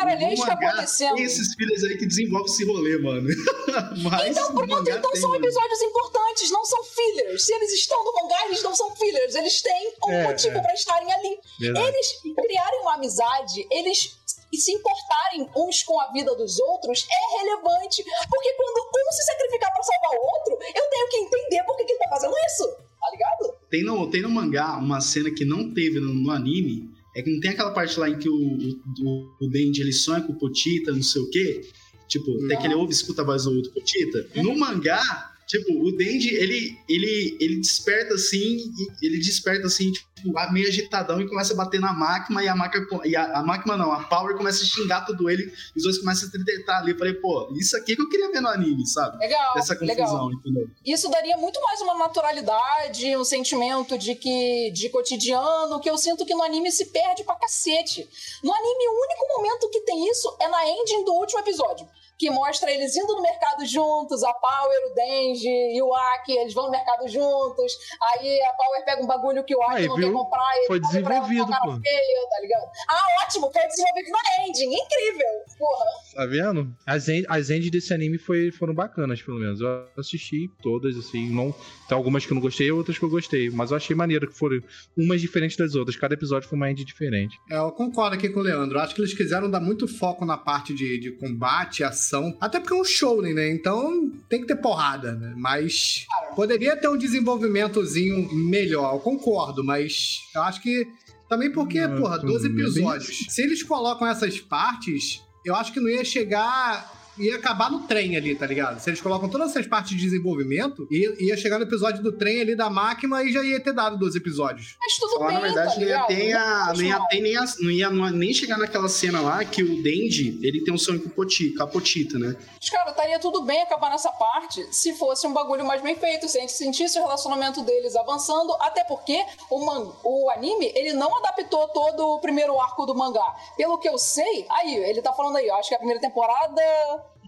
acontecendo. 0.69 1.15
Tem 1.15 1.25
esses 1.25 1.53
filhos 1.53 1.83
aí 1.83 1.97
que 1.97 2.05
desenvolvem 2.05 2.45
esse 2.45 2.63
rolê, 2.65 2.97
mano. 2.99 3.27
Mas 4.03 4.27
Então, 4.29 4.53
pronto, 4.55 4.89
então 4.89 5.11
tem, 5.11 5.19
são 5.21 5.31
mano. 5.31 5.43
episódios 5.43 5.81
importantes, 5.81 6.49
não 6.51 6.63
são 6.63 6.81
fillers. 6.85 7.45
Se 7.45 7.53
eles 7.53 7.73
estão 7.73 8.01
no 8.05 8.13
mangá, 8.13 8.37
eles 8.45 8.63
não 8.63 8.73
são 8.73 8.95
fillers. 8.95 9.35
Eles 9.35 9.61
têm 9.61 9.93
um 10.07 10.11
É, 10.13 10.23
motivo 10.23 10.57
é. 10.57 10.61
pra 10.61 10.73
estarem 10.73 11.11
ali. 11.11 11.39
Verdade. 11.59 11.87
Eles 11.87 12.07
criarem 12.47 12.79
uma 12.81 12.93
amizade, 12.93 13.67
eles 13.69 14.15
se 14.57 14.71
importarem 14.71 15.49
uns 15.55 15.83
com 15.83 15.99
a 15.99 16.11
vida 16.11 16.35
dos 16.35 16.59
outros 16.59 17.07
é 17.09 17.37
relevante. 17.37 18.03
Porque 18.29 18.53
quando 18.53 18.89
um 18.95 19.11
se 19.11 19.23
sacrificar 19.23 19.71
pra 19.73 19.83
salvar 19.83 20.11
o 20.11 20.23
outro, 20.23 20.53
eu 20.53 20.89
tenho 20.89 21.09
que 21.09 21.17
entender 21.17 21.63
por 21.63 21.77
que, 21.77 21.85
que 21.85 21.91
ele 21.93 21.99
tá 21.99 22.09
fazendo 22.09 22.33
isso. 22.47 22.67
Tá 22.99 23.11
ligado? 23.11 23.55
Tem 23.69 23.83
no, 23.83 24.09
tem 24.09 24.21
no 24.21 24.29
mangá 24.29 24.77
uma 24.77 24.99
cena 25.01 25.29
que 25.31 25.45
não 25.45 25.73
teve 25.73 25.99
no, 25.99 26.13
no 26.13 26.31
anime. 26.31 26.89
É 27.15 27.21
que 27.21 27.31
não 27.31 27.39
tem 27.39 27.51
aquela 27.51 27.71
parte 27.71 27.97
lá 27.99 28.09
em 28.09 28.19
que 28.19 28.27
o, 28.27 28.35
o, 28.35 29.45
o 29.45 29.49
Denji 29.49 29.81
ele 29.81 29.93
sonha 29.93 30.21
com 30.21 30.33
o 30.33 30.37
Potita, 30.37 30.91
não 30.91 31.03
sei 31.03 31.21
o 31.21 31.29
quê. 31.29 31.61
Tipo, 32.07 32.47
tem 32.47 32.57
que 32.59 32.67
ele 32.67 32.75
ouve 32.75 32.91
e 32.91 32.95
escuta 32.95 33.21
a 33.21 33.25
voz 33.25 33.43
do, 33.45 33.61
do 33.61 33.71
Potita. 33.71 34.27
No 34.35 34.55
mangá, 34.57 35.33
tipo, 35.47 35.87
o 35.87 35.91
Denji, 35.95 36.33
ele, 36.35 36.77
ele, 36.89 37.37
ele 37.39 37.55
desperta 37.57 38.13
assim, 38.15 38.57
ele 39.01 39.17
desperta 39.19 39.67
assim, 39.67 39.91
tipo, 39.91 40.05
meio 40.51 40.67
agitadão 40.67 41.21
e 41.21 41.27
começa 41.27 41.53
a 41.53 41.55
bater 41.55 41.79
na 41.79 41.93
máquina 41.93 42.43
e 42.43 42.47
a 42.47 42.55
máquina, 42.55 42.85
e 43.03 43.15
a, 43.15 43.39
a 43.39 43.43
máquina 43.43 43.77
não, 43.77 43.91
a 43.91 44.03
Power 44.05 44.35
começa 44.35 44.63
a 44.63 44.65
xingar 44.65 45.05
tudo 45.05 45.29
ele, 45.29 45.43
e 45.75 45.77
os 45.77 45.83
dois 45.83 45.99
começam 45.99 46.27
a 46.27 46.43
tretar 46.43 46.81
ali. 46.81 46.91
Eu 46.91 46.97
falei, 46.97 47.13
pô, 47.13 47.53
isso 47.59 47.77
aqui 47.77 47.95
que 47.95 48.01
eu 48.01 48.09
queria 48.09 48.31
ver 48.31 48.41
no 48.41 48.47
anime, 48.47 48.85
sabe? 48.87 49.17
Legal, 49.17 49.57
Essa 49.57 49.75
confusão, 49.75 49.95
legal. 50.27 50.33
entendeu? 50.33 50.67
Isso 50.85 51.09
daria 51.09 51.37
muito 51.37 51.61
mais 51.61 51.81
uma 51.81 51.95
naturalidade, 51.97 53.15
um 53.15 53.23
sentimento 53.23 53.97
de 53.97 54.15
que 54.15 54.71
de 54.71 54.89
cotidiano, 54.89 55.79
que 55.79 55.89
eu 55.89 55.97
sinto 55.97 56.25
que 56.25 56.33
no 56.33 56.43
anime 56.43 56.71
se 56.71 56.85
perde 56.85 57.23
pra 57.23 57.35
cacete. 57.35 58.07
No 58.43 58.53
anime, 58.53 58.87
o 58.87 59.03
único 59.03 59.37
momento 59.37 59.69
que 59.69 59.81
tem 59.81 60.09
isso 60.09 60.35
é 60.39 60.47
na 60.47 60.67
ending 60.67 61.03
do 61.03 61.13
último 61.13 61.39
episódio. 61.39 61.87
Que 62.17 62.29
mostra 62.29 62.71
eles 62.71 62.95
indo 62.95 63.13
no 63.13 63.21
mercado 63.21 63.65
juntos, 63.65 64.23
a 64.23 64.33
Power, 64.33 64.77
o 64.91 64.93
Denji 64.95 65.49
e 65.49 65.81
o 65.81 65.93
Aki, 65.93 66.31
eles 66.31 66.53
vão 66.53 66.65
no 66.65 66.71
mercado 66.71 67.07
juntos. 67.07 67.73
Aí 68.01 68.41
a 68.43 68.53
Power 68.53 68.85
pega 68.85 69.03
um 69.03 69.07
bagulho 69.07 69.43
que 69.43 69.55
o 69.55 69.61
Aki 69.61 69.75
Aí, 69.75 69.87
não 69.87 69.95
viu? 69.95 70.07
quer 70.07 70.13
comprar 70.13 70.51
e 70.55 70.67
Foi 70.67 70.79
pra 70.79 70.89
ela 70.89 71.01
desenvolvido, 71.01 71.45
pô. 71.47 71.71
feia, 71.81 72.29
tá 72.29 72.41
ligado? 72.41 72.69
Ah, 72.89 73.23
ótimo, 73.23 73.51
foi 73.51 73.67
desenvolvido 73.67 74.09
na 74.11 74.45
ending, 74.47 74.73
incrível. 74.73 75.27
Porra. 75.57 75.85
Tá 76.15 76.25
vendo? 76.25 76.75
As, 76.85 77.09
end, 77.09 77.25
as 77.27 77.49
ends 77.49 77.69
desse 77.69 77.93
anime 77.93 78.17
foi, 78.17 78.51
foram 78.51 78.73
bacanas, 78.73 79.21
pelo 79.21 79.37
menos. 79.39 79.59
Eu 79.59 79.85
assisti 79.97 80.49
todas, 80.63 80.95
assim. 80.97 81.29
Não, 81.29 81.51
tem 81.89 81.97
algumas 81.97 82.25
que 82.25 82.31
eu 82.31 82.35
não 82.35 82.41
gostei, 82.41 82.71
outras 82.71 82.97
que 82.97 83.03
eu 83.03 83.09
gostei. 83.09 83.49
Mas 83.49 83.71
eu 83.71 83.77
achei 83.77 83.95
maneiro 83.95 84.27
que 84.27 84.37
foram 84.37 84.57
umas 84.97 85.19
diferentes 85.19 85.57
das 85.57 85.75
outras. 85.75 85.97
Cada 85.97 86.13
episódio 86.13 86.47
foi 86.47 86.55
uma 86.55 86.71
end 86.71 86.85
diferente. 86.85 87.37
É, 87.51 87.57
eu 87.57 87.71
concordo 87.73 88.15
aqui 88.15 88.29
com 88.29 88.39
o 88.39 88.43
Leandro. 88.43 88.79
Acho 88.79 88.95
que 88.95 89.01
eles 89.01 89.13
quiseram 89.13 89.51
dar 89.51 89.59
muito 89.59 89.85
foco 89.87 90.23
na 90.25 90.37
parte 90.37 90.73
de, 90.73 90.97
de 90.97 91.11
combate, 91.11 91.83
ação. 91.83 92.04
Até 92.39 92.59
porque 92.59 92.73
é 92.73 92.77
um 92.79 92.83
show, 92.85 93.21
né? 93.21 93.49
Então 93.49 94.11
tem 94.29 94.41
que 94.41 94.47
ter 94.47 94.55
porrada, 94.55 95.13
né? 95.13 95.33
Mas 95.37 96.05
poderia 96.35 96.75
ter 96.77 96.87
um 96.87 96.97
desenvolvimentozinho 96.97 98.33
melhor. 98.33 98.93
Eu 98.95 98.99
concordo, 98.99 99.63
mas 99.63 100.19
eu 100.33 100.41
acho 100.43 100.61
que. 100.61 100.87
Também 101.27 101.51
porque, 101.51 101.79
porra, 101.87 102.19
tô 102.19 102.27
12 102.27 102.49
bem- 102.49 102.61
episódios. 102.65 103.25
Se 103.29 103.41
eles 103.41 103.63
colocam 103.63 104.07
essas 104.07 104.39
partes, 104.39 105.21
eu 105.43 105.55
acho 105.55 105.73
que 105.73 105.79
não 105.79 105.89
ia 105.89 106.05
chegar. 106.05 106.93
Ia 107.17 107.37
acabar 107.37 107.71
no 107.71 107.81
trem 107.87 108.15
ali, 108.17 108.35
tá 108.35 108.45
ligado? 108.45 108.79
Se 108.79 108.89
eles 108.89 108.99
colocam 109.01 109.29
todas 109.29 109.51
essas 109.51 109.65
partes 109.67 109.91
de 109.91 109.97
desenvolvimento, 110.03 110.87
ia, 110.91 111.15
ia 111.23 111.37
chegar 111.37 111.57
no 111.57 111.63
episódio 111.65 112.03
do 112.03 112.11
trem 112.11 112.41
ali 112.41 112.55
da 112.55 112.69
máquina 112.69 113.23
e 113.23 113.31
já 113.31 113.41
ia 113.43 113.59
ter 113.59 113.73
dado 113.73 113.97
12 113.97 114.17
episódios. 114.17 114.75
Mas 114.79 114.97
tudo 114.97 115.13
Falar, 115.19 115.27
bem, 115.27 115.35
na 115.35 115.41
verdade, 115.41 115.73
tá 115.75 115.79
não 115.79 115.87
ia 115.87 116.03
ter 116.03 116.33
a, 116.33 116.73
não 116.75 116.81
ia 116.83 116.99
Não. 116.99 117.07
ter 117.07 117.19
nem, 117.21 117.37
a- 117.37 117.45
não 117.61 117.71
ia 117.71 117.89
nem 118.11 118.33
chegar 118.33 118.57
naquela 118.57 118.89
cena 118.89 119.21
lá 119.21 119.43
que 119.45 119.63
o 119.63 119.81
Denji, 119.81 120.39
ele 120.43 120.63
tem 120.63 120.73
um 120.73 120.77
sonho 120.77 120.99
com 121.01 121.07
o 121.07 121.11
Poti- 121.11 121.53
com 121.55 121.63
a 121.63 121.67
Potita, 121.67 122.19
né? 122.19 122.35
Mas, 122.59 122.69
cara, 122.69 122.89
estaria 122.91 123.19
tudo 123.19 123.43
bem 123.43 123.61
acabar 123.61 123.89
nessa 123.91 124.11
parte 124.11 124.61
se 124.73 124.93
fosse 124.95 125.25
um 125.25 125.33
bagulho 125.33 125.63
mais 125.65 125.81
bem 125.81 125.95
feito, 125.95 126.27
se 126.27 126.37
a 126.37 126.41
gente 126.41 126.53
sentisse 126.53 126.99
o 126.99 127.03
relacionamento 127.03 127.61
deles 127.63 127.95
avançando, 127.95 128.53
até 128.59 128.83
porque 128.83 129.17
o, 129.49 129.65
man 129.65 129.91
o 130.03 130.29
anime, 130.31 130.71
ele 130.75 130.93
não 130.93 131.15
adaptou 131.19 131.67
todo 131.69 132.01
o 132.15 132.19
primeiro 132.19 132.59
arco 132.59 132.85
do 132.85 132.93
mangá. 132.95 133.35
Pelo 133.55 133.77
que 133.77 133.87
eu 133.87 133.97
sei, 133.97 134.45
aí, 134.49 134.75
ele 134.75 135.01
tá 135.01 135.13
falando 135.13 135.37
aí, 135.37 135.47
eu 135.47 135.55
acho 135.55 135.69
que 135.69 135.75
a 135.75 135.77
primeira 135.77 136.01
temporada... 136.01 136.61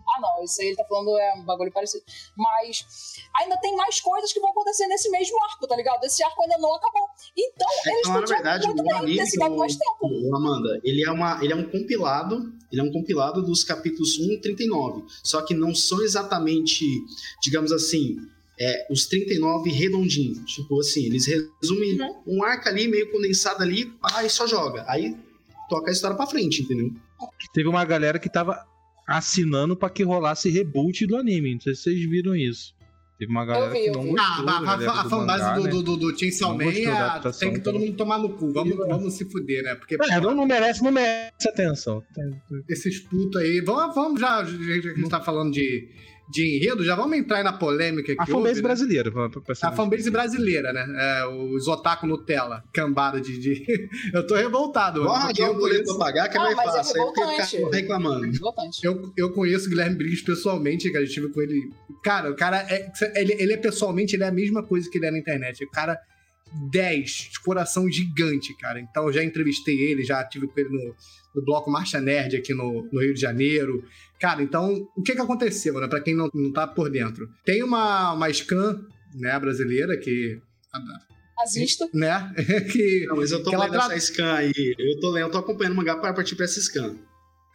Ah, 0.09 0.21
não, 0.21 0.43
isso 0.43 0.61
aí 0.61 0.67
ele 0.67 0.75
tá 0.77 0.85
falando 0.85 1.17
é 1.17 1.33
um 1.35 1.43
bagulho 1.43 1.71
parecido. 1.71 2.03
Mas 2.35 2.85
ainda 3.41 3.57
tem 3.57 3.75
mais 3.75 3.99
coisas 3.99 4.31
que 4.31 4.39
vão 4.39 4.49
acontecer 4.51 4.87
nesse 4.87 5.09
mesmo 5.09 5.37
arco, 5.43 5.67
tá 5.67 5.75
ligado? 5.75 6.03
Esse 6.03 6.23
arco 6.23 6.41
ainda 6.43 6.57
não 6.57 6.73
acabou. 6.75 7.07
Então, 7.37 7.67
eles 7.85 7.99
Então, 8.07 8.21
na 8.21 8.25
verdade, 8.25 8.67
muito 8.67 8.83
bem 8.83 9.15
ter 9.17 9.25
se 9.25 9.37
dado 9.37 9.53
o- 9.55 9.57
mais 9.57 9.75
tempo. 9.75 9.99
o 10.01 10.35
Amanda, 10.35 10.79
ele 10.83 11.03
é, 11.03 11.11
uma, 11.11 11.43
ele 11.43 11.53
é 11.53 11.55
um 11.55 11.69
compilado, 11.69 12.53
ele 12.71 12.81
é 12.81 12.83
um 12.83 12.91
compilado 12.91 13.41
dos 13.43 13.63
capítulos 13.63 14.17
1 14.19 14.31
e 14.33 14.41
39. 14.41 15.03
Só 15.23 15.41
que 15.41 15.53
não 15.53 15.73
são 15.75 16.01
exatamente, 16.01 16.85
digamos 17.41 17.71
assim, 17.71 18.17
é, 18.59 18.87
os 18.91 19.05
39 19.07 19.69
redondinhos. 19.71 20.39
Tipo 20.51 20.79
assim, 20.79 21.05
eles 21.05 21.25
resumem 21.27 21.99
Uhum. 22.01 22.23
um 22.39 22.43
arco 22.43 22.67
ali, 22.69 22.87
meio 22.87 23.11
condensado 23.11 23.61
ali, 23.61 23.85
pá, 23.85 24.23
e 24.23 24.29
só 24.29 24.47
joga. 24.47 24.83
Aí 24.87 25.15
toca 25.69 25.89
a 25.89 25.93
história 25.93 26.15
pra 26.17 26.25
frente, 26.27 26.61
entendeu? 26.63 26.89
Teve 27.53 27.67
uma 27.67 27.83
galera 27.85 28.17
que 28.19 28.29
tava 28.29 28.65
assinando 29.07 29.75
pra 29.77 29.89
que 29.89 30.03
rolasse 30.03 30.49
reboot 30.49 31.07
do 31.07 31.15
anime. 31.15 31.53
Não 31.53 31.61
sei 31.61 31.73
se 31.75 31.83
vocês 31.83 32.09
viram 32.09 32.35
isso. 32.35 32.75
Teve 33.17 33.31
uma 33.31 33.45
galera 33.45 33.71
vi, 33.71 33.81
que 33.81 33.89
eu 33.89 33.93
não 33.93 34.03
vi. 34.03 34.09
gostou. 34.11 34.47
Ah, 34.47 34.51
a, 34.51 34.57
a, 34.57 34.61
galera 34.77 34.91
a 34.91 35.03
do 35.03 35.09
fanbase 35.09 35.55
do, 35.55 35.63
né? 35.63 35.69
do, 35.71 35.81
do, 35.81 35.97
do 35.97 36.19
Chainsaw 36.19 36.55
Man 36.55 36.65
é- 36.65 36.85
adaptação, 36.85 37.39
tem 37.39 37.53
que 37.57 37.63
todo 37.63 37.79
mundo 37.79 37.93
tomar 37.93 38.19
no 38.19 38.29
cu. 38.37 38.53
Vamos, 38.53 38.77
vamos 38.77 39.13
se 39.13 39.25
fuder, 39.25 39.63
né? 39.63 39.73
Porque 39.73 39.97
É, 39.99 40.21
não, 40.21 40.35
não 40.35 40.45
merece, 40.45 40.83
não 40.83 40.91
merece 40.91 41.49
atenção. 41.49 42.03
esses 42.69 42.99
putos 42.99 43.41
aí. 43.41 43.59
Vamos, 43.61 43.95
vamos 43.95 44.21
já, 44.21 44.43
já 44.43 44.51
que 44.81 44.89
a 44.89 44.93
gente 44.93 45.09
tá 45.09 45.19
falando 45.19 45.51
de, 45.51 45.89
de 46.29 46.57
enredo, 46.57 46.83
já 46.83 46.95
vamos 46.95 47.17
entrar 47.17 47.37
aí 47.37 47.43
na 47.43 47.53
polêmica 47.53 48.13
que 48.15 48.21
A 48.21 48.25
fanbase 48.25 48.47
houve, 48.47 48.55
né? 48.55 48.61
brasileira. 48.61 49.11
pra- 49.11 49.29
pra- 49.29 49.41
pra 49.41 49.55
ser 49.55 49.65
A 49.65 49.71
fanbase 49.71 50.11
brasileira, 50.11 50.73
né? 50.73 50.85
É, 50.97 51.25
os 51.25 51.67
otaku 51.67 52.05
Nutella, 52.05 52.63
cambada 52.73 53.21
de. 53.21 53.37
de... 53.39 53.65
eu 54.13 54.27
tô 54.27 54.35
revoltado, 54.35 55.01
porque 55.01 55.15
arranjar 55.15 55.47
eu 55.47 55.53
um 55.53 55.57
boleto 55.57 55.83
conheço, 55.83 55.97
pra 55.97 56.05
pagar, 56.05 56.29
que 56.29 56.37
é 56.37 56.39
Ah, 56.39 56.43
mais 56.43 56.55
mas 56.57 56.67
é 56.67 56.77
fácil. 56.77 56.95
Aí 57.01 57.05
porque 57.07 57.21
revoltante. 57.21 57.75
reclamando. 57.75 58.31
Eu, 58.83 59.13
eu 59.15 59.31
conheço 59.31 59.67
o 59.67 59.69
Guilherme 59.69 59.95
Briggs 59.95 60.23
pessoalmente, 60.23 60.91
cara. 60.91 61.03
Eu 61.03 61.07
estive 61.07 61.29
com 61.29 61.41
ele. 61.41 61.69
Cara, 62.03 62.29
o 62.31 62.35
cara 62.35 62.57
é. 62.69 62.91
Ele, 63.15 63.33
ele 63.39 63.53
é 63.53 63.57
pessoalmente, 63.57 64.15
ele 64.15 64.23
é 64.23 64.27
a 64.27 64.31
mesma 64.31 64.61
coisa 64.63 64.89
que 64.89 64.97
ele 64.97 65.05
é 65.05 65.11
na 65.11 65.17
internet. 65.19 65.63
O 65.63 65.71
cara 65.71 65.97
10, 66.71 67.29
de 67.33 67.39
coração 67.41 67.89
gigante, 67.89 68.55
cara. 68.57 68.79
Então 68.79 69.05
eu 69.07 69.13
já 69.13 69.23
entrevistei 69.23 69.75
ele, 69.79 70.03
já 70.03 70.23
tive 70.23 70.47
com 70.47 70.59
ele 70.59 70.69
no, 70.69 70.95
no 71.37 71.45
bloco 71.45 71.69
Marcha 71.69 72.01
Nerd 72.01 72.35
aqui 72.35 72.53
no, 72.53 72.89
no 72.91 72.99
Rio 72.99 73.13
de 73.13 73.21
Janeiro. 73.21 73.83
Cara, 74.19 74.41
então, 74.41 74.87
o 74.97 75.03
que 75.03 75.13
que 75.13 75.21
aconteceu, 75.21 75.79
né? 75.79 75.87
Pra 75.87 76.01
quem 76.01 76.15
não, 76.15 76.27
não 76.33 76.51
tá 76.51 76.65
por 76.65 76.89
dentro. 76.89 77.29
Tem 77.45 77.61
uma, 77.61 78.13
uma 78.13 78.33
scan, 78.33 78.83
né, 79.13 79.39
brasileira 79.39 79.95
que. 79.97 80.41
Nazista. 81.37 81.87
Né? 81.93 82.33
que 82.71 83.05
Não, 83.07 83.17
mas 83.17 83.31
eu 83.31 83.43
tô 83.43 83.51
lendo 83.51 83.71
tra- 83.71 83.85
essa 83.85 83.99
scan 83.99 84.33
aí. 84.33 84.75
Eu 84.77 84.99
tô 84.99 85.11
lendo, 85.11 85.27
eu 85.27 85.31
tô 85.31 85.37
acompanhando 85.37 85.73
o 85.73 85.77
mangá 85.77 85.95
para 85.95 86.13
partir 86.13 86.35
pra 86.35 86.45
essa 86.45 86.59
scan. 86.59 86.95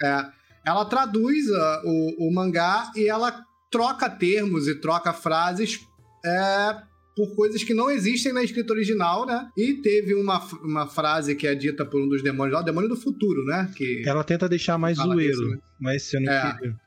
É, 0.00 0.26
ela 0.64 0.84
traduz 0.84 1.50
ah, 1.50 1.82
o, 1.84 2.28
o 2.28 2.32
mangá 2.32 2.92
e 2.94 3.08
ela 3.08 3.44
troca 3.72 4.08
termos 4.08 4.68
e 4.68 4.76
troca 4.76 5.12
frases 5.12 5.80
é, 6.24 6.76
por 7.16 7.34
coisas 7.34 7.62
que 7.62 7.74
não 7.74 7.90
existem 7.90 8.32
na 8.32 8.42
escrita 8.42 8.72
original, 8.72 9.26
né? 9.26 9.48
E 9.56 9.74
teve 9.74 10.14
uma, 10.14 10.38
uma 10.62 10.86
frase 10.86 11.34
que 11.34 11.46
é 11.46 11.54
dita 11.54 11.84
por 11.84 12.00
um 12.00 12.08
dos 12.08 12.22
demônios 12.22 12.54
lá, 12.54 12.60
o 12.60 12.64
demônio 12.64 12.88
do 12.88 12.96
futuro, 12.96 13.44
né? 13.44 13.70
Que 13.76 14.02
Ela 14.06 14.24
tenta 14.24 14.48
deixar 14.48 14.78
mais 14.78 14.96
zoeiro, 14.98 15.50
né? 15.50 15.58
mas 15.80 16.02
você 16.04 16.18
não 16.20 16.32
É. 16.32 16.54
queria. 16.56 16.82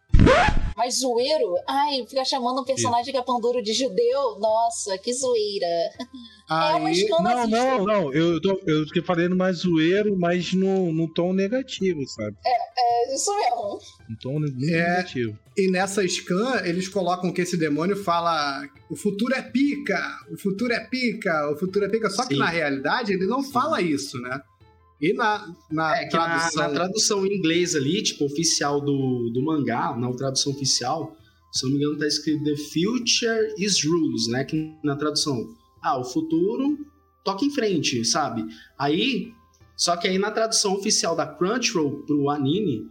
Mas 0.78 1.00
zoeiro? 1.00 1.56
Ai, 1.68 2.06
fica 2.08 2.24
chamando 2.26 2.62
um 2.62 2.66
personagem 2.66 3.12
que 3.12 3.18
é 3.18 3.22
panduro 3.24 3.62
de 3.62 3.74
judeu? 3.74 4.38
Nossa, 4.40 4.98
que 4.98 5.14
zoeira. 5.14 5.66
É 6.50 6.76
uma 6.76 6.90
aí, 6.90 6.92
escândalo 6.94 7.24
Não, 7.24 7.36
nazista. 7.50 7.78
não, 7.78 7.86
não. 7.86 8.14
Eu 8.14 8.42
tô, 8.42 8.62
eu 8.68 8.86
tô 8.86 9.04
falando 9.04 9.36
mais 9.36 9.58
zoeiro, 9.58 10.16
mas 10.18 10.54
no, 10.54 10.92
no 10.94 11.12
tom 11.14 11.34
negativo, 11.34 12.02
sabe? 12.08 12.36
É 12.46 13.16
isso 13.16 13.32
mesmo. 13.36 13.80
Um 14.10 14.16
tom 14.22 14.38
É. 14.46 14.50
negativo. 14.52 15.38
E 15.58 15.70
nessa 15.70 16.06
scan 16.08 16.62
eles 16.66 16.88
colocam 16.88 17.32
que 17.32 17.42
esse 17.42 17.56
demônio 17.56 17.96
fala 17.96 18.68
o 18.90 18.96
futuro 18.96 19.34
é 19.34 19.42
pica, 19.42 20.02
o 20.32 20.38
futuro 20.38 20.74
é 20.74 20.80
pica, 20.82 21.52
o 21.52 21.58
futuro 21.58 21.86
é 21.86 21.90
pica. 21.90 22.10
Só 22.10 22.26
que 22.26 22.34
Sim. 22.34 22.40
na 22.40 22.50
realidade 22.50 23.14
ele 23.14 23.26
não 23.26 23.42
fala 23.42 23.82
isso, 23.82 24.20
né? 24.20 24.42
E 25.02 25.14
na, 25.14 25.54
na 25.72 25.98
É 25.98 26.06
que 26.06 26.16
na, 26.16 26.26
tradução... 26.26 26.64
na 26.64 26.70
tradução 26.70 27.26
em 27.26 27.38
inglês 27.38 27.76
ali, 27.76 28.02
tipo, 28.02 28.26
oficial 28.26 28.82
do, 28.82 29.30
do 29.34 29.44
mangá, 29.44 29.96
na 29.96 30.12
tradução 30.14 30.54
oficial, 30.54 31.16
se 31.52 31.66
eu 31.66 31.70
não 31.70 31.78
me 31.78 31.84
engano, 31.84 32.00
tá 32.00 32.08
escrito 32.08 32.44
The 32.44 32.56
Future 32.56 33.54
is 33.58 33.84
Rules, 33.84 34.28
né? 34.28 34.44
Que 34.44 34.74
na 34.84 34.96
tradução, 34.96 35.54
ah, 35.82 35.98
o 36.00 36.04
futuro 36.04 36.78
toca 37.24 37.46
em 37.46 37.50
frente, 37.50 38.04
sabe? 38.06 38.46
Aí, 38.78 39.32
só 39.76 39.98
que 39.98 40.08
aí 40.08 40.18
na 40.18 40.32
tradução 40.32 40.74
oficial 40.74 41.16
da 41.16 41.26
Crunchyroll 41.26 42.04
pro 42.06 42.30
anime, 42.30 42.90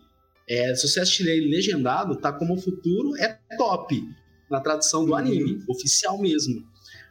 É, 0.48 0.74
se 0.74 0.88
você 0.88 1.00
assistir 1.00 1.26
ele 1.28 1.48
legendado, 1.50 2.16
tá 2.16 2.32
como 2.32 2.54
o 2.54 2.60
futuro 2.60 3.16
é 3.16 3.38
top. 3.56 4.02
Na 4.50 4.60
tradução 4.60 5.04
do 5.04 5.12
Uhum. 5.12 5.16
anime, 5.18 5.62
oficial 5.68 6.18
mesmo. 6.20 6.62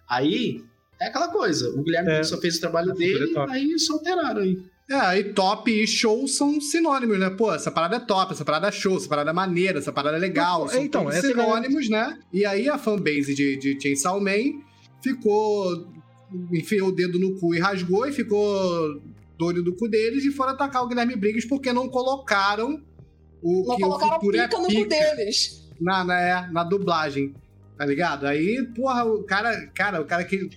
Aí, 0.08 0.62
é 1.02 1.08
aquela 1.08 1.28
coisa. 1.30 1.70
O 1.72 1.84
Guilherme 1.84 2.12
É. 2.12 2.24
só 2.24 2.38
fez 2.40 2.58
o 2.58 2.60
trabalho 2.60 2.92
O 2.92 2.96
futuro 2.96 3.20
dele, 3.20 3.34
é 3.38 3.52
aí 3.52 3.80
só 3.80 3.94
alteraram 3.94 4.42
aí. 4.42 4.58
É, 4.90 4.96
aí 4.96 5.24
top 5.34 5.72
e 5.72 5.88
show 5.88 6.28
são 6.28 6.60
sinônimos, 6.62 7.18
né? 7.20 7.30
Pô, 7.32 7.54
essa 7.54 7.72
parada 7.72 7.96
é 7.96 8.00
top, 8.00 8.34
essa 8.34 8.46
parada 8.46 8.68
é 8.68 8.72
show, 8.72 8.98
essa 8.98 9.08
parada 9.10 9.32
é 9.32 9.34
maneira, 9.34 9.80
essa 9.80 9.92
parada 9.92 10.18
é 10.18 10.20
legal. 10.20 10.66
Mas, 10.66 10.76
então, 10.76 11.04
todos 11.04 11.18
essa 11.18 11.28
sinônimos, 11.28 11.90
né? 11.90 12.20
E 12.32 12.46
aí 12.46 12.70
a 12.70 12.78
fanbase 12.78 13.34
de, 13.34 13.58
de 13.58 13.82
Chainsaw 13.82 14.20
Man 14.22 14.62
ficou... 15.02 15.88
Enfiou 16.52 16.90
o 16.90 16.92
dedo 16.92 17.20
no 17.20 17.36
cu 17.40 17.54
e 17.54 17.60
rasgou 17.60 18.08
e 18.08 18.12
ficou 18.12 19.02
doido 19.38 19.64
do 19.64 19.76
cu 19.76 19.88
deles 19.88 20.26
e 20.26 20.32
foram 20.32 20.54
atacar 20.54 20.84
o 20.84 20.88
Guilherme 20.88 21.16
Briggs 21.16 21.48
porque 21.48 21.72
não 21.72 21.88
colocaram 21.90 22.82
o 23.44 23.66
Não 23.68 23.76
que 23.76 23.84
o 23.84 23.88
colocaram 23.88 24.14
futuro 24.16 24.38
é 24.38 24.44
pica 24.48 24.58
no 24.58 24.64
cu 24.66 24.70
pica 24.72 25.16
deles. 25.16 25.70
na, 25.80 26.04
na, 26.04 26.22
é, 26.22 26.48
na 26.52 26.64
dublagem, 26.64 27.34
tá 27.78 27.86
ligado? 27.86 28.26
Aí, 28.26 28.64
porra, 28.76 29.04
o 29.06 29.24
cara, 29.24 29.68
cara, 29.76 30.02
o 30.02 30.06
cara 30.06 30.24
que 30.24 30.50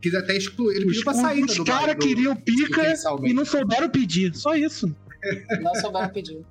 quis 0.00 0.14
até 0.14 0.36
excluir, 0.36 0.74
ele 0.76 0.86
Os, 0.86 0.90
pediu 0.92 1.04
pra 1.04 1.14
sair 1.14 1.44
os 1.44 1.58
caras 1.60 1.94
queriam 1.96 2.34
pica 2.34 2.92
e 3.24 3.32
não 3.32 3.44
souberam 3.44 3.88
pedir. 3.88 4.34
Só 4.34 4.54
isso. 4.54 4.94
Não 5.60 5.74
souberam 5.76 6.08
pedir. 6.08 6.44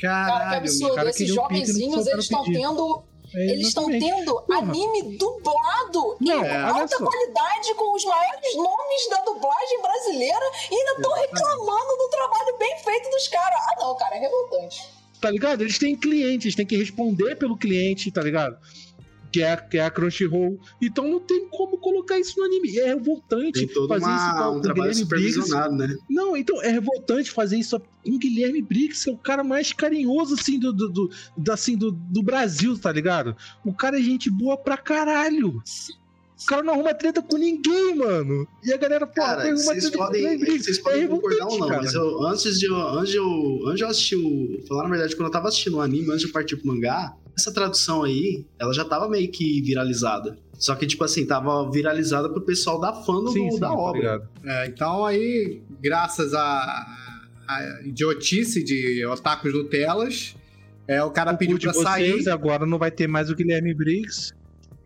Caralho, 0.00 0.32
Cara, 0.38 0.50
que 0.50 0.56
absurdo. 0.56 0.94
caras 0.94 1.14
Esses 1.14 1.28
pica 1.30 1.42
jovenzinhos, 1.42 2.06
eles 2.06 2.24
estão 2.24 2.44
tendo. 2.44 3.02
É, 3.34 3.50
Eles 3.50 3.68
estão 3.68 3.86
tendo 3.88 4.42
Porra. 4.42 4.58
anime 4.58 5.16
dublado 5.16 6.16
Não, 6.20 6.44
em 6.44 6.46
é, 6.48 6.54
alta 6.64 6.98
qualidade 6.98 7.74
com 7.76 7.94
os 7.96 8.04
maiores 8.04 8.54
nomes 8.56 9.08
da 9.08 9.22
dublagem 9.22 9.80
brasileira 9.80 10.44
e 10.70 10.74
ainda 10.74 10.92
estão 10.92 11.12
reclamando 11.14 11.96
do 11.96 12.08
trabalho 12.10 12.58
bem 12.58 12.76
feito 12.84 13.08
dos 13.08 13.28
caras. 13.28 13.58
Ah, 13.70 13.74
não, 13.80 13.96
cara, 13.96 14.16
é 14.16 14.18
revoltante. 14.18 14.82
Tá 15.22 15.30
ligado? 15.30 15.62
Eles 15.62 15.78
têm 15.78 15.96
clientes, 15.96 16.44
eles 16.46 16.54
têm 16.56 16.66
que 16.66 16.76
responder 16.76 17.36
pelo 17.36 17.56
cliente, 17.56 18.10
tá 18.10 18.20
ligado? 18.22 18.56
Que 19.32 19.40
é, 19.42 19.56
que 19.56 19.78
é 19.78 19.84
a 19.86 19.90
Crunchyroll. 19.90 20.60
Então 20.82 21.08
não 21.08 21.18
tem 21.20 21.48
como 21.48 21.78
colocar 21.78 22.18
isso 22.18 22.34
no 22.38 22.44
anime. 22.44 22.76
É 22.78 22.88
revoltante 22.88 23.64
Tem 23.64 23.68
todo 23.68 23.88
fazer 23.88 24.04
isso 24.04 24.24
uma, 24.26 24.34
com 24.48 24.54
um 24.56 24.58
o 24.58 24.60
trabalho 24.60 24.90
Guilherme 24.90 25.04
Briggs. 25.08 25.50
né? 25.78 25.96
Não, 26.10 26.36
então 26.36 26.60
é 26.62 26.68
revoltante 26.68 27.30
fazer 27.30 27.56
isso 27.56 27.80
com 27.80 28.10
o 28.10 28.18
Guilherme 28.18 28.60
Briggs, 28.60 29.04
que 29.04 29.10
é 29.10 29.12
o 29.14 29.16
cara 29.16 29.42
mais 29.42 29.72
carinhoso, 29.72 30.34
assim, 30.34 30.58
do, 30.58 30.70
do, 30.72 30.88
do- 30.90 31.10
da- 31.38 31.54
assim, 31.54 31.78
do, 31.78 31.92
do 31.92 32.22
Brasil, 32.22 32.76
tá 32.78 32.92
ligado? 32.92 33.34
O 33.64 33.72
cara 33.72 33.98
é 33.98 34.02
gente 34.02 34.28
boa 34.28 34.58
pra 34.58 34.76
caralho. 34.76 35.62
O 36.42 36.46
cara 36.46 36.62
não 36.62 36.74
arruma 36.74 36.92
treta 36.94 37.22
com 37.22 37.36
ninguém, 37.36 37.94
mano. 37.94 38.46
E 38.64 38.72
a 38.72 38.76
galera, 38.76 39.06
pô, 39.06 39.14
Cara, 39.14 39.42
arruma 39.42 39.56
vocês 39.56 39.82
treta 39.84 39.98
com 39.98 40.04
podem, 40.04 40.20
Guilherme 40.22 40.44
Briggs. 40.44 40.64
vocês 40.64 40.78
É 40.78 40.82
podem 40.82 41.08
concordar 41.08 41.46
ou 41.46 41.58
não, 41.58 41.68
cara. 41.68 41.82
mas 41.82 41.94
eu, 41.94 42.22
antes, 42.26 42.58
de, 42.58 42.66
eu- 42.66 42.76
antes, 42.76 43.10
de 43.10 43.16
eu, 43.16 43.60
antes 43.66 43.76
de 43.76 43.82
eu 43.84 43.88
assistir 43.88 44.16
o. 44.16 44.66
Falar 44.68 44.84
na 44.84 44.90
verdade, 44.90 45.14
quando 45.16 45.26
eu 45.26 45.32
tava 45.32 45.48
assistindo 45.48 45.76
o 45.76 45.80
anime, 45.80 46.08
antes 46.08 46.20
de 46.20 46.26
eu 46.26 46.32
partir 46.32 46.56
pro 46.56 46.66
mangá, 46.68 47.14
essa 47.36 47.52
tradução 47.52 48.02
aí, 48.04 48.44
ela 48.58 48.72
já 48.72 48.84
tava 48.84 49.08
meio 49.08 49.30
que 49.30 49.62
viralizada. 49.62 50.36
Só 50.58 50.74
que, 50.76 50.86
tipo 50.86 51.02
assim, 51.02 51.26
tava 51.26 51.68
viralizada 51.70 52.28
pro 52.28 52.40
pessoal 52.42 52.78
da 52.78 52.92
fã 52.92 53.14
do, 53.22 53.30
Sim, 53.32 53.50
sim, 53.50 53.58
da 53.58 53.68
tá 53.68 53.74
obra. 53.74 54.22
É, 54.44 54.66
então 54.66 55.04
aí, 55.04 55.60
graças 55.80 56.34
à 56.34 56.86
à 57.48 57.80
idiotice 57.84 58.62
de 58.62 59.04
otakus 59.06 59.52
Nutelas, 59.52 60.36
é, 60.86 61.02
o 61.02 61.10
cara 61.10 61.32
O 61.32 61.36
pediu 61.36 61.58
pra 61.58 61.72
sair. 61.74 62.12
vocês, 62.12 62.26
agora 62.28 62.64
não 62.64 62.78
vai 62.78 62.90
ter 62.90 63.06
mais 63.08 63.28
o 63.30 63.34
Guilherme 63.34 63.74
Briggs. 63.74 64.32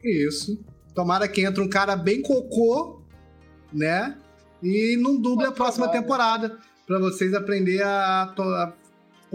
Isso. 0.02 0.59
Tomara 0.97 1.28
que 1.28 1.42
entre 1.42 1.62
um 1.62 1.68
cara 1.68 1.94
bem 1.94 2.22
cocô, 2.22 3.03
né? 3.70 4.16
E 4.62 4.97
não 4.97 5.20
duble 5.20 5.47
a 5.47 5.53
próxima 5.53 5.88
temporada. 5.88 6.59
Pra 6.86 6.99
vocês 6.99 7.34
aprenderem 7.34 7.82
a, 7.82 8.22
a. 8.22 8.72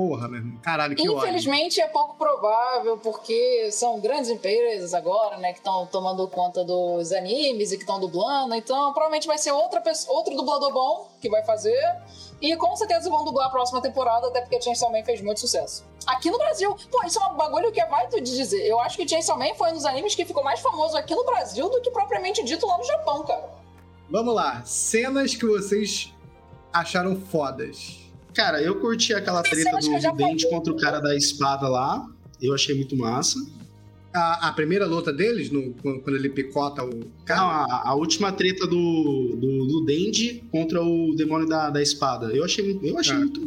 Porra, 0.02 0.28
meu 0.28 0.39
irmão. 0.39 0.58
Caralho, 0.64 0.95
que 0.95 1.08
ódio. 1.08 1.20
Infelizmente 1.20 1.80
é 1.80 1.86
pouco 1.86 2.16
provável, 2.16 2.97
porque 2.97 3.72
são 3.72 3.99
grandes 3.99 4.32
empresas 4.32 4.95
agora, 4.95 5.38
né, 5.38 5.54
que 5.54 5.60
estão 5.60 5.86
tomando 5.86 6.28
conta 6.28 6.64
dos 6.64 7.12
animes 7.12 7.72
e 7.72 7.78
que 7.78 7.84
estão 7.84 7.99
dublando. 7.99 8.56
Então, 8.56 8.91
provavelmente 8.93 9.28
vai 9.28 9.38
ser 9.38 9.52
outra 9.52 9.80
pessoa, 9.80 10.18
outro 10.18 10.36
dublador 10.36 10.74
bom 10.74 11.08
que 11.22 11.30
vai 11.30 11.45
fazer. 11.45 11.80
E 12.41 12.56
com 12.58 12.76
certeza 12.76 13.12
vão 13.12 13.24
dublar 13.24 13.45
a 13.45 13.49
próxima 13.52 13.80
temporada, 13.80 14.28
até 14.28 14.41
porque 14.41 14.60
Chainsaw 14.60 14.91
Man 14.91 15.04
fez 15.04 15.22
muito 15.22 15.39
sucesso. 15.39 15.86
Aqui 16.08 16.32
no 16.32 16.39
Brasil, 16.39 16.76
pô, 16.89 17.06
isso 17.06 17.22
é 17.22 17.28
um 17.28 17.36
bagulho 17.36 17.72
que 17.72 17.80
é 17.80 17.86
válido 17.86 18.20
de 18.20 18.36
dizer. 18.36 18.66
Eu 18.66 18.80
acho 18.80 18.97
que 18.97 19.08
Chainsaw 19.08 19.38
Man 19.38 19.54
foi 19.54 19.70
um 19.70 19.76
dos 19.76 19.86
animes 19.86 20.16
que 20.16 20.26
ficou 20.26 20.43
mais 20.43 20.60
famoso 20.62 20.97
aqui 20.97 21.14
no 21.14 21.24
Brasil 21.24 21.70
do 21.70 21.80
que 21.80 21.91
propriamente 21.91 22.43
dito 22.43 22.66
lá 22.66 22.76
no 22.76 22.84
Japão, 22.84 23.24
cara. 23.24 23.47
Vamos 24.10 24.34
lá. 24.34 24.64
Cenas 24.66 25.36
que 25.36 25.45
vocês 25.45 26.12
acharam 26.74 27.22
fodas. 27.22 28.01
Cara, 28.34 28.61
eu 28.61 28.79
curti 28.79 29.13
aquela 29.13 29.41
treta 29.43 29.77
do 29.77 29.99
já 29.99 30.11
Dente 30.11 30.43
falei. 30.43 30.57
contra 30.57 30.73
o 30.73 30.77
cara 30.77 30.99
da 30.99 31.15
espada 31.15 31.67
lá. 31.67 32.05
Eu 32.41 32.53
achei 32.53 32.73
muito 32.75 32.95
massa. 32.97 33.38
A, 34.13 34.49
a 34.49 34.51
primeira 34.53 34.86
luta 34.86 35.13
deles, 35.13 35.49
no- 35.51 35.73
quando 35.82 36.15
ele 36.15 36.29
picota 36.29 36.84
o 36.84 36.89
Não, 36.89 37.01
cara. 37.25 37.41
a, 37.41 37.89
a 37.89 37.95
última 37.95 38.32
treta 38.32 38.67
do, 38.67 39.38
do, 39.38 39.65
do 39.67 39.86
Dendi 39.86 40.43
contra 40.51 40.82
o 40.84 41.13
demônio 41.15 41.47
da, 41.47 41.69
da 41.69 41.82
espada. 41.82 42.27
Eu 42.36 42.43
achei, 42.43 42.77
eu 42.84 42.97
achei 42.97 43.15
Ah. 43.15 43.19
muito. 43.19 43.41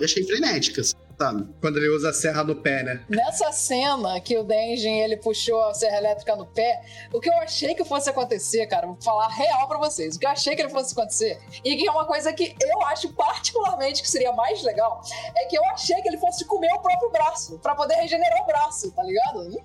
eu 0.00 0.04
achei 0.04 0.24
frenética, 0.24 0.82
sabe? 1.18 1.48
Quando 1.60 1.78
ele 1.78 1.88
usa 1.88 2.10
a 2.10 2.12
serra 2.12 2.44
no 2.44 2.56
pé, 2.56 2.82
né? 2.82 3.04
Nessa 3.08 3.50
cena 3.52 4.20
que 4.20 4.36
o 4.36 4.44
Denjin 4.44 4.98
ele 4.98 5.16
puxou 5.16 5.62
a 5.64 5.74
serra 5.74 5.96
elétrica 5.98 6.36
no 6.36 6.46
pé, 6.46 6.82
o 7.12 7.20
que 7.20 7.28
eu 7.28 7.34
achei 7.38 7.74
que 7.74 7.84
fosse 7.84 8.10
acontecer, 8.10 8.66
cara, 8.66 8.86
vou 8.86 8.96
falar 9.02 9.28
real 9.28 9.66
pra 9.66 9.78
vocês, 9.78 10.16
o 10.16 10.18
que 10.18 10.26
eu 10.26 10.30
achei 10.30 10.54
que 10.54 10.62
ele 10.62 10.68
fosse 10.70 10.92
acontecer, 10.92 11.40
e 11.64 11.76
que 11.76 11.88
é 11.88 11.90
uma 11.90 12.04
coisa 12.04 12.32
que 12.32 12.54
eu 12.60 12.82
acho 12.86 13.12
particularmente 13.14 14.02
que 14.02 14.10
seria 14.10 14.32
mais 14.32 14.62
legal, 14.62 15.00
é 15.36 15.46
que 15.46 15.56
eu 15.56 15.64
achei 15.66 16.00
que 16.02 16.08
ele 16.08 16.18
fosse 16.18 16.44
comer 16.44 16.72
o 16.74 16.80
próprio 16.80 17.10
braço, 17.10 17.58
pra 17.60 17.74
poder 17.74 17.94
regenerar 17.94 18.42
o 18.42 18.46
braço, 18.46 18.90
tá 18.92 19.02
ligado? 19.02 19.56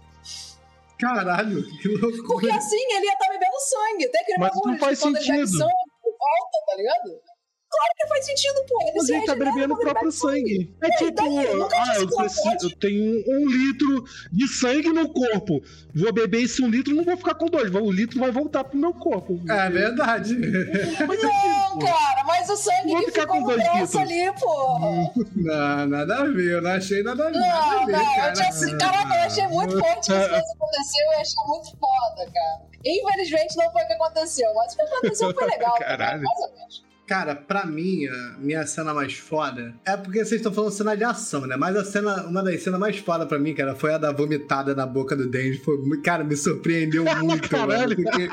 Caralho, 0.97 1.64
que 1.80 1.88
loucura. 1.88 2.24
Porque 2.28 2.52
assim 2.52 2.78
ele 2.78 3.08
ia 3.08 3.14
estar 3.14 3.28
bebendo 3.28 3.60
sangue, 3.60 4.08
tem 4.10 4.22
aquele 4.22 4.38
Mas 4.38 4.49
bagulho 4.54 4.72
não 4.74 4.80
faz 4.80 4.97
de 4.97 5.04
quando 5.04 5.18
ele 5.18 5.28
bebe 5.28 5.47
sentido. 5.47 5.58
sangue, 5.58 5.74
volta, 6.04 6.66
tá 6.68 6.76
ligado? 6.78 7.22
Claro 7.72 7.93
que 7.97 8.07
faz 8.09 8.26
sentido, 8.26 8.65
pô. 8.67 8.82
Ele 8.82 8.91
Mas 8.97 9.05
se 9.05 9.15
ele 9.15 9.26
tá 9.26 9.36
bebendo 9.36 9.74
o 9.74 9.78
próprio 9.80 10.11
sangue. 10.11 10.41
sangue. 10.41 10.76
É 10.82 10.89
tipo, 10.97 11.11
daí? 11.11 11.45
Eu 11.45 11.57
nunca 11.57 11.78
ah, 11.78 11.95
eu, 11.95 12.07
preciso, 12.07 12.69
eu 12.69 12.76
tenho 12.78 13.24
um, 13.28 13.47
litro 13.47 14.03
de 14.30 14.47
sangue 14.49 14.89
no 14.89 15.07
corpo. 15.13 15.63
Vou 15.95 16.11
beber 16.11 16.43
esse 16.43 16.61
um 16.61 16.69
litro, 16.69 16.93
não 16.93 17.05
vou 17.05 17.15
ficar 17.15 17.36
com 17.36 17.45
dois. 17.45 17.74
O 17.74 17.89
litro 17.91 18.19
vai 18.19 18.30
voltar 18.30 18.65
pro 18.65 18.78
meu 18.78 18.93
corpo. 18.93 19.39
É 19.49 19.69
verdade. 19.69 20.36
Não, 20.36 21.80
cara, 21.80 22.24
mas 22.26 22.49
o 22.49 22.57
sangue 22.57 22.89
Vou 22.91 22.99
que 22.99 23.05
ficar 23.05 23.22
ficou 23.22 23.36
com 23.36 23.41
no 23.41 23.47
dois 23.47 23.63
braço 23.63 23.80
litros. 23.80 23.95
ali, 23.95 24.34
pô. 24.39 25.24
Não, 25.36 25.88
nada 25.88 26.15
a 26.15 26.24
ver. 26.26 26.51
Eu 26.51 26.61
não 26.61 26.72
achei 26.72 27.01
nada 27.03 27.28
a 27.28 27.32
ver. 27.32 27.39
nada 27.39 27.57
a 27.57 27.76
Não, 27.76 27.88
não, 27.88 27.99
eu 27.99 28.15
cara. 28.15 28.34
tinha 28.34 28.49
assim, 28.49 28.72
eu 28.72 29.22
achei 29.22 29.47
muito 29.47 29.80
forte 29.80 30.11
que 30.11 30.17
isso 30.17 30.53
aconteceu, 30.55 31.05
eu 31.05 31.19
achei 31.19 31.43
muito 31.47 31.78
foda, 31.78 32.32
cara. 32.34 32.61
Infelizmente 32.86 33.55
não 33.55 33.72
foi 33.72 33.84
o 33.84 33.88
que 33.88 33.93
aconteceu, 33.93 34.53
mas 34.55 34.74
o 34.74 34.76
que 34.76 34.82
aconteceu 34.82 35.34
foi 35.34 35.47
legal. 35.47 35.76
Caralho. 35.78 36.24
Mais 36.24 36.39
ou 36.39 36.53
menos. 36.53 36.91
Cara, 37.12 37.36
pra 37.36 37.66
mim, 37.66 38.05
a 38.07 38.38
minha 38.39 38.66
cena 38.66 38.93
mais 38.93 39.12
foda 39.16 39.76
é 39.86 39.97
porque 39.97 40.20
vocês 40.20 40.39
estão 40.39 40.53
falando 40.53 40.72
cena 40.72 40.95
de 40.95 41.03
ação, 41.03 41.45
né? 41.45 41.57
Mas 41.57 41.76
a 41.76 41.84
cena, 41.84 42.24
uma 42.26 42.41
das 42.41 42.64
cenas 42.64 42.80
mais 42.80 42.97
foda 42.99 43.26
pra 43.26 43.38
mim, 43.38 43.53
cara, 43.53 43.76
foi 43.76 43.93
a 43.93 43.97
da 43.97 44.14
vomitada 44.14 44.74
na 44.74 44.86
boca 44.86 45.14
do 45.14 45.30
Denji. 45.30 45.59
Foi, 45.59 45.76
cara, 46.01 46.24
me 46.24 46.38
surpreendeu 46.38 47.03
muito, 47.22 47.49
Caralho. 47.49 47.97
mano. 48.01 48.12
Porque 48.12 48.30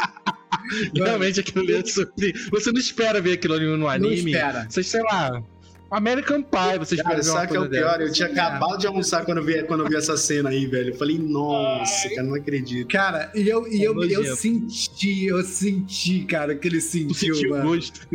Realmente 0.95 1.41
aquilo 1.41 1.65
ali 1.65 1.73
é 1.75 1.85
surpreendente. 1.85 2.51
Você 2.53 2.71
não 2.71 2.79
espera 2.79 3.21
ver 3.21 3.33
aquilo 3.33 3.55
ali 3.55 3.67
no 3.67 3.77
não 3.77 3.89
anime. 3.89 4.31
espera. 4.31 4.65
Vocês, 4.71 4.87
sei 4.87 5.03
lá. 5.03 5.43
American 5.91 6.41
Pie, 6.43 6.79
você 6.79 6.95
espera 6.95 7.11
Cara, 7.17 7.23
sabe 7.25 7.47
o 7.47 7.51
que 7.51 7.57
é 7.57 7.61
o 7.61 7.69
pior? 7.69 7.99
dessa. 7.99 8.03
Eu 8.03 8.13
tinha 8.13 8.29
acabado 8.29 8.79
de 8.79 8.87
almoçar 8.87 9.25
quando 9.25 9.39
eu 9.39 9.45
vi, 9.45 9.61
quando 9.65 9.81
eu 9.83 9.89
vi 9.89 9.97
essa 9.97 10.17
cena 10.17 10.51
aí, 10.51 10.67
velho. 10.67 10.91
Eu 10.91 10.97
falei, 10.97 11.19
nossa, 11.19 12.09
cara, 12.11 12.23
não 12.23 12.37
acredito. 12.37 12.87
Cara, 12.93 13.33
e 13.35 13.49
eu, 13.49 13.67
e 13.67 13.83
É 13.83 13.89
eu, 13.89 14.01
eu 14.05 14.37
senti, 14.37 15.27
eu 15.27 15.43
senti, 15.43 16.21
cara, 16.27 16.55
que 16.55 16.69
ele 16.69 16.79
Tu 16.79 16.83
sentiu, 16.83 17.35
sentiu 17.35 17.51
o 17.51 17.57
mano. 17.59 17.71
gosto. 17.71 18.07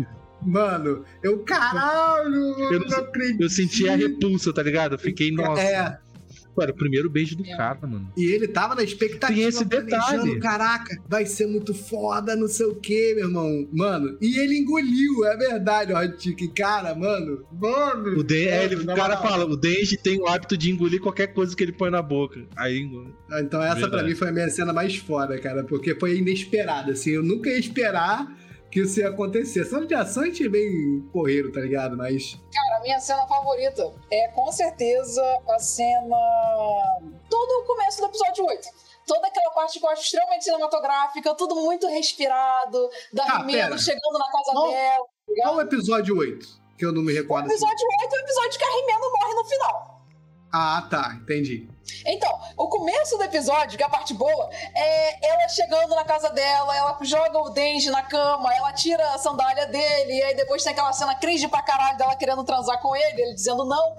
Mano, 0.45 1.03
eu, 1.23 1.39
caralho, 1.39 2.35
Eu 2.35 2.79
não- 2.79 2.87
não 2.87 2.97
acredito. 2.97 3.41
Eu 3.43 3.49
senti 3.49 3.87
a 3.89 3.95
repulsa, 3.95 4.53
tá 4.53 4.61
ligado? 4.63 4.93
Eu 4.95 4.99
fiquei, 4.99 5.31
nossa. 5.31 5.61
É, 5.61 5.97
Cara, 6.55 6.69
o 6.69 6.75
primeiro 6.75 7.09
beijo 7.09 7.35
do 7.35 7.43
É. 7.43 7.57
cara, 7.57 7.79
mano. 7.81 8.11
E 8.15 8.25
ele 8.25 8.47
tava 8.47 8.75
na 8.75 8.83
expectativa. 8.83 9.33
Tem 9.39 9.47
esse 9.47 9.65
detalhe. 9.65 10.39
Caraca, 10.39 10.95
vai 11.09 11.25
ser 11.25 11.47
muito 11.47 11.73
foda, 11.73 12.35
não 12.35 12.47
sei 12.47 12.67
o 12.67 12.75
que, 12.75 13.15
meu 13.15 13.25
irmão. 13.25 13.67
Mano, 13.73 14.15
e 14.21 14.37
ele 14.37 14.59
engoliu, 14.59 15.25
é 15.25 15.35
verdade, 15.35 15.91
ó, 15.93 16.07
Tiki. 16.07 16.47
Cara, 16.49 16.93
mano, 16.93 17.43
mano. 17.59 18.19
O, 18.19 18.23
Den- 18.23 18.49
é, 18.49 18.65
ele- 18.65 18.75
o 18.75 18.85
cara 18.85 19.15
moral. 19.15 19.21
fala, 19.23 19.45
o 19.47 19.57
Denji 19.57 19.97
tem 19.97 20.21
o 20.21 20.27
hábito 20.27 20.55
de 20.55 20.69
engolir 20.69 21.01
qualquer 21.01 21.33
coisa 21.33 21.55
que 21.55 21.63
ele 21.63 21.71
põe 21.71 21.89
na 21.89 22.03
boca. 22.03 22.45
Aí 22.55 22.77
engole. 22.81 23.11
Então 23.39 23.59
essa 23.59 23.77
pra 23.79 23.87
Verdade. 23.87 24.09
mim 24.09 24.15
foi 24.15 24.27
a 24.29 24.31
minha 24.31 24.49
cena 24.51 24.71
mais 24.71 24.95
foda, 24.95 25.35
cara, 25.39 25.63
porque 25.63 25.95
foi 25.95 26.19
inesperada, 26.19 26.91
assim. 26.91 27.09
Eu 27.13 27.23
nunca 27.23 27.49
ia 27.49 27.57
esperar 27.57 28.27
que 28.73 28.81
isso 28.81 28.99
ia 28.99 29.09
acontecer. 29.09 29.63
Cena 29.65 29.85
de 29.85 29.93
ação 29.93 30.23
a 30.23 30.25
gente 30.25 30.49
bem 30.49 31.07
correiro, 31.13 31.51
tá 31.51 31.59
ligado? 31.61 31.95
Mas. 31.95 32.35
Cara, 32.51 32.77
a 32.77 32.81
minha 32.81 32.99
cena 32.99 33.25
favorita 33.27 33.93
é 34.11 34.27
com 34.29 34.51
certeza 34.51 35.21
a 35.47 35.59
cena. 35.59 36.17
Todo 37.29 37.61
o 37.61 37.65
começo 37.65 38.01
do 38.01 38.07
episódio 38.07 38.45
8. 38.45 38.67
Toda 39.05 39.27
aquela 39.27 39.51
parte 39.51 39.79
que 39.79 39.85
eu 39.85 39.89
acho 39.89 40.01
extremamente 40.01 40.45
cinematográfica, 40.45 41.35
tudo 41.35 41.55
muito 41.55 41.87
respirado, 41.87 42.89
da 43.13 43.23
Ah, 43.23 43.77
chegando 43.77 44.17
na 44.17 44.31
casa 44.31 44.51
Qual- 44.53 44.71
dela. 44.71 45.05
Qual 45.43 45.55
o 45.57 45.61
episódio 45.61 46.17
8? 46.17 46.47
Que 46.77 46.85
eu 46.85 46.91
não 46.93 47.01
me 47.03 47.11
O 47.11 47.15
recordo. 47.15 47.45
assim. 47.45 47.53
episódio 47.55 47.87
8 48.01 48.13
é 48.15 48.17
o 48.17 48.21
episódio 48.21 48.57
que 48.59 48.63
a 48.65 48.69
Rimeno 48.75 49.11
morre 49.11 49.33
no 49.35 49.45
final. 49.45 50.01
Ah, 50.53 50.87
tá, 50.89 51.17
entendi. 51.21 51.69
Então, 52.05 52.39
o 52.57 52.67
começo 52.67 53.17
do 53.17 53.23
episódio, 53.23 53.77
que 53.77 53.83
é 53.83 53.85
a 53.85 53.89
parte 53.89 54.13
boa, 54.13 54.49
é 54.75 55.27
ela 55.27 55.47
chegando 55.47 55.95
na 55.95 56.03
casa 56.03 56.29
dela, 56.29 56.75
ela 56.75 56.97
joga 57.01 57.39
o 57.39 57.49
Denji 57.49 57.89
na 57.89 58.03
cama, 58.03 58.53
ela 58.53 58.73
tira 58.73 59.13
a 59.13 59.17
sandália 59.17 59.67
dele, 59.67 60.13
e 60.13 60.23
aí 60.23 60.35
depois 60.35 60.63
tem 60.63 60.73
aquela 60.73 60.93
cena 60.93 61.15
cringe 61.15 61.47
pra 61.47 61.61
caralho 61.61 61.97
dela 61.97 62.15
querendo 62.15 62.43
transar 62.43 62.79
com 62.81 62.95
ele, 62.95 63.21
ele 63.21 63.33
dizendo 63.33 63.65
não. 63.65 63.95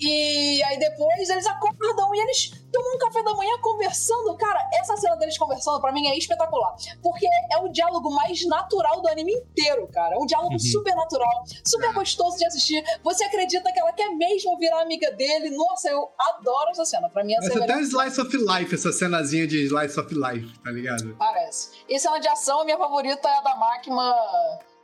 E 0.00 0.62
aí 0.64 0.78
depois 0.78 1.28
eles 1.28 1.46
acordam 1.46 2.14
e 2.14 2.20
eles 2.20 2.52
tomam 2.72 2.94
um 2.94 2.98
café 2.98 3.22
da 3.22 3.34
manhã 3.34 3.52
conversando. 3.60 4.36
Cara, 4.36 4.68
essa 4.74 4.96
cena 4.96 5.16
deles 5.16 5.36
conversando 5.38 5.80
pra 5.80 5.92
mim 5.92 6.06
é 6.08 6.16
espetacular. 6.16 6.74
Porque 7.02 7.26
é 7.52 7.58
o 7.58 7.68
diálogo 7.68 8.10
mais 8.10 8.44
natural 8.46 9.00
do 9.00 9.08
anime 9.08 9.32
inteiro, 9.34 9.88
cara. 9.88 10.14
É 10.14 10.18
um 10.18 10.26
diálogo 10.26 10.52
Uhum. 10.54 10.58
super 10.58 10.94
natural, 10.94 11.44
super 11.64 11.92
gostoso 11.94 12.36
de 12.38 12.46
assistir. 12.46 12.82
Você 13.02 13.24
acredita 13.24 13.72
que 13.72 13.80
ela 13.80 13.92
quer 13.92 14.08
mesmo 14.10 14.56
virar 14.58 14.82
amiga 14.82 15.10
dele. 15.12 15.50
Nossa, 15.50 15.88
eu 15.90 16.08
adoro 16.18 16.70
essa 16.70 16.84
cena. 16.84 17.08
Pra 17.08 17.24
mim, 17.24 17.34
essa 17.34 17.46
é 17.46 17.50
a 17.52 17.54
Essa 17.56 17.64
até 17.64 17.76
um 17.76 17.80
Slice 17.80 18.20
of 18.20 18.36
Life, 18.36 18.74
essa 18.74 18.92
cenazinha 18.92 19.46
de 19.46 19.64
Slice 19.64 19.98
of 20.00 20.14
Life, 20.14 20.58
tá 20.60 20.70
ligado? 20.70 21.14
Parece. 21.16 21.70
E 21.88 21.98
cena 21.98 22.18
de 22.18 22.28
ação, 22.28 22.60
a 22.60 22.64
minha 22.64 22.78
favorita 22.78 23.28
é 23.28 23.38
a 23.38 23.40
da 23.40 23.56
máquina 23.56 24.14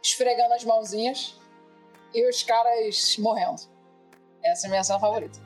esfregando 0.02 0.54
as 0.54 0.64
mãozinhas 0.64 1.38
e 2.14 2.28
os 2.28 2.42
caras 2.42 3.16
morrendo. 3.18 3.60
Essa 4.44 4.66
é 4.66 4.68
a 4.68 4.70
minha 4.70 4.84
cena 4.84 4.98
favorita. 4.98 5.45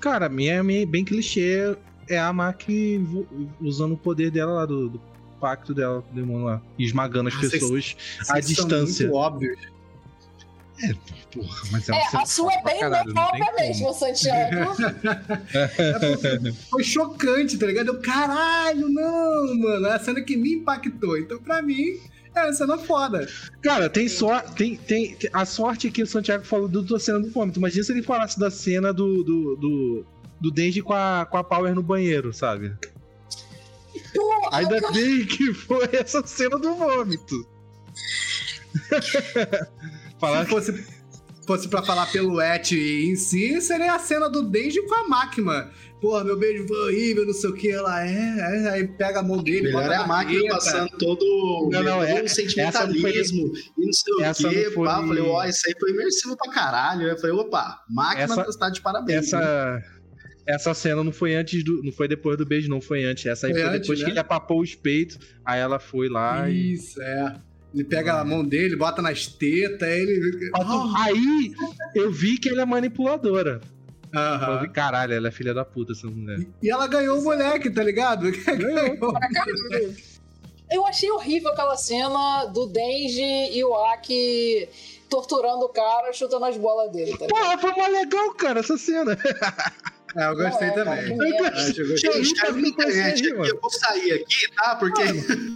Cara, 0.00 0.26
a 0.26 0.28
minha 0.28 0.54
é 0.54 0.86
bem 0.86 1.04
clichê. 1.04 1.76
É 2.08 2.18
a 2.18 2.32
Maki 2.32 2.98
vo- 2.98 3.26
usando 3.60 3.92
o 3.92 3.96
poder 3.96 4.30
dela 4.30 4.52
lá, 4.52 4.66
do, 4.66 4.90
do 4.90 5.00
pacto 5.40 5.72
dela 5.72 6.02
com 6.02 6.12
o 6.12 6.14
demônio 6.14 6.44
lá. 6.46 6.62
Esmagando 6.78 7.28
as 7.28 7.34
Ah, 7.34 7.38
vocês- 7.40 7.52
pessoas 7.52 7.96
à 8.28 8.34
Vocês 8.40 8.56
são 8.56 8.66
distância. 8.68 9.06
muito 9.06 9.16
óbvios. 9.18 9.58
Porra, 11.32 11.62
mas 11.70 11.88
é 11.88 11.92
uma 11.92 12.00
É, 12.00 12.04
a 12.22 12.26
sua 12.26 12.52
é 12.52 12.62
bem 12.62 12.80
caralho, 12.80 13.14
mesmo, 13.56 13.94
Santiago. 13.94 14.74
É 15.54 16.52
foi 16.70 16.82
chocante, 16.84 17.56
tá 17.56 17.66
ligado? 17.66 17.88
Eu, 17.88 18.00
caralho, 18.00 18.88
não, 18.88 19.56
mano. 19.58 19.86
É 19.86 19.92
a 19.94 19.98
cena 19.98 20.20
que 20.20 20.36
me 20.36 20.54
impactou. 20.56 21.16
Então, 21.16 21.38
pra 21.38 21.62
mim, 21.62 21.98
é 22.34 22.42
uma 22.44 22.52
cena 22.52 22.78
foda. 22.78 23.28
Cara, 23.62 23.88
tem 23.88 24.08
só. 24.08 24.40
Tem, 24.40 24.76
tem, 24.76 25.14
tem- 25.14 25.30
a 25.32 25.44
sorte 25.44 25.90
que 25.90 26.02
o 26.02 26.06
Santiago 26.06 26.44
falou 26.44 26.68
do, 26.68 26.82
da 26.82 26.98
cena 26.98 27.20
do 27.20 27.30
vômito. 27.30 27.58
Imagina 27.58 27.84
se 27.84 27.92
ele 27.92 28.02
falasse 28.02 28.38
da 28.38 28.50
cena 28.50 28.92
do. 28.92 29.22
do, 29.22 29.56
do, 29.56 30.06
do 30.40 30.50
Denji 30.50 30.82
com 30.82 30.92
a, 30.92 31.26
com 31.30 31.36
a 31.38 31.44
Power 31.44 31.74
no 31.74 31.82
banheiro, 31.82 32.32
sabe? 32.32 32.74
Pô, 34.14 34.48
Ainda 34.52 34.80
bem 34.92 35.24
que 35.26 35.54
foi 35.54 35.88
essa 35.92 36.26
cena 36.26 36.58
do 36.58 36.74
vômito. 36.74 37.46
Falar 40.20 40.44
Se 40.44 40.50
fosse, 40.50 40.86
fosse 41.46 41.68
pra 41.68 41.82
falar 41.82 42.06
pelo 42.06 42.40
Et 42.40 42.72
em 43.10 43.16
si, 43.16 43.60
seria 43.60 43.94
a 43.94 43.98
cena 43.98 44.28
do 44.28 44.42
Denji 44.42 44.82
com 44.86 44.94
a 44.94 45.08
máquina. 45.08 45.70
Porra, 46.00 46.22
meu 46.22 46.38
beijo 46.38 46.66
foi 46.68 46.76
horrível, 46.86 47.24
não 47.24 47.32
sei 47.32 47.48
o 47.50 47.54
que. 47.54 47.70
Ela 47.70 48.06
é, 48.06 48.12
é, 48.38 48.68
aí 48.70 48.86
pega 48.88 49.20
a 49.20 49.22
mão 49.22 49.42
dele, 49.42 49.62
Melhor 49.68 49.90
é 49.90 49.96
a 49.96 50.00
na 50.00 50.06
máquina 50.06 50.40
teta. 50.42 50.54
passando 50.54 50.90
todo, 50.98 51.68
Não, 51.72 51.82
não, 51.82 52.02
é- 52.02 52.22
o 52.22 52.28
sentimentalismo 52.28 53.52
e 53.78 53.84
não 53.86 53.92
sei 53.92 54.14
essa 54.24 54.48
o 54.48 54.52
não 54.52 54.72
foi- 54.72 54.86
Pá, 54.86 55.06
falei, 55.06 55.22
ó, 55.22 55.44
isso 55.46 55.62
aí 55.66 55.74
foi 55.80 55.90
imersivo 55.92 56.36
pra 56.36 56.52
caralho. 56.52 57.08
Eu 57.08 57.16
falei, 57.16 57.34
opa, 57.36 57.80
máquina 57.88 58.24
Essa- 58.24 58.46
está 58.50 58.68
de 58.70 58.80
parabéns. 58.82 59.32
né? 59.32 59.38
essa. 59.38 59.82
Essa 60.46 60.74
cena 60.74 61.02
não 61.02 61.10
foi 61.10 61.34
antes 61.34 61.64
do. 61.64 61.82
Não 61.82 61.90
foi 61.90 62.06
depois 62.06 62.36
do 62.36 62.44
beijo, 62.44 62.68
não 62.68 62.78
foi 62.82 63.02
antes.Essa 63.04 63.46
aí 63.46 63.54
Foi 63.54 63.62
foi, 63.62 63.70
antes, 63.70 63.80
depois 63.80 63.98
né? 64.00 64.04
que 64.04 64.10
ele 64.10 64.18
apapou 64.18 64.60
os 64.60 64.74
peitos. 64.74 65.18
Aí 65.42 65.58
ela 65.58 65.78
foi 65.78 66.06
lá 66.10 66.50
e. 66.50 66.74
Isso, 66.74 67.00
é. 67.00 67.34
Ele 67.72 67.82
pega 67.84 68.20
a 68.20 68.24
mão 68.26 68.44
dele, 68.44 68.76
bota 68.76 69.00
nas 69.00 69.26
tetas, 69.26 69.88
ele. 69.88 70.50
Aí 70.98 71.50
eu 71.94 72.10
vi 72.12 72.36
que 72.36 72.50
ela 72.50 72.60
é 72.60 72.66
manipuladora. 72.66 73.62
Eu 74.14 74.60
vi, 74.60 74.68
caralho, 74.70 75.12
ela 75.14 75.28
é 75.28 75.30
filha 75.30 75.52
da 75.54 75.64
puta, 75.64 75.92
essa 75.92 76.06
mulher. 76.06 76.46
E 76.62 76.70
ela 76.70 76.86
ganhou 76.86 77.18
o 77.18 77.24
moleque, 77.24 77.70
tá 77.70 77.82
ligado? 77.82 78.30
Ganhou. 78.46 79.12
pra 79.12 79.28
caralho. 79.28 79.96
Eu 80.70 80.86
achei 80.86 81.10
horrível 81.10 81.50
aquela 81.50 81.76
cena 81.76 82.46
do 82.46 82.66
Denji 82.66 83.22
e 83.52 83.62
o 83.64 83.74
Aki 83.74 84.68
torturando 85.10 85.64
o 85.66 85.68
cara, 85.68 86.12
chutando 86.12 86.44
as 86.46 86.56
bolas 86.56 86.90
dele, 86.90 87.16
tá 87.16 87.26
ligado? 87.26 87.40
Porra, 87.42 87.58
foi 87.58 87.72
mó 87.72 87.86
legal, 87.86 88.34
cara, 88.34 88.60
essa 88.60 88.76
cena. 88.78 89.16
É, 90.16 90.26
eu 90.26 90.36
gostei 90.36 90.68
Não, 90.70 90.74
é, 90.74 90.84
também. 90.84 91.16
que 91.16 91.36
eu 91.36 91.50
gostei. 91.50 91.96
Gente, 91.96 92.34
na 92.52 92.68
internet 92.68 93.20
Isso 93.20 93.34
aí, 93.34 93.40
aqui, 93.40 93.50
eu 93.50 93.60
vou 93.60 93.70
sair 93.70 94.12
aqui, 94.12 94.54
tá? 94.56 94.76
Porque 94.76 95.02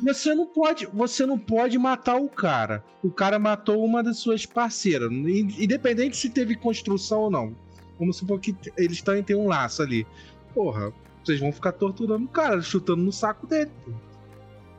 Você 0.04 0.34
não 0.34 0.46
pode, 0.46 0.86
você 0.92 1.24
não 1.24 1.38
pode 1.38 1.78
matar 1.78 2.16
o 2.16 2.28
cara. 2.28 2.84
O 3.02 3.11
cara 3.11 3.38
matou 3.38 3.84
uma 3.84 4.02
das 4.02 4.18
suas 4.18 4.44
parceiras, 4.44 5.11
in- 5.11 5.54
independente 5.59 6.16
se 6.16 6.28
teve 6.28 6.54
construção 6.56 7.20
ou 7.20 7.30
não. 7.30 7.56
Vamos 7.99 8.16
supor 8.16 8.40
que 8.40 8.57
eles 8.76 9.03
têm 9.03 9.22
têm 9.22 9.36
um 9.36 9.49
laço 9.49 9.82
ali. 9.82 10.07
Porra, 10.55 10.92
vocês 11.24 11.40
vão 11.40 11.53
ficar 11.53 11.72
torturando 11.72 12.24
o 12.24 12.28
cara, 12.28 12.61
chutando 12.62 13.03
no 13.03 13.12
saco 13.12 13.46
dele. 13.46 13.70
pô. 13.84 13.92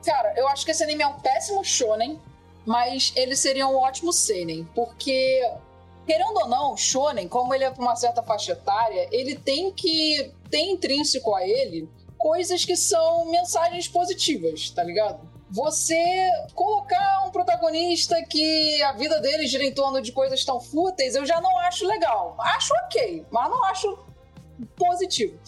Cara, 0.05 0.33
eu 0.37 0.47
acho 0.47 0.65
que 0.65 0.71
esse 0.71 0.83
anime 0.83 1.03
é 1.03 1.07
um 1.07 1.19
péssimo 1.19 1.63
shonen, 1.63 2.19
mas 2.65 3.13
ele 3.15 3.35
seria 3.35 3.67
um 3.67 3.75
ótimo 3.75 4.13
seinen, 4.13 4.63
porque 4.73 5.41
querendo 6.05 6.37
ou 6.37 6.47
não, 6.47 6.75
shonen, 6.75 7.27
como 7.27 7.53
ele 7.53 7.63
é 7.63 7.69
pra 7.69 7.83
uma 7.83 7.95
certa 7.95 8.23
faixa 8.23 8.53
etária, 8.53 9.07
ele 9.11 9.35
tem 9.35 9.71
que 9.71 10.33
ter 10.49 10.61
intrínseco 10.61 11.35
a 11.35 11.47
ele 11.47 11.87
coisas 12.17 12.65
que 12.65 12.75
são 12.75 13.29
mensagens 13.29 13.87
positivas, 13.87 14.69
tá 14.71 14.83
ligado? 14.83 15.19
Você 15.51 16.29
colocar 16.53 17.25
um 17.25 17.31
protagonista 17.31 18.15
que 18.23 18.81
a 18.83 18.91
vida 18.91 19.19
dele 19.19 19.47
gira 19.47 19.63
em 19.63 19.73
torno 19.73 19.99
de 19.99 20.11
coisas 20.11 20.45
tão 20.45 20.59
fúteis, 20.59 21.15
eu 21.15 21.25
já 21.25 21.41
não 21.41 21.57
acho 21.59 21.87
legal. 21.87 22.35
Acho 22.39 22.73
ok, 22.85 23.25
mas 23.31 23.49
não 23.49 23.63
acho 23.63 23.97
positivo. 24.77 25.39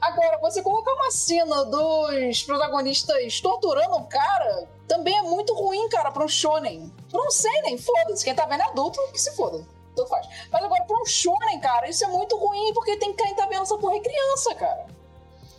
Agora, 0.00 0.38
você 0.38 0.62
colocar 0.62 0.92
uma 0.92 1.10
cena 1.10 1.64
dos 1.64 2.42
protagonistas 2.42 3.40
torturando 3.40 3.96
um 3.96 4.04
cara 4.04 4.68
também 4.86 5.16
é 5.16 5.22
muito 5.22 5.54
ruim, 5.54 5.88
cara, 5.88 6.10
pra 6.10 6.24
um 6.24 6.28
shonen. 6.28 6.92
Pra 7.10 7.20
um 7.20 7.30
seinen, 7.30 7.78
foda-se. 7.78 8.24
Quem 8.24 8.34
tá 8.34 8.46
vendo 8.46 8.62
é 8.62 8.66
adulto, 8.66 9.00
que 9.12 9.20
se 9.20 9.34
foda. 9.36 9.64
Tanto 9.94 10.08
faz. 10.08 10.26
Mas 10.50 10.64
agora, 10.64 10.84
pra 10.84 11.00
um 11.00 11.04
shonen, 11.04 11.60
cara, 11.60 11.88
isso 11.88 12.04
é 12.04 12.08
muito 12.08 12.36
ruim, 12.36 12.72
porque 12.74 12.96
tem 12.96 13.14
que 13.14 13.34
tá 13.34 13.46
vendo 13.46 13.62
essa 13.62 13.76
porra 13.76 13.96
é 13.96 14.00
criança, 14.00 14.54
cara. 14.54 14.97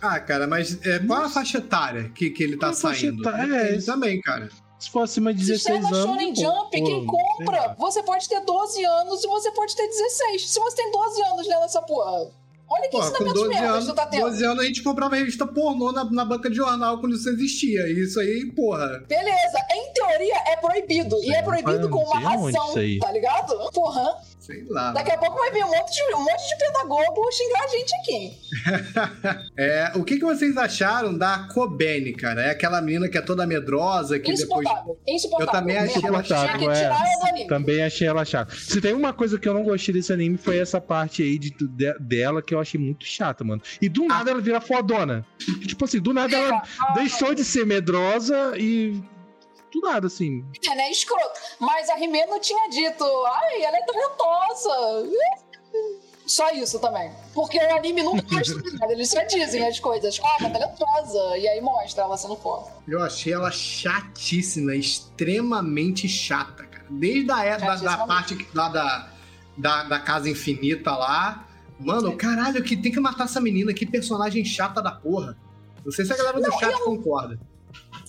Ah, 0.02 0.20
cara, 0.20 0.48
mas 0.48 0.80
é, 0.86 1.00
qual 1.00 1.24
a 1.24 1.30
faixa 1.30 1.58
etária 1.58 2.10
que, 2.16 2.30
que 2.30 2.44
ele 2.44 2.58
tá 2.58 2.68
Qual 2.68 2.72
a 2.72 2.76
faixa 2.76 3.02
saindo? 3.02 3.22
etária? 3.22 3.54
É, 3.56 3.76
isso- 3.76 3.86
também, 3.86 4.20
cara. 4.22 4.50
Se 4.80 4.90
for 4.90 5.02
acima 5.02 5.34
de 5.34 5.42
Se 5.44 5.52
16 5.52 5.82
sai 5.82 5.92
na 5.92 5.98
anos. 5.98 6.10
Shonen 6.10 6.36
Jump, 6.36 6.64
pô, 6.64 6.70
quem 6.86 7.06
compra, 7.06 7.76
você 7.78 8.02
pode 8.02 8.30
ter 8.30 8.40
12 8.46 8.84
anos 8.86 9.22
e 9.24 9.28
você 9.28 9.52
pode 9.52 9.76
ter 9.76 9.86
16. 9.88 10.50
Se 10.50 10.58
você 10.60 10.76
tem 10.78 10.90
12 10.90 11.22
anos 11.24 11.48
lendo 11.48 11.64
essa 11.66 11.82
porra, 11.82 12.32
olha 12.70 12.84
que 12.84 12.90
Pô, 12.92 13.00
com 13.00 13.04
ensinamentos 13.04 13.34
12 13.34 13.50
merda 13.50 13.68
anos, 13.74 13.86
tu 13.88 13.94
tá 13.94 14.06
tendo. 14.06 14.22
12 14.22 14.46
anos 14.46 14.64
a 14.64 14.68
gente 14.68 14.82
comprava 14.82 15.16
revista 15.18 15.46
pornô 15.46 15.92
na, 15.92 16.06
na 16.10 16.24
banca 16.24 16.50
de 16.50 16.56
jornal 16.56 16.98
quando 17.02 17.14
isso 17.14 17.28
existia. 17.28 17.90
Isso 17.92 18.22
aí, 18.22 18.46
porra. 18.56 19.04
Beleza, 19.06 19.58
em 19.74 19.92
teoria 19.94 20.36
é 20.48 20.56
proibido. 20.56 21.18
E 21.24 21.34
é 21.34 21.42
proibido 21.42 21.90
com 21.90 22.02
uma 22.02 22.20
razão, 22.22 22.50
isso 22.70 22.80
aí. 22.80 23.00
tá 23.00 23.12
ligado? 23.12 23.58
Porra. 23.74 24.16
Sei 24.50 24.66
lá. 24.68 24.92
Daqui 24.94 25.12
a 25.12 25.18
pouco 25.18 25.38
vai 25.38 25.52
vir 25.52 25.64
um 25.64 25.70
monte 25.70 25.94
de, 25.94 26.14
um 26.16 26.20
monte 26.24 26.48
de 26.50 26.58
pedagogo 26.58 27.32
xingar 27.32 27.64
a 27.64 27.68
gente 27.68 27.96
aqui. 27.96 29.50
É, 29.58 29.92
o 29.96 30.04
que, 30.04 30.16
que 30.18 30.24
vocês 30.26 30.56
acharam 30.58 31.16
da 31.18 31.48
Kobene, 31.54 32.14
cara? 32.14 32.42
É 32.44 32.50
aquela 32.52 32.82
menina 32.82 33.10
que 33.10 33.18
é 33.18 33.22
toda 33.22 33.46
medrosa, 33.46 34.18
que 34.20 34.34
depois. 34.34 34.66
Insuportável. 34.66 35.00
Insuportável. 35.08 35.46
Eu 35.48 35.60
também 35.62 35.78
achei 35.78 36.06
ela 36.08 36.24
chata, 36.24 36.66
é. 37.38 37.46
Também 37.48 37.82
achei 37.84 38.08
ela 38.08 38.26
chata. 38.26 38.56
Se 38.56 38.80
tem 38.82 38.94
uma 38.94 39.14
coisa 39.14 39.38
que 39.38 39.48
eu 39.48 39.54
não 39.54 39.64
gostei 39.64 39.94
desse 39.94 40.12
anime 40.14 40.38
foi 40.38 40.58
essa 40.58 40.80
parte 40.80 41.22
aí 41.22 41.38
de, 41.38 41.52
de- 41.52 42.00
dela 42.00 42.42
que 42.42 42.54
eu 42.56 42.60
achei 42.60 42.80
muito 42.80 43.06
chata, 43.06 43.44
mano. 43.44 43.62
E 43.82 43.90
do 43.90 44.06
nada 44.06 44.32
ela 44.32 44.42
vira 44.42 44.62
fodona. 44.62 45.26
Tipo 45.68 45.86
assim, 45.86 46.00
do 46.00 46.14
nada 46.14 46.36
ela 46.36 46.62
Ah, 46.80 46.94
deixou 46.94 47.36
de 47.36 47.44
ser 47.44 47.66
medrosa 47.66 48.54
e. 48.58 49.00
Do 49.72 49.82
nada, 49.82 50.08
assim. 50.08 50.46
É, 50.66 50.76
né? 50.76 50.92
Escroto. 50.92 51.40
Mas 51.60 51.90
a 51.90 51.96
Rimeno 51.96 52.40
tinha 52.40 52.70
dito, 52.70 53.04
ai, 53.26 53.64
ela 53.64 53.78
é 53.78 53.82
talentosa. 53.82 55.10
Só 56.26 56.52
isso 56.52 56.80
também. 56.80 57.12
Porque 57.34 57.58
o 57.58 57.76
anime 57.76 58.04
nunca 58.04 58.24
mostra 58.32 58.62
nada. 58.74 58.94
Eles 58.94 59.10
só 59.10 59.24
dizem 59.24 59.68
as 59.68 59.80
coisas. 59.80 60.20
Ah, 60.24 60.38
ela 60.40 60.50
é 60.50 60.52
talentosa. 60.52 61.38
E 61.38 61.48
aí 61.48 61.60
mostra 61.60 62.04
ela 62.04 62.18
sendo 62.18 62.36
foda. 62.36 62.72
Eu 62.88 63.02
achei 63.02 63.34
ela 63.34 63.52
chatíssima, 63.52 64.76
extremamente 64.76 66.08
chata, 66.08 66.66
cara. 66.66 66.86
Desde 66.90 67.32
a 67.32 67.44
época 67.44 67.78
da, 67.78 67.96
da 67.98 68.06
parte 68.06 68.48
lá 68.54 68.70
da, 68.70 69.10
da, 69.58 69.84
da 69.84 70.00
Casa 70.00 70.30
Infinita 70.30 70.92
lá. 70.92 71.48
Mano, 71.80 72.16
caralho, 72.16 72.64
que 72.64 72.76
tem 72.76 72.92
que 72.92 73.00
matar 73.00 73.24
essa 73.24 73.42
menina. 73.42 73.74
Que 73.74 73.86
personagem 73.86 74.46
chata 74.46 74.82
da 74.82 74.92
porra. 74.92 75.36
Não 75.84 75.92
sei 75.92 76.06
se 76.06 76.14
a 76.14 76.18
galera 76.18 76.40
do 76.40 76.48
Não, 76.48 76.60
chat 76.60 76.80
concorda. 76.84 77.40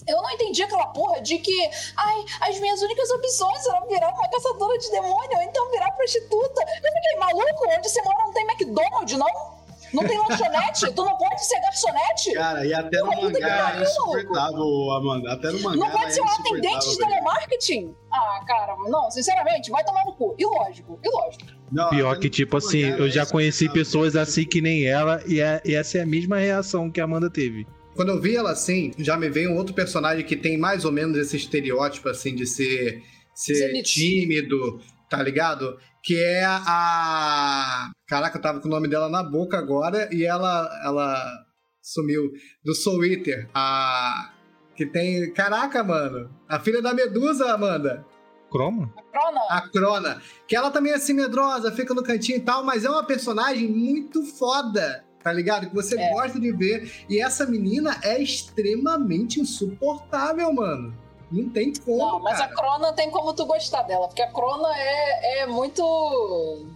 Eu 0.07 0.22
não 0.22 0.30
entendi 0.30 0.62
aquela 0.62 0.86
porra 0.86 1.20
de 1.20 1.38
que, 1.38 1.70
ai, 1.96 2.24
as 2.48 2.59
minhas 2.59 2.80
únicas 2.82 3.11
opções 3.11 3.66
eram 3.66 3.86
virar 3.88 4.09
uma 4.12 4.28
caçadora 4.28 4.78
de 4.78 4.90
demônio 4.90 5.36
ou 5.36 5.42
então 5.42 5.70
virar 5.70 5.90
prostituta. 5.92 6.62
Eu 6.62 6.92
fiquei 6.92 7.16
maluco? 7.18 7.66
Onde 7.68 7.88
você 7.88 8.03
mora 8.03 8.18
não 8.24 8.32
tem 8.32 8.44
McDonald's, 8.44 9.18
não? 9.18 9.61
Não 9.92 10.07
tem 10.07 10.18
lanchonete? 10.18 10.92
tu 10.92 11.05
não 11.05 11.16
pode 11.16 11.44
ser 11.44 11.61
garçonete? 11.61 12.32
Cara, 12.32 12.64
e 12.64 12.72
até 12.72 12.98
no 12.98 13.07
Porra, 13.07 13.20
puta 13.20 13.32
que 13.34 13.40
mangá 13.40 13.62
pariu, 13.64 13.80
é 13.80 13.82
insuportável, 13.82 14.90
Amanda. 14.92 15.32
Até 15.32 15.51
no 15.51 15.61
mangá. 15.61 15.76
Não 15.76 15.90
pode 15.90 16.14
ser 16.14 16.20
é 16.20 16.22
um 16.22 16.28
atendente 16.28 16.90
de 16.90 16.96
telemarketing? 16.96 17.96
Ah, 18.12 18.44
cara, 18.46 18.76
não, 18.88 19.11
sinceramente, 19.11 19.70
vai 19.70 19.84
tomar 19.84 20.05
no 20.05 20.14
cu. 20.14 20.34
E 20.38 20.46
lógico, 20.46 20.98
e 21.03 21.09
lógico. 21.09 21.44
Não, 21.72 21.88
Pior 21.90 22.18
que, 22.18 22.26
no 22.26 22.30
tipo 22.30 22.57
assim, 22.57 22.84
ela 22.84 22.98
eu 22.98 23.07
é 23.07 23.11
já 23.11 23.26
conheci 23.26 23.68
pessoas 23.68 24.16
assim 24.16 24.44
que 24.44 24.61
nem 24.61 24.86
ela, 24.86 25.22
e, 25.26 25.40
é- 25.40 25.61
e 25.64 25.74
essa 25.74 25.98
é 25.98 26.03
a 26.03 26.07
mesma 26.07 26.38
reação 26.38 26.90
que 26.90 27.01
a 27.01 27.05
Amanda 27.05 27.30
teve. 27.30 27.66
Quando 27.95 28.11
eu 28.11 28.20
vi 28.20 28.36
ela 28.36 28.51
assim, 28.51 28.93
já 28.99 29.16
me 29.16 29.28
veio 29.28 29.51
um 29.51 29.57
outro 29.57 29.74
personagem 29.74 30.24
que 30.24 30.36
tem 30.36 30.57
mais 30.57 30.84
ou 30.84 30.93
menos 30.93 31.16
esse 31.16 31.36
estereótipo, 31.36 32.09
assim, 32.09 32.34
de 32.34 32.47
ser, 32.47 33.03
ser 33.34 33.82
tímido, 33.82 34.80
tá 35.09 35.22
ligado? 35.22 35.76
Que 36.03 36.16
é 36.18 36.45
a. 36.45 37.91
Caraca, 38.07 38.38
eu 38.38 38.43
tava 38.43 38.61
com 38.61 38.68
o 38.68 38.70
nome 38.70 38.88
dela 38.88 39.09
na 39.09 39.22
boca 39.22 39.59
agora 39.59 40.09
e 40.12 40.24
ela, 40.24 40.70
ela 40.84 41.45
sumiu. 41.82 42.30
Do 42.64 42.74
Soul 42.74 43.05
Eater. 43.05 43.51
A. 43.55 44.32
Que 44.74 44.86
tem. 44.86 45.32
Caraca, 45.32 45.84
mano. 45.84 46.30
A 46.49 46.59
filha 46.61 46.80
da 46.80 46.95
Medusa, 46.95 47.53
Amanda. 47.53 48.07
Croma? 48.51 48.93
Crona, 49.12 49.41
A 49.49 49.68
Crona. 49.68 50.22
Que 50.47 50.57
ela 50.57 50.70
também 50.70 50.93
é 50.93 50.97
assim 50.97 51.14
medrosa, 51.14 51.70
fica 51.70 51.95
no 51.95 52.03
cantinho 52.03 52.38
e 52.38 52.43
tal, 52.43 52.64
mas 52.64 52.84
é 52.84 52.91
uma 52.91 53.05
personagem 53.05 53.68
muito 53.68 54.24
foda. 54.24 55.05
Tá 55.23 55.33
ligado? 55.33 55.68
Que 55.68 55.75
você 55.75 55.99
É. 56.01 56.12
gosta 56.12 56.41
de 56.41 56.51
ver. 56.53 57.05
E 57.09 57.21
essa 57.21 57.45
menina 57.47 57.99
é 58.03 58.18
extremamente 58.18 59.41
insuportável, 59.41 60.53
mano. 60.53 60.95
Não 61.31 61.49
tem 61.51 61.73
como. 61.75 61.99
Não, 61.99 62.18
mas 62.21 62.39
cara. 62.39 62.53
a 62.53 62.55
Crona 62.57 62.93
tem 62.93 63.11
como 63.11 63.33
tu 63.35 63.45
gostar 63.47 63.83
dela, 63.83 64.09
porque 64.09 64.23
a 64.23 64.33
Crona 64.33 64.68
é, 64.77 65.41
é 65.43 65.47
muito. 65.47 66.66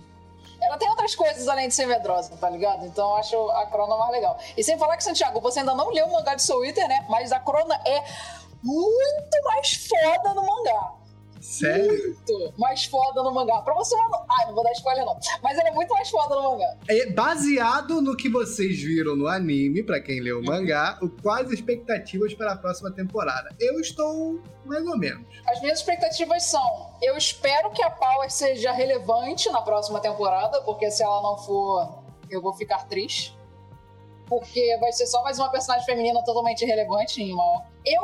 Ela 0.62 0.78
tem 0.78 0.88
outras 0.88 1.14
coisas 1.14 1.48
além 1.48 1.68
de 1.68 1.74
ser 1.74 1.86
medrosa, 1.86 2.36
tá 2.36 2.48
ligado? 2.48 2.86
Então 2.86 3.10
eu 3.10 3.16
acho 3.16 3.50
a 3.50 3.66
Crona 3.66 3.96
mais 3.96 4.12
legal. 4.12 4.38
E 4.56 4.62
sem 4.62 4.78
falar 4.78 4.96
que, 4.96 5.04
Santiago, 5.04 5.40
você 5.40 5.60
ainda 5.60 5.74
não 5.74 5.90
leu 5.90 6.06
o 6.06 6.12
mangá 6.12 6.34
de 6.34 6.42
Soul 6.42 6.64
Eater, 6.64 6.86
né? 6.88 7.04
Mas 7.08 7.32
a 7.32 7.40
Crona 7.40 7.78
é 7.84 8.04
muito 8.62 9.42
mais 9.44 9.86
foda 9.88 10.34
no 10.34 10.46
mangá. 10.46 10.92
Sério? 11.44 12.16
Muito 12.26 12.58
mais 12.58 12.86
foda 12.86 13.22
no 13.22 13.30
mangá. 13.30 13.60
Pra 13.60 13.74
você 13.74 13.94
não. 13.94 14.24
Ai, 14.30 14.46
não 14.46 14.54
vou 14.54 14.64
dar 14.64 14.72
spoiler, 14.72 15.04
não. 15.04 15.18
Mas 15.42 15.58
ela 15.58 15.68
é 15.68 15.72
muito 15.72 15.92
mais 15.92 16.08
foda 16.08 16.34
no 16.36 16.52
mangá. 16.52 16.76
É 16.88 17.10
baseado 17.10 18.00
no 18.00 18.16
que 18.16 18.30
vocês 18.30 18.80
viram 18.80 19.14
no 19.14 19.28
anime, 19.28 19.82
pra 19.82 20.00
quem 20.00 20.20
leu 20.20 20.40
o 20.40 20.44
mangá, 20.44 20.98
o 21.02 21.10
quais 21.10 21.52
expectativas 21.52 22.32
para 22.32 22.52
a 22.52 22.56
próxima 22.56 22.90
temporada? 22.90 23.54
Eu 23.60 23.78
estou 23.78 24.40
mais 24.64 24.86
ou 24.86 24.96
menos. 24.96 25.26
As 25.46 25.60
minhas 25.60 25.80
expectativas 25.80 26.44
são: 26.44 26.96
eu 27.02 27.14
espero 27.14 27.70
que 27.72 27.82
a 27.82 27.90
Power 27.90 28.30
seja 28.30 28.72
relevante 28.72 29.50
na 29.50 29.60
próxima 29.60 30.00
temporada, 30.00 30.62
porque 30.62 30.90
se 30.90 31.02
ela 31.02 31.20
não 31.20 31.36
for, 31.36 32.02
eu 32.30 32.40
vou 32.40 32.54
ficar 32.54 32.88
triste. 32.88 33.36
Porque 34.28 34.76
vai 34.80 34.92
ser 34.92 35.06
só 35.06 35.22
mais 35.22 35.38
uma 35.38 35.50
personagem 35.50 35.84
feminina 35.84 36.22
totalmente 36.24 36.62
irrelevante 36.62 37.22
em 37.22 37.32
uma. 37.32 37.66
Eu 37.84 38.02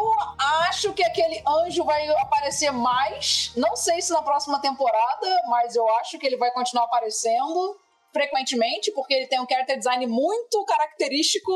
acho 0.68 0.92
que 0.92 1.02
aquele 1.02 1.42
anjo 1.46 1.84
vai 1.84 2.06
aparecer 2.08 2.70
mais. 2.70 3.52
Não 3.56 3.74
sei 3.74 4.02
se 4.02 4.12
na 4.12 4.22
próxima 4.22 4.60
temporada, 4.60 5.42
mas 5.48 5.74
eu 5.74 5.88
acho 5.96 6.18
que 6.18 6.26
ele 6.26 6.36
vai 6.36 6.50
continuar 6.52 6.84
aparecendo 6.84 7.78
frequentemente, 8.12 8.92
porque 8.92 9.14
ele 9.14 9.26
tem 9.26 9.40
um 9.40 9.46
character 9.48 9.78
design 9.78 10.04
muito 10.06 10.64
característico, 10.64 11.52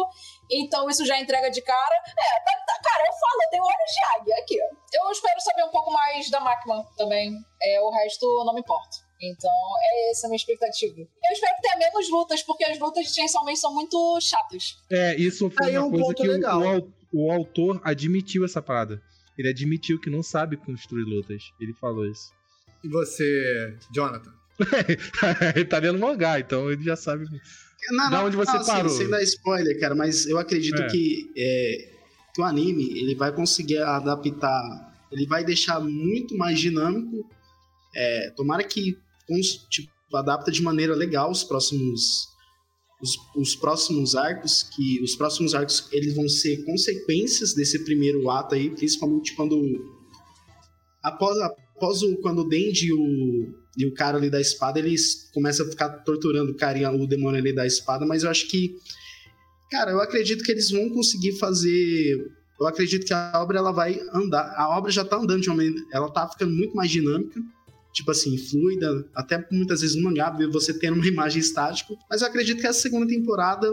então 0.51 0.89
isso 0.89 1.05
já 1.05 1.19
entrega 1.21 1.51
de 1.51 1.61
cara. 1.61 1.95
É, 2.07 2.41
tá, 2.45 2.53
tá- 2.67 2.81
cara, 2.83 3.05
eu 3.07 3.13
falo, 3.13 3.43
eu 3.43 3.51
tenho 3.51 3.65
olhos 3.65 3.93
de 3.93 4.21
águia 4.21 4.37
aqui. 4.43 4.57
Eu 4.93 5.11
espero 5.11 5.41
saber 5.41 5.65
um 5.65 5.71
pouco 5.71 5.91
mais 5.91 6.31
da 6.31 6.41
Macman 6.41 6.85
também. 6.97 7.33
É, 7.61 7.81
o 7.81 7.91
resto 7.91 8.45
não 8.45 8.55
me 8.55 8.61
importa. 8.61 9.04
Então, 9.23 9.51
é 9.83 10.11
essa 10.11 10.27
a 10.27 10.29
minha 10.29 10.37
expectativa. 10.37 11.01
Eu 11.01 11.33
espero 11.33 11.55
que 11.57 11.63
tenha 11.63 11.77
menos 11.79 12.11
lutas, 12.11 12.43
porque 12.43 12.65
as 12.65 12.79
lutas 12.79 13.07
de 13.07 13.15
Chainsaw 13.15 13.45
Man 13.45 13.57
são 13.57 13.73
muito 13.73 14.19
chatas. 14.21 14.77
É, 14.91 15.17
isso 15.17 15.49
foi 15.51 15.67
Aí 15.69 15.75
é 15.75 15.79
uma 15.81 15.87
um 15.89 15.91
coisa 15.91 16.05
ponto 16.07 16.23
que 16.23 16.29
o, 16.29 16.33
legal. 16.33 16.79
o 16.79 16.93
o 17.15 17.31
autor 17.31 17.81
admitiu 17.85 18.45
essa 18.45 18.61
parada. 18.61 19.01
Ele 19.39 19.49
admitiu 19.49 20.01
que 20.01 20.11
não 20.11 20.21
sabe 20.23 20.57
construir 20.57 21.05
lutas. 21.05 21.45
Ele 21.61 21.73
falou 21.75 22.05
isso. 22.05 22.33
E 22.83 22.89
você, 22.89 23.77
Jonathan? 23.95 24.33
ele 25.55 25.65
tá 25.65 25.79
lendo 25.79 25.99
mangá, 25.99 26.41
então 26.41 26.71
ele 26.71 26.83
já 26.83 26.97
sabe. 26.97 27.27
Não, 27.91 28.11
Da 28.11 28.25
onde 28.25 28.37
você 28.37 28.53
não, 28.53 28.67
parou? 28.67 28.89
Sem, 28.91 28.99
sem 29.03 29.11
dar 29.11 29.23
spoiler, 29.23 29.79
cara, 29.79 29.95
mas 29.95 30.27
eu 30.27 30.39
acredito 30.39 30.83
É. 30.83 30.87
que, 30.89 31.31
é, 31.37 31.89
que 32.35 32.41
o 32.41 32.45
anime 32.45 32.83
ele 32.99 33.15
vai 33.15 33.33
conseguir 33.33 33.79
adaptar, 33.79 34.93
ele 35.13 35.27
vai 35.27 35.45
deixar 35.45 35.79
muito 35.81 36.37
mais 36.37 36.59
dinâmico. 36.59 37.29
É, 37.95 38.31
tomara 38.37 38.65
que 38.65 38.99
tipo, 39.71 39.91
adapta 40.15 40.51
de 40.51 40.63
maneira 40.63 40.95
legal 40.95 41.31
os 41.31 41.43
próximos 41.43 42.29
os, 43.01 43.19
os 43.37 43.57
próximos 43.57 44.15
arcos, 44.15 44.63
que 44.63 45.03
os 45.03 45.15
próximos 45.15 45.55
arcos 45.55 45.89
eles 45.93 46.15
vão 46.15 46.29
ser 46.29 46.65
consequências 46.65 47.55
desse 47.55 47.85
primeiro 47.85 48.31
ato 48.31 48.55
aí, 48.55 48.71
principalmente 48.71 49.35
quando 49.35 49.61
após, 51.03 51.37
após 51.39 52.03
o 52.03 52.17
quando 52.19 52.41
o 52.41 52.49
Denji 52.49 52.87
e 52.87 52.93
o, 52.93 53.55
e 53.77 53.87
o 53.87 53.93
cara 53.93 54.17
ali 54.17 54.31
da 54.31 54.41
espada, 54.41 54.79
eles 54.79 55.31
começam 55.35 55.67
a 55.67 55.71
ficar 55.71 55.89
torturando 56.05 56.53
o 56.53 56.57
carinha, 56.57 56.91
o 56.91 57.07
demônio 57.07 57.39
ali 57.39 57.55
da 57.55 57.67
espada, 57.67 58.07
mas 58.07 58.23
eu 58.23 58.31
acho 58.31 58.49
que 58.49 58.77
cara, 59.71 59.91
eu 59.91 60.01
acredito 60.01 60.43
que 60.43 60.53
eles 60.53 60.71
vão 60.71 60.89
conseguir 60.89 61.39
fazer 61.39 62.17
eu 62.59 62.67
acredito 62.69 63.05
que 63.05 63.13
a 63.13 63.33
obra 63.35 63.59
ela 63.59 63.73
vai 63.73 64.01
andar, 64.15 64.55
a 64.57 64.79
obra 64.79 64.91
já 64.91 65.05
tá 65.05 65.17
andando 65.17 65.43
de 65.43 65.51
uma 65.51 65.63
ela 65.93 66.11
tá 66.11 66.29
ficando 66.29 66.55
muito 66.55 66.75
mais 66.75 66.91
dinâmica, 66.91 67.41
tipo 67.95 68.11
assim, 68.11 68.37
fluida, 68.37 69.09
até 69.15 69.43
muitas 69.51 69.81
vezes 69.81 69.97
no 69.97 70.03
mangá, 70.03 70.37
você 70.53 70.77
tendo 70.79 70.97
uma 70.97 71.07
imagem 71.09 71.41
estática, 71.41 71.95
mas 72.11 72.21
eu 72.21 72.29
acredito 72.29 72.61
que 72.61 72.67
essa 72.67 72.81
segunda 72.81 73.07
temporada 73.07 73.67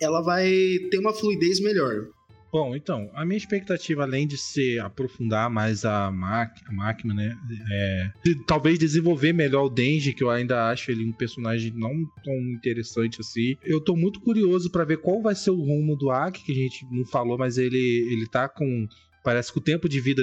ela 0.00 0.20
vai 0.20 0.50
ter 0.90 0.98
uma 0.98 1.14
fluidez 1.14 1.60
melhor. 1.60 2.08
Bom, 2.50 2.74
então, 2.74 3.10
a 3.14 3.26
minha 3.26 3.36
expectativa, 3.36 4.04
além 4.04 4.26
de 4.26 4.38
ser 4.38 4.80
aprofundar 4.80 5.50
mais 5.50 5.84
a, 5.84 6.10
máquina, 6.10 7.12
né? 7.12 7.36
É, 7.70 8.10
de- 8.24 8.44
talvez 8.46 8.78
desenvolver 8.78 9.34
melhor 9.34 9.66
o 9.66 9.68
Denji, 9.68 10.14
que 10.14 10.24
eu 10.24 10.30
ainda 10.30 10.66
acho 10.70 10.90
ele 10.90 11.04
um 11.04 11.12
personagem 11.12 11.72
não 11.76 11.92
tão 12.24 12.34
interessante 12.50 13.20
assim. 13.20 13.54
Eu 13.62 13.82
tô 13.82 13.94
muito 13.94 14.18
curioso 14.20 14.70
pra 14.70 14.84
ver 14.84 14.96
qual 14.96 15.20
vai 15.20 15.34
ser 15.34 15.50
o 15.50 15.60
rumo 15.60 15.94
do 15.94 16.10
Aki, 16.10 16.42
que 16.42 16.52
a 16.52 16.54
gente 16.54 16.86
não 16.90 17.04
falou, 17.04 17.36
mas 17.36 17.58
ele, 17.58 17.76
ele 18.10 18.26
tá 18.26 18.48
com. 18.48 18.88
Parece 19.22 19.52
que 19.52 19.58
o 19.58 19.62
tempo 19.62 19.86
de 19.86 20.00
vida 20.00 20.22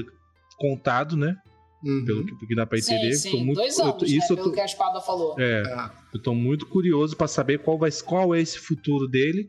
contado, 0.58 1.16
né? 1.16 1.36
Uhum. 1.84 2.04
Pelo 2.06 2.26
que, 2.26 2.36
pelo 2.36 2.48
que 2.48 2.56
dá 2.56 2.66
pra 2.66 2.78
entender. 2.80 3.14
sim, 3.14 3.32
Tô 3.32 3.38
sim. 3.38 3.44
muito, 3.46 3.58
Dois 3.58 3.78
eu 3.78 3.86
anos, 3.86 4.02
né? 4.02 4.18
isso 4.18 4.34
eu 4.34 4.38
Pelo 4.38 4.50
tô, 4.50 4.54
que 4.56 4.60
a 4.62 4.66
espada 4.66 5.02
falou. 5.02 5.36
é, 5.40 5.62
É. 5.62 5.90
eu 6.14 6.20
tô 6.22 6.34
muito 6.34 6.66
curioso 6.66 7.16
pra 7.16 7.28
saber 7.28 7.60
qual, 7.60 7.78
vai, 7.78 7.92
qual 8.04 8.34
é 8.34 8.42
esse 8.42 8.58
futuro 8.58 9.08
dele 9.08 9.48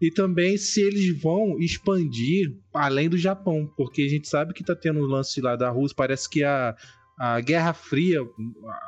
e 0.00 0.10
também 0.10 0.56
se 0.58 0.80
eles 0.82 1.08
vão 1.22 1.58
expandir 1.58 2.54
além 2.74 3.08
do 3.08 3.16
Japão, 3.16 3.70
porque 3.76 4.02
a 4.02 4.08
gente 4.08 4.28
sabe 4.28 4.52
que 4.52 4.64
tá 4.64 4.74
tendo 4.74 5.00
o 5.00 5.06
lance 5.06 5.40
lá 5.40 5.56
da 5.56 5.70
Rússia, 5.70 5.94
parece 5.96 6.28
que 6.28 6.42
a, 6.44 6.76
a 7.18 7.40
Guerra 7.40 7.72
Fria, 7.72 8.20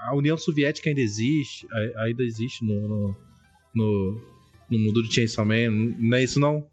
a 0.06 0.14
União 0.14 0.36
Soviética 0.36 0.90
ainda 0.90 1.00
existe, 1.00 1.66
ainda 1.96 2.22
existe 2.22 2.62
no, 2.64 2.88
no, 2.88 3.16
no, 3.74 4.20
no 4.70 4.78
mundo 4.78 5.02
do 5.02 5.10
Chainsaw 5.12 5.46
Man, 5.46 5.70
não 5.98 6.18
é 6.18 6.24
isso 6.24 6.38
não? 6.40 6.66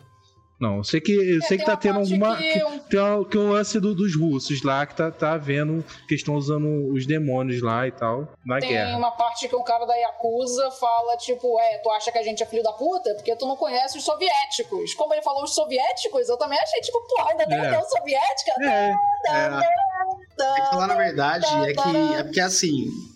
Não, 0.59 0.77
eu 0.77 0.83
sei 0.85 1.01
que, 1.01 1.11
eu 1.11 1.41
sei 1.41 1.57
que 1.57 1.65
tem 1.65 1.65
tá 1.65 1.75
tendo 1.75 1.99
alguma... 1.99 2.37
que 2.37 2.53
que- 2.53 2.63
um- 2.63 2.79
tem 2.79 2.99
um, 3.01 3.23
que 3.25 3.37
um 3.37 3.51
lance 3.51 3.77
do- 3.79 3.93
dos 3.93 4.15
russos 4.15 4.63
lá, 4.63 4.85
que 4.85 4.95
tá, 4.95 5.11
tá 5.11 5.35
vendo 5.37 5.83
que 6.07 6.15
estão 6.15 6.35
usando 6.35 6.93
os 6.93 7.05
demônios 7.05 7.61
lá 7.61 7.85
e 7.85 7.91
tal, 7.91 8.31
na 8.45 8.59
Tem 8.59 8.69
guerra. 8.69 8.97
uma 8.97 9.11
parte 9.11 9.49
que 9.49 9.55
o 9.55 9.63
cara 9.63 9.83
da 9.85 9.93
Yakuza 9.95 10.71
fala, 10.71 11.17
tipo, 11.17 11.59
é, 11.59 11.77
tu 11.79 11.89
acha 11.91 12.09
que 12.11 12.17
a 12.17 12.23
gente 12.23 12.41
é 12.41 12.45
filho 12.45 12.63
da 12.63 12.71
puta? 12.71 13.13
Porque 13.15 13.35
tu 13.35 13.45
não 13.45 13.57
conhece 13.57 13.97
os 13.97 14.05
soviéticos. 14.05 14.93
Como 14.93 15.13
ele 15.13 15.21
falou 15.23 15.43
os 15.43 15.53
soviéticos, 15.53 16.29
eu 16.29 16.37
também 16.37 16.57
achei, 16.57 16.79
tipo, 16.79 16.99
pô, 17.05 17.21
ainda 17.29 17.45
tem 17.45 17.57
É. 17.57 17.67
União 17.67 17.83
Soviética? 17.83 18.51
É, 18.61 18.93
É 19.27 20.61
que 20.61 20.69
falar 20.69 20.87
na 20.87 20.95
verdade 20.95 21.45
é 21.47 21.73
que 21.73 21.97
é 22.17 22.23
porque 22.23 22.39
assim, 22.41 22.71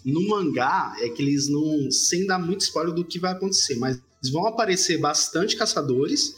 no 0.06 0.28
mangá 0.30 0.94
é 1.02 1.10
que 1.10 1.22
eles 1.22 1.50
não 1.50 1.92
sem 1.92 2.26
dar 2.26 2.40
muito 2.40 2.62
spoiler 2.62 2.94
do 2.94 3.04
que 3.06 3.20
vai 3.20 3.32
acontecer, 3.34 3.76
mas 3.78 4.00
vão 4.32 4.46
aparecer 4.48 4.98
bastante 5.00 5.56
caçadores 5.58 6.34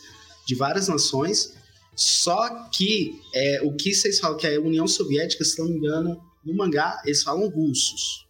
de 0.46 0.56
várias 0.56 0.88
nações. 0.88 1.54
Só 1.96 2.70
que 2.70 3.20
é, 3.34 3.62
o 3.64 3.76
que 3.76 3.94
vocês 3.94 4.20
falam 4.20 4.38
que 4.38 4.48
é 4.48 4.56
a 4.56 4.62
União 4.62 4.88
Soviética, 4.88 5.44
se 5.44 5.60
não 5.60 5.68
me 5.68 5.78
engano, 5.78 6.22
no 6.46 6.56
mangá 6.56 7.02
eles 7.06 7.24
falam 7.24 7.50
russos. 7.50 8.26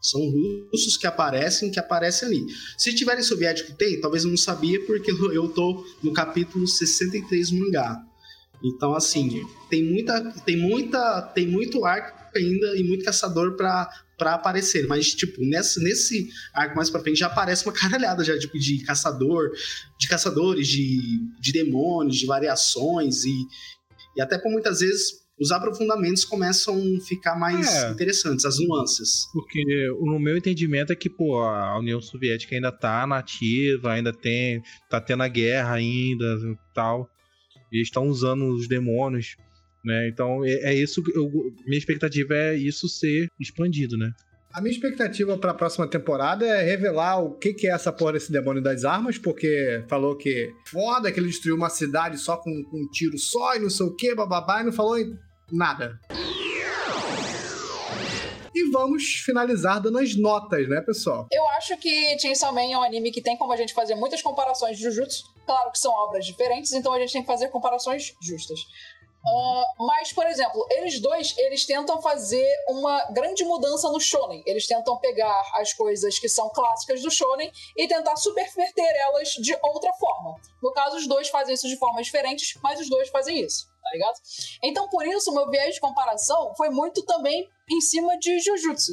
São 0.00 0.20
russos 0.20 0.96
que 0.96 1.06
aparecem, 1.06 1.70
que 1.70 1.80
aparecem 1.80 2.28
ali. 2.28 2.46
Se 2.78 2.94
tiverem 2.94 3.22
soviético, 3.22 3.72
tem? 3.72 4.00
Talvez 4.00 4.22
eu 4.22 4.30
não 4.30 4.36
sabia, 4.36 4.84
porque 4.86 5.10
eu 5.10 5.48
tô 5.48 5.84
no 6.02 6.12
capítulo 6.12 6.66
63 6.66 7.50
do 7.50 7.58
mangá. 7.58 8.00
Então, 8.62 8.94
assim, 8.94 9.44
tem 9.68 9.84
muita, 9.84 10.32
tem 10.44 10.56
muita, 10.56 11.22
tem 11.22 11.46
muito 11.46 11.84
arco 11.84 12.25
ainda 12.36 12.76
e 12.76 12.84
muito 12.84 13.04
caçador 13.04 13.56
pra, 13.56 13.88
pra 14.18 14.34
aparecer. 14.34 14.86
Mas, 14.86 15.12
tipo, 15.14 15.40
nesse, 15.44 15.82
nesse 15.82 16.28
arco 16.54 16.76
mais 16.76 16.90
pra 16.90 17.00
frente 17.00 17.18
já 17.20 17.26
aparece 17.26 17.64
uma 17.66 17.72
caralhada 17.78 18.22
já, 18.24 18.38
tipo, 18.38 18.58
de 18.58 18.82
caçador, 18.84 19.50
de 19.98 20.08
caçadores, 20.08 20.66
de, 20.68 20.98
de 21.40 21.52
demônios, 21.52 22.16
de 22.16 22.26
variações 22.26 23.24
e, 23.24 23.34
e 24.16 24.20
até 24.22 24.38
por 24.38 24.50
muitas 24.50 24.80
vezes 24.80 25.24
os 25.38 25.50
aprofundamentos 25.52 26.24
começam 26.24 26.74
a 26.96 27.00
ficar 27.04 27.36
mais 27.38 27.68
É. 27.68 27.90
interessantes, 27.90 28.46
as 28.46 28.58
nuances. 28.58 29.26
Porque 29.34 29.62
no 30.00 30.18
meu 30.18 30.34
entendimento 30.34 30.94
é 30.94 30.96
que, 30.96 31.10
pô, 31.10 31.38
a 31.42 31.78
União 31.78 32.00
Soviética 32.00 32.54
ainda 32.54 32.72
tá 32.72 33.06
nativa, 33.06 33.92
ainda 33.92 34.14
tem. 34.14 34.62
tá 34.88 34.98
tendo 34.98 35.22
a 35.22 35.28
guerra 35.28 35.74
ainda 35.74 36.24
e 36.24 36.56
tal. 36.74 37.06
E 37.70 37.76
eles 37.76 37.88
estão 37.88 38.08
usando 38.08 38.46
os 38.48 38.66
demônios, 38.66 39.36
né? 39.86 40.08
Então 40.08 40.44
é, 40.44 40.72
é 40.72 40.74
isso. 40.74 41.02
que 41.02 41.16
Eu, 41.16 41.30
minha 41.64 41.78
expectativa 41.78 42.34
é 42.34 42.56
isso 42.56 42.88
ser 42.88 43.28
expandido, 43.40 43.96
né? 43.96 44.10
A 44.52 44.60
minha 44.60 44.72
expectativa 44.72 45.36
pra 45.36 45.52
próxima 45.52 45.86
temporada 45.86 46.46
é 46.46 46.62
revelar 46.62 47.22
o 47.22 47.32
que, 47.32 47.52
que 47.52 47.68
é 47.68 47.72
essa 47.72 47.92
porra 47.92 48.14
desse 48.14 48.32
demônio 48.32 48.62
das 48.62 48.86
armas, 48.86 49.18
porque 49.18 49.84
falou 49.86 50.16
que 50.16 50.50
foda 50.66 51.12
que 51.12 51.20
ele 51.20 51.28
destruiu 51.28 51.56
uma 51.56 51.68
cidade 51.68 52.16
só 52.16 52.38
com, 52.38 52.64
com 52.64 52.78
um 52.78 52.88
tiro 52.90 53.18
só 53.18 53.54
e 53.54 53.58
não 53.58 53.68
sei 53.68 53.84
o 53.84 53.94
que, 53.94 54.14
bababá, 54.14 54.62
e 54.62 54.64
não 54.64 54.72
falou 54.72 54.98
em 54.98 55.14
nada. 55.52 56.00
E 58.54 58.70
vamos 58.70 59.16
finalizar 59.16 59.78
dando 59.78 59.98
as 59.98 60.16
notas, 60.16 60.66
né, 60.66 60.80
pessoal? 60.80 61.26
Eu 61.30 61.46
acho 61.50 61.76
que 61.76 62.18
Chainsaw 62.18 62.54
Man 62.54 62.72
é 62.72 62.78
um 62.78 62.82
anime 62.82 63.12
que 63.12 63.20
tem 63.20 63.36
como 63.36 63.52
a 63.52 63.56
gente 63.56 63.74
fazer 63.74 63.94
muitas 63.94 64.22
comparações 64.22 64.78
de 64.78 64.84
Jujutsu. 64.84 65.24
Claro 65.44 65.70
que 65.70 65.78
são 65.78 65.92
obras 65.92 66.24
diferentes, 66.24 66.72
então 66.72 66.94
a 66.94 66.98
gente 66.98 67.12
tem 67.12 67.20
que 67.20 67.26
fazer 67.26 67.48
comparações 67.48 68.14
justas. 68.22 68.58
Ah, 69.28 69.64
mas, 69.78 70.12
por 70.12 70.24
exemplo, 70.26 70.64
eles 70.70 71.00
dois, 71.00 71.34
eles 71.36 71.66
tentam 71.66 72.00
fazer 72.00 72.46
uma 72.68 73.04
grande 73.06 73.44
mudança 73.44 73.90
no 73.90 74.00
shonen. 74.00 74.42
Eles 74.46 74.66
tentam 74.66 74.96
pegar 74.98 75.50
as 75.54 75.72
coisas 75.72 76.18
que 76.18 76.28
são 76.28 76.48
clássicas 76.50 77.02
do 77.02 77.10
shonen 77.10 77.50
e 77.76 77.88
tentar 77.88 78.16
subverter 78.16 78.96
elas 78.96 79.30
de 79.30 79.56
outra 79.62 79.92
forma. 79.94 80.36
No 80.62 80.72
caso, 80.72 80.96
os 80.96 81.08
dois 81.08 81.28
fazem 81.28 81.54
isso 81.54 81.66
de 81.66 81.76
formas 81.76 82.06
diferentes, 82.06 82.58
mas 82.62 82.78
os 82.80 82.88
dois 82.88 83.08
fazem 83.08 83.40
isso, 83.40 83.66
tá 83.82 83.90
ligado? 83.92 84.16
Então, 84.62 84.88
por 84.88 85.04
isso, 85.04 85.34
meu 85.34 85.50
viés 85.50 85.74
de 85.74 85.80
comparação 85.80 86.54
foi 86.56 86.70
muito 86.70 87.04
também 87.04 87.48
em 87.68 87.80
cima 87.80 88.16
de 88.18 88.38
Jujutsu. 88.38 88.92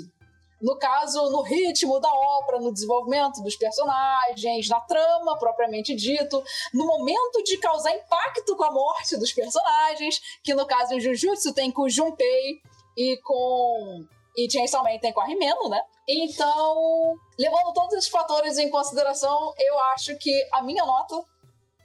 No 0.63 0.77
caso, 0.77 1.29
no 1.29 1.41
ritmo 1.41 1.99
da 1.99 2.09
obra, 2.09 2.57
no 2.57 2.71
desenvolvimento 2.71 3.43
dos 3.43 3.57
personagens, 3.57 4.69
na 4.69 4.79
trama 4.79 5.37
propriamente 5.37 5.93
dito, 5.93 6.41
no 6.73 6.85
momento 6.85 7.43
de 7.43 7.57
causar 7.57 7.93
impacto 7.93 8.55
com 8.55 8.63
a 8.63 8.71
morte 8.71 9.17
dos 9.17 9.33
personagens, 9.33 10.21
que 10.41 10.55
no 10.55 10.65
caso 10.65 10.93
em 10.93 11.01
Jujutsu 11.01 11.53
tem 11.53 11.69
com 11.69 11.81
o 11.81 11.89
Junpei 11.89 12.61
e 12.95 13.17
com. 13.17 14.05
E 14.37 14.49
Chainsaw 14.49 14.83
Man 14.83 14.97
tem 14.99 15.11
com 15.11 15.19
a 15.19 15.25
Rimeno, 15.25 15.67
né? 15.67 15.81
Então, 16.07 17.15
levando 17.37 17.73
todos 17.73 17.93
esses 17.95 18.09
fatores 18.09 18.57
em 18.57 18.69
consideração, 18.69 19.53
eu 19.59 19.79
acho 19.93 20.17
que 20.17 20.31
a 20.53 20.61
minha 20.61 20.85
nota 20.85 21.23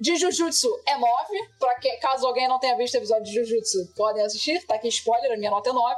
de 0.00 0.16
Jujutsu 0.16 0.68
é 0.86 0.96
9. 0.96 1.08
Pra 1.58 1.74
que, 1.80 1.96
caso 1.96 2.26
alguém 2.26 2.46
não 2.46 2.60
tenha 2.60 2.76
visto 2.76 2.94
o 2.94 2.98
episódio 2.98 3.24
de 3.24 3.34
Jujutsu, 3.34 3.92
podem 3.96 4.24
assistir. 4.24 4.64
Tá 4.66 4.76
aqui 4.76 4.86
spoiler, 4.88 5.32
a 5.32 5.36
minha 5.36 5.50
nota 5.50 5.70
é 5.70 5.72
9. 5.72 5.96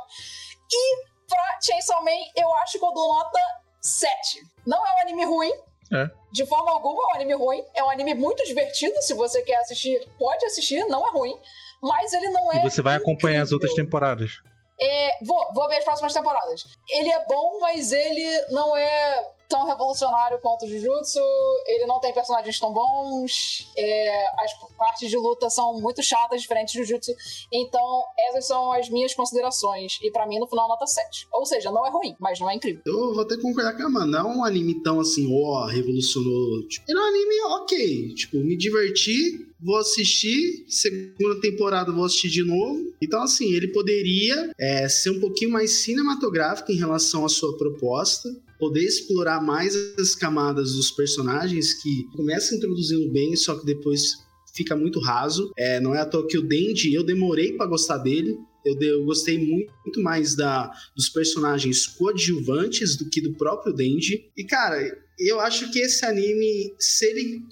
E 0.72 1.09
pra 1.30 1.58
Chainsaw 1.64 2.04
Man, 2.04 2.10
eu 2.36 2.54
acho 2.56 2.78
que 2.78 2.84
eu 2.84 2.92
dou 2.92 3.14
nota 3.14 3.40
7. 3.80 4.42
Não 4.66 4.84
é 4.84 4.96
um 4.96 5.00
anime 5.02 5.24
ruim. 5.24 5.52
É. 5.92 6.10
De 6.30 6.46
forma 6.46 6.70
alguma 6.70 7.02
é 7.02 7.06
um 7.06 7.14
anime 7.14 7.34
ruim. 7.34 7.64
É 7.74 7.82
um 7.82 7.90
anime 7.90 8.14
muito 8.14 8.44
divertido. 8.44 9.00
Se 9.00 9.14
você 9.14 9.42
quer 9.42 9.56
assistir, 9.56 10.06
pode 10.18 10.44
assistir, 10.44 10.84
não 10.86 11.06
é 11.06 11.10
ruim. 11.10 11.36
Mas 11.82 12.12
ele 12.12 12.28
não 12.28 12.52
é. 12.52 12.58
E 12.58 12.70
você 12.70 12.82
vai 12.82 12.96
acompanhar 12.96 13.42
as 13.42 13.48
incrível. 13.48 13.68
outras 13.68 13.74
temporadas. 13.74 14.42
É, 14.78 15.24
vou, 15.24 15.52
vou 15.52 15.68
ver 15.68 15.78
as 15.78 15.84
próximas 15.84 16.12
temporadas. 16.12 16.66
Ele 16.88 17.10
é 17.10 17.24
bom, 17.26 17.58
mas 17.60 17.92
ele 17.92 18.46
não 18.50 18.76
é 18.76 19.26
tão 19.50 19.66
revolucionário 19.66 20.38
quanto 20.40 20.64
o 20.64 20.68
Jujutsu. 20.68 21.20
Ele 21.66 21.84
não 21.84 22.00
tem 22.00 22.14
personagens 22.14 22.58
tão 22.58 22.72
bons. 22.72 23.68
é, 23.76 24.26
as 24.42 24.52
partes 24.78 25.10
de 25.10 25.16
luta 25.16 25.50
são 25.50 25.78
muito 25.80 26.02
chatas, 26.02 26.40
diferentes 26.40 26.72
de 26.72 26.78
Jujutsu. 26.78 27.12
Então, 27.52 28.04
essas 28.28 28.46
são 28.46 28.72
as 28.72 28.88
minhas 28.88 29.12
considerações. 29.12 29.98
E 30.02 30.10
pra 30.10 30.26
mim, 30.26 30.38
no 30.38 30.46
final, 30.46 30.68
nota 30.68 30.86
7. 30.86 31.26
Ou 31.32 31.44
seja, 31.44 31.70
não 31.70 31.84
é 31.84 31.90
ruim, 31.90 32.14
mas 32.20 32.38
não 32.38 32.48
é 32.48 32.54
incrível. 32.54 32.80
Eu 32.86 33.12
vou 33.12 33.24
ter 33.24 33.36
que 33.36 33.42
concordar 33.42 33.76
com 33.76 33.82
a 33.82 33.90
mano. 33.90 34.12
Não 34.12 34.30
é 34.30 34.36
um 34.36 34.44
anime 34.44 34.80
tão 34.82 35.00
assim, 35.00 35.26
ó, 35.30 35.66
revolucionou. 35.66 36.66
Tipo, 36.68 36.86
ele 36.88 36.98
é 36.98 37.02
um 37.02 37.06
anime 37.06 37.40
ok. 37.60 38.14
Tipo, 38.14 38.36
me 38.38 38.56
diverti, 38.56 39.46
vou 39.60 39.76
assistir. 39.76 40.64
Segunda 40.68 41.40
temporada 41.40 41.92
vou 41.92 42.04
assistir 42.04 42.30
de 42.30 42.44
novo. 42.44 42.94
Então, 43.02 43.22
assim, 43.22 43.52
ele 43.52 43.68
poderia 43.72 44.52
é, 44.58 44.88
ser 44.88 45.10
um 45.10 45.20
pouquinho 45.20 45.50
mais 45.50 45.82
cinematográfico 45.82 46.70
em 46.70 46.76
relação 46.76 47.24
à 47.24 47.28
sua 47.28 47.56
proposta. 47.58 48.28
Poder 48.60 48.84
explorar 48.84 49.42
mais 49.42 49.74
as 49.98 50.14
camadas 50.14 50.74
dos 50.74 50.90
personagens 50.90 51.74
que 51.74 52.04
começa 52.14 52.54
introduzindo 52.54 53.10
bem, 53.10 53.34
só 53.34 53.58
que 53.58 53.66
depois 53.66 54.18
fica 54.54 54.76
muito 54.76 55.00
raso. 55.00 55.50
É, 55.56 55.80
não 55.80 55.94
é 55.94 56.00
à 56.00 56.06
toa 56.06 56.26
que 56.26 56.38
o 56.38 56.42
Denji, 56.42 56.92
eu 56.92 57.02
demorei 57.02 57.54
pra 57.54 57.66
gostar 57.66 57.98
dele. 57.98 58.36
Eu, 58.64 58.78
eu 58.78 59.04
gostei 59.04 59.38
muito 59.38 60.02
mais 60.02 60.36
da, 60.36 60.70
dos 60.94 61.08
personagens 61.08 61.86
coadjuvantes 61.86 62.96
do 62.96 63.08
que 63.08 63.22
do 63.22 63.32
próprio 63.34 63.72
Denji. 63.72 64.30
E, 64.36 64.44
cara, 64.44 64.78
eu 65.18 65.40
acho 65.40 65.70
que 65.70 65.78
esse 65.78 66.04
anime, 66.04 66.74
se 66.78 67.06
ele, 67.06 67.42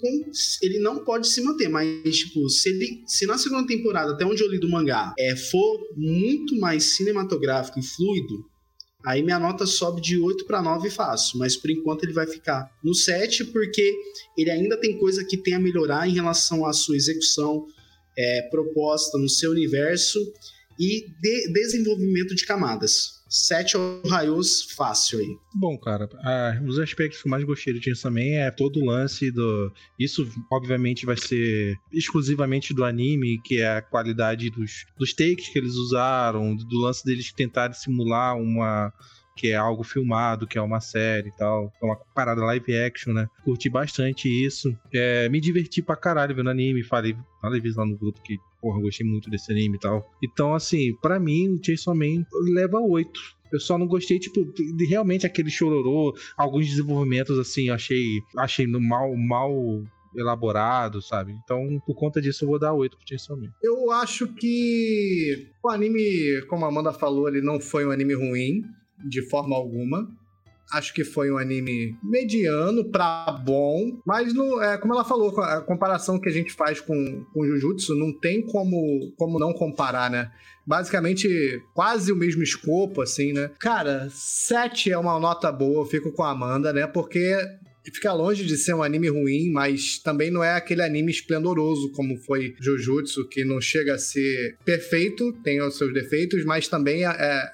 ele 0.61 0.79
não 0.79 1.03
pode 1.03 1.27
se 1.27 1.41
manter, 1.41 1.69
mas, 1.69 2.17
tipo, 2.17 2.47
se 2.49 2.69
ele, 2.69 3.03
se 3.07 3.25
na 3.25 3.37
segunda 3.37 3.67
temporada, 3.67 4.13
até 4.13 4.25
onde 4.25 4.43
eu 4.43 4.49
li 4.49 4.59
do 4.59 4.69
mangá, 4.69 5.13
é, 5.17 5.35
for 5.35 5.79
muito 5.95 6.55
mais 6.59 6.95
cinematográfico 6.95 7.79
e 7.79 7.83
fluido, 7.83 8.45
aí 9.05 9.21
minha 9.21 9.39
nota 9.39 9.65
sobe 9.65 10.01
de 10.01 10.17
8 10.17 10.45
para 10.45 10.61
9 10.61 10.89
fácil. 10.89 11.37
Mas, 11.39 11.55
por 11.55 11.69
enquanto, 11.69 12.03
ele 12.03 12.13
vai 12.13 12.27
ficar 12.27 12.69
no 12.83 12.93
7, 12.93 13.45
porque 13.45 13.93
ele 14.37 14.49
ainda 14.49 14.79
tem 14.79 14.97
coisa 14.97 15.23
que 15.23 15.37
tem 15.37 15.53
a 15.53 15.59
melhorar 15.59 16.07
em 16.07 16.13
relação 16.13 16.65
à 16.65 16.73
sua 16.73 16.95
execução 16.95 17.65
é, 18.17 18.47
proposta 18.49 19.17
no 19.17 19.29
seu 19.29 19.51
universo 19.51 20.19
e 20.79 21.07
de 21.21 21.53
desenvolvimento 21.53 22.35
de 22.35 22.45
camadas. 22.45 23.18
Sete 23.29 23.77
raios 24.09 24.71
fácil 24.75 25.19
aí. 25.19 25.37
Bom, 25.53 25.77
cara, 25.77 26.09
ah, 26.23 26.59
os 26.65 26.79
aspectos 26.79 27.21
que 27.21 27.27
eu 27.27 27.29
mais 27.29 27.43
gostei 27.43 27.71
do 27.73 27.83
Chainsaw 27.83 28.11
Man 28.11 28.21
é 28.21 28.49
todo 28.49 28.79
o 28.79 28.85
lance 28.85 29.29
do. 29.29 29.71
Isso, 29.99 30.27
obviamente, 30.51 31.05
vai 31.05 31.15
ser 31.15 31.77
exclusivamente 31.93 32.73
do 32.73 32.83
anime, 32.83 33.39
que 33.43 33.61
é 33.61 33.77
a 33.77 33.81
qualidade 33.83 34.49
dos, 34.49 34.85
dos 34.97 35.13
takes 35.13 35.49
que 35.49 35.59
eles 35.59 35.75
usaram, 35.75 36.55
do 36.55 36.79
lance 36.79 37.05
deles 37.05 37.31
tentarem 37.31 37.75
simular 37.75 38.35
uma. 38.35 38.91
que 39.37 39.51
é 39.51 39.55
algo 39.55 39.83
filmado, 39.83 40.47
que 40.47 40.57
é 40.57 40.61
uma 40.61 40.79
série 40.81 41.29
e 41.29 41.37
tal. 41.37 41.71
É 41.81 41.85
uma 41.85 41.95
parada 42.15 42.43
live 42.43 42.75
action, 42.75 43.13
né? 43.13 43.27
Curti 43.43 43.69
bastante 43.69 44.27
isso. 44.27 44.75
É, 44.93 45.29
me 45.29 45.39
diverti 45.39 45.81
pra 45.81 45.95
caralho 45.95 46.35
vendo 46.35 46.49
anime. 46.49 46.83
Falei, 46.83 47.15
falei 47.39 47.61
vezes 47.61 47.77
lá 47.77 47.85
no 47.85 47.97
grupo 47.97 48.21
que, 48.23 48.37
porra, 48.61 48.81
gostei 48.81 49.05
muito 49.05 49.29
desse 49.29 49.51
anime 49.51 49.77
e 49.77 49.79
tal. 49.79 50.09
Então, 50.23 50.53
assim, 50.53 50.93
pra 51.01 51.19
mim, 51.19 51.49
o 51.49 51.63
Chainsaw 51.63 51.95
Man 51.95 52.25
leva 52.53 52.79
8. 52.79 53.39
Eu 53.51 53.59
só 53.59 53.77
não 53.77 53.87
gostei, 53.87 54.19
tipo, 54.19 54.45
de 54.53 54.85
realmente 54.85 55.25
aquele 55.25 55.49
chororô, 55.49 56.15
alguns 56.37 56.67
desenvolvimentos, 56.67 57.37
assim, 57.39 57.69
eu 57.69 57.73
achei, 57.73 58.19
achei 58.37 58.67
mal, 58.67 59.15
mal 59.15 59.51
elaborado, 60.15 61.01
sabe? 61.01 61.33
Então, 61.43 61.81
por 61.85 61.95
conta 61.95 62.21
disso, 62.21 62.43
eu 62.43 62.49
vou 62.49 62.59
dar 62.59 62.73
8 62.73 62.95
pro 62.95 63.07
Chainsaw 63.07 63.37
Man. 63.37 63.51
Eu 63.61 63.91
acho 63.91 64.27
que 64.35 65.47
o 65.63 65.69
anime, 65.69 66.41
como 66.47 66.65
a 66.65 66.67
Amanda 66.67 66.93
falou, 66.93 67.27
ele 67.27 67.41
não 67.41 67.59
foi 67.59 67.85
um 67.87 67.91
anime 67.91 68.13
ruim, 68.13 68.63
de 69.07 69.27
forma 69.29 69.55
alguma. 69.55 70.07
Acho 70.71 70.93
que 70.93 71.03
foi 71.03 71.31
um 71.31 71.37
anime 71.37 71.97
mediano 72.03 72.85
pra 72.85 73.31
bom, 73.43 73.99
mas 74.05 74.33
no, 74.33 74.61
é, 74.61 74.77
como 74.77 74.93
ela 74.93 75.03
falou, 75.03 75.39
a 75.41 75.61
comparação 75.61 76.19
que 76.19 76.29
a 76.29 76.31
gente 76.31 76.53
faz 76.53 76.79
com, 76.79 77.25
com 77.33 77.45
Jujutsu 77.45 77.95
não 77.95 78.13
tem 78.13 78.41
como, 78.41 79.11
como 79.17 79.39
não 79.39 79.53
comparar, 79.53 80.09
né? 80.09 80.31
Basicamente, 80.65 81.27
quase 81.73 82.11
o 82.11 82.15
mesmo 82.15 82.43
escopo, 82.43 83.01
assim, 83.01 83.33
né? 83.33 83.49
Cara, 83.59 84.07
7 84.11 84.91
é 84.91 84.97
uma 84.97 85.19
nota 85.19 85.51
boa, 85.51 85.81
eu 85.81 85.85
fico 85.85 86.11
com 86.11 86.21
a 86.21 86.29
Amanda, 86.29 86.71
né? 86.71 86.85
Porque 86.85 87.35
fica 87.91 88.13
longe 88.13 88.45
de 88.45 88.55
ser 88.57 88.73
um 88.73 88.83
anime 88.83 89.09
ruim, 89.09 89.51
mas 89.51 89.97
também 89.97 90.29
não 90.29 90.43
é 90.43 90.53
aquele 90.53 90.81
anime 90.83 91.11
esplendoroso 91.11 91.91
como 91.91 92.17
foi 92.17 92.53
Jujutsu, 92.59 93.27
que 93.27 93.43
não 93.43 93.59
chega 93.59 93.95
a 93.95 93.97
ser 93.97 94.57
perfeito, 94.63 95.33
tem 95.43 95.61
os 95.61 95.77
seus 95.77 95.93
defeitos, 95.93 96.45
mas 96.45 96.67
também 96.67 97.05
é, 97.05 97.09
é- 97.09 97.51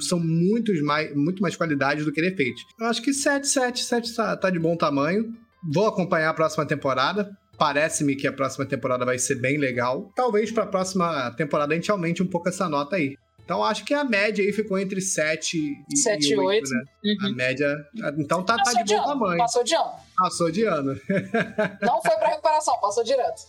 são 0.00 0.18
muitos 0.20 0.80
mais, 0.82 1.14
muito 1.14 1.42
mais 1.42 1.56
qualidades 1.56 2.04
do 2.04 2.12
que 2.12 2.20
defeitos. 2.20 2.62
Eu 2.80 2.86
acho 2.86 3.02
que 3.02 3.12
7, 3.12 3.46
7, 3.46 3.80
7 3.84 4.14
tá, 4.14 4.36
tá 4.36 4.50
de 4.50 4.58
bom 4.58 4.76
tamanho. 4.76 5.34
Vou 5.72 5.86
acompanhar 5.86 6.30
a 6.30 6.34
próxima 6.34 6.66
temporada. 6.66 7.30
Parece-me 7.58 8.16
que 8.16 8.26
a 8.26 8.32
próxima 8.32 8.66
temporada 8.66 9.04
vai 9.04 9.18
ser 9.18 9.36
bem 9.36 9.58
legal. 9.58 10.12
Talvez 10.16 10.50
para 10.50 10.64
a 10.64 10.66
próxima 10.66 11.30
temporada 11.36 11.72
a 11.72 11.76
gente 11.76 11.90
aumente 11.90 12.22
um 12.22 12.26
pouco 12.26 12.48
essa 12.48 12.68
nota 12.68 12.96
aí. 12.96 13.16
Então 13.44 13.62
acho 13.62 13.84
que 13.84 13.92
a 13.92 14.02
média 14.02 14.42
aí 14.44 14.52
ficou 14.52 14.78
entre 14.78 15.00
7 15.02 15.56
e, 15.90 15.96
7 15.98 16.24
e 16.24 16.32
e 16.32 16.36
8, 16.36 16.46
8. 16.48 16.70
né? 16.70 16.84
A 17.22 17.26
Uhum. 17.28 17.34
média. 17.34 17.76
Então 18.18 18.42
tá, 18.42 18.56
tá 18.56 18.72
de 18.72 18.84
de 18.84 18.94
bom 18.96 19.02
ano. 19.02 19.08
tamanho. 19.20 19.38
Passou 19.38 19.62
de 19.62 19.74
ano. 19.74 19.92
Passou 20.16 20.50
de 20.50 20.64
ano. 20.64 21.00
Não 21.82 22.00
foi 22.02 22.16
pra 22.16 22.28
recuperação, 22.28 22.80
passou 22.80 23.04
direto. 23.04 23.42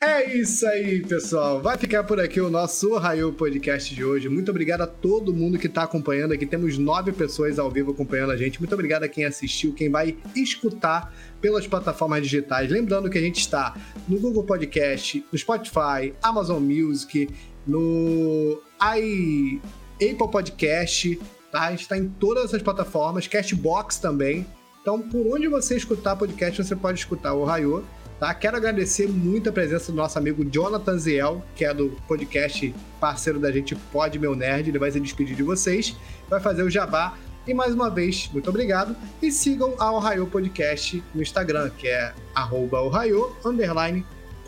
É 0.00 0.32
isso 0.32 0.64
aí, 0.64 1.04
pessoal. 1.04 1.60
Vai 1.60 1.76
ficar 1.76 2.04
por 2.04 2.20
aqui 2.20 2.40
o 2.40 2.48
nosso 2.48 2.96
Raio 2.96 3.32
Podcast 3.32 3.92
de 3.92 4.04
hoje. 4.04 4.28
Muito 4.28 4.48
obrigado 4.48 4.82
a 4.82 4.86
todo 4.86 5.34
mundo 5.34 5.58
que 5.58 5.66
está 5.66 5.82
acompanhando 5.82 6.32
aqui. 6.32 6.46
Temos 6.46 6.78
nove 6.78 7.10
pessoas 7.10 7.58
ao 7.58 7.68
vivo 7.68 7.90
acompanhando 7.90 8.30
a 8.30 8.36
gente. 8.36 8.60
Muito 8.60 8.72
obrigado 8.72 9.02
a 9.02 9.08
quem 9.08 9.24
assistiu, 9.24 9.74
quem 9.74 9.90
vai 9.90 10.16
escutar 10.36 11.12
pelas 11.40 11.66
plataformas 11.66 12.22
digitais. 12.22 12.70
Lembrando 12.70 13.10
que 13.10 13.18
a 13.18 13.20
gente 13.20 13.40
está 13.40 13.74
no 14.06 14.20
Google 14.20 14.44
Podcast, 14.44 15.24
no 15.32 15.36
Spotify, 15.36 16.14
Amazon 16.22 16.62
Music, 16.62 17.28
no 17.66 18.62
i 18.80 19.60
Apple 19.94 20.30
Podcast, 20.30 21.18
tá? 21.50 21.62
A 21.62 21.70
gente 21.72 21.80
está 21.80 21.98
em 21.98 22.08
todas 22.08 22.44
essas 22.44 22.62
plataformas, 22.62 23.26
Castbox 23.26 23.98
também. 23.98 24.46
Então, 24.80 25.02
por 25.02 25.26
onde 25.26 25.48
você 25.48 25.76
escutar 25.76 26.14
podcast, 26.14 26.62
você 26.62 26.76
pode 26.76 27.00
escutar 27.00 27.34
o 27.34 27.44
Raio. 27.44 27.84
Tá? 28.18 28.34
Quero 28.34 28.56
agradecer 28.56 29.08
muito 29.08 29.48
a 29.48 29.52
presença 29.52 29.92
do 29.92 29.96
nosso 29.96 30.18
amigo 30.18 30.44
Jonathan 30.44 30.98
Ziel, 30.98 31.44
que 31.54 31.64
é 31.64 31.72
do 31.72 31.90
podcast 32.08 32.74
parceiro 32.98 33.38
da 33.38 33.52
gente 33.52 33.76
Pod 33.76 34.18
Meu 34.18 34.34
Nerd. 34.34 34.70
Ele 34.70 34.78
vai 34.78 34.90
se 34.90 34.98
despedir 34.98 35.36
de 35.36 35.42
vocês, 35.42 35.96
vai 36.28 36.40
fazer 36.40 36.64
o 36.64 36.70
jabá. 36.70 37.16
E 37.46 37.54
mais 37.54 37.72
uma 37.72 37.88
vez, 37.88 38.28
muito 38.32 38.50
obrigado. 38.50 38.96
E 39.22 39.30
sigam 39.30 39.74
a 39.78 39.92
Ohio 39.92 40.26
Podcast 40.26 41.02
no 41.14 41.22
Instagram, 41.22 41.70
que 41.70 41.88
é 41.88 42.12
arroba 42.34 42.80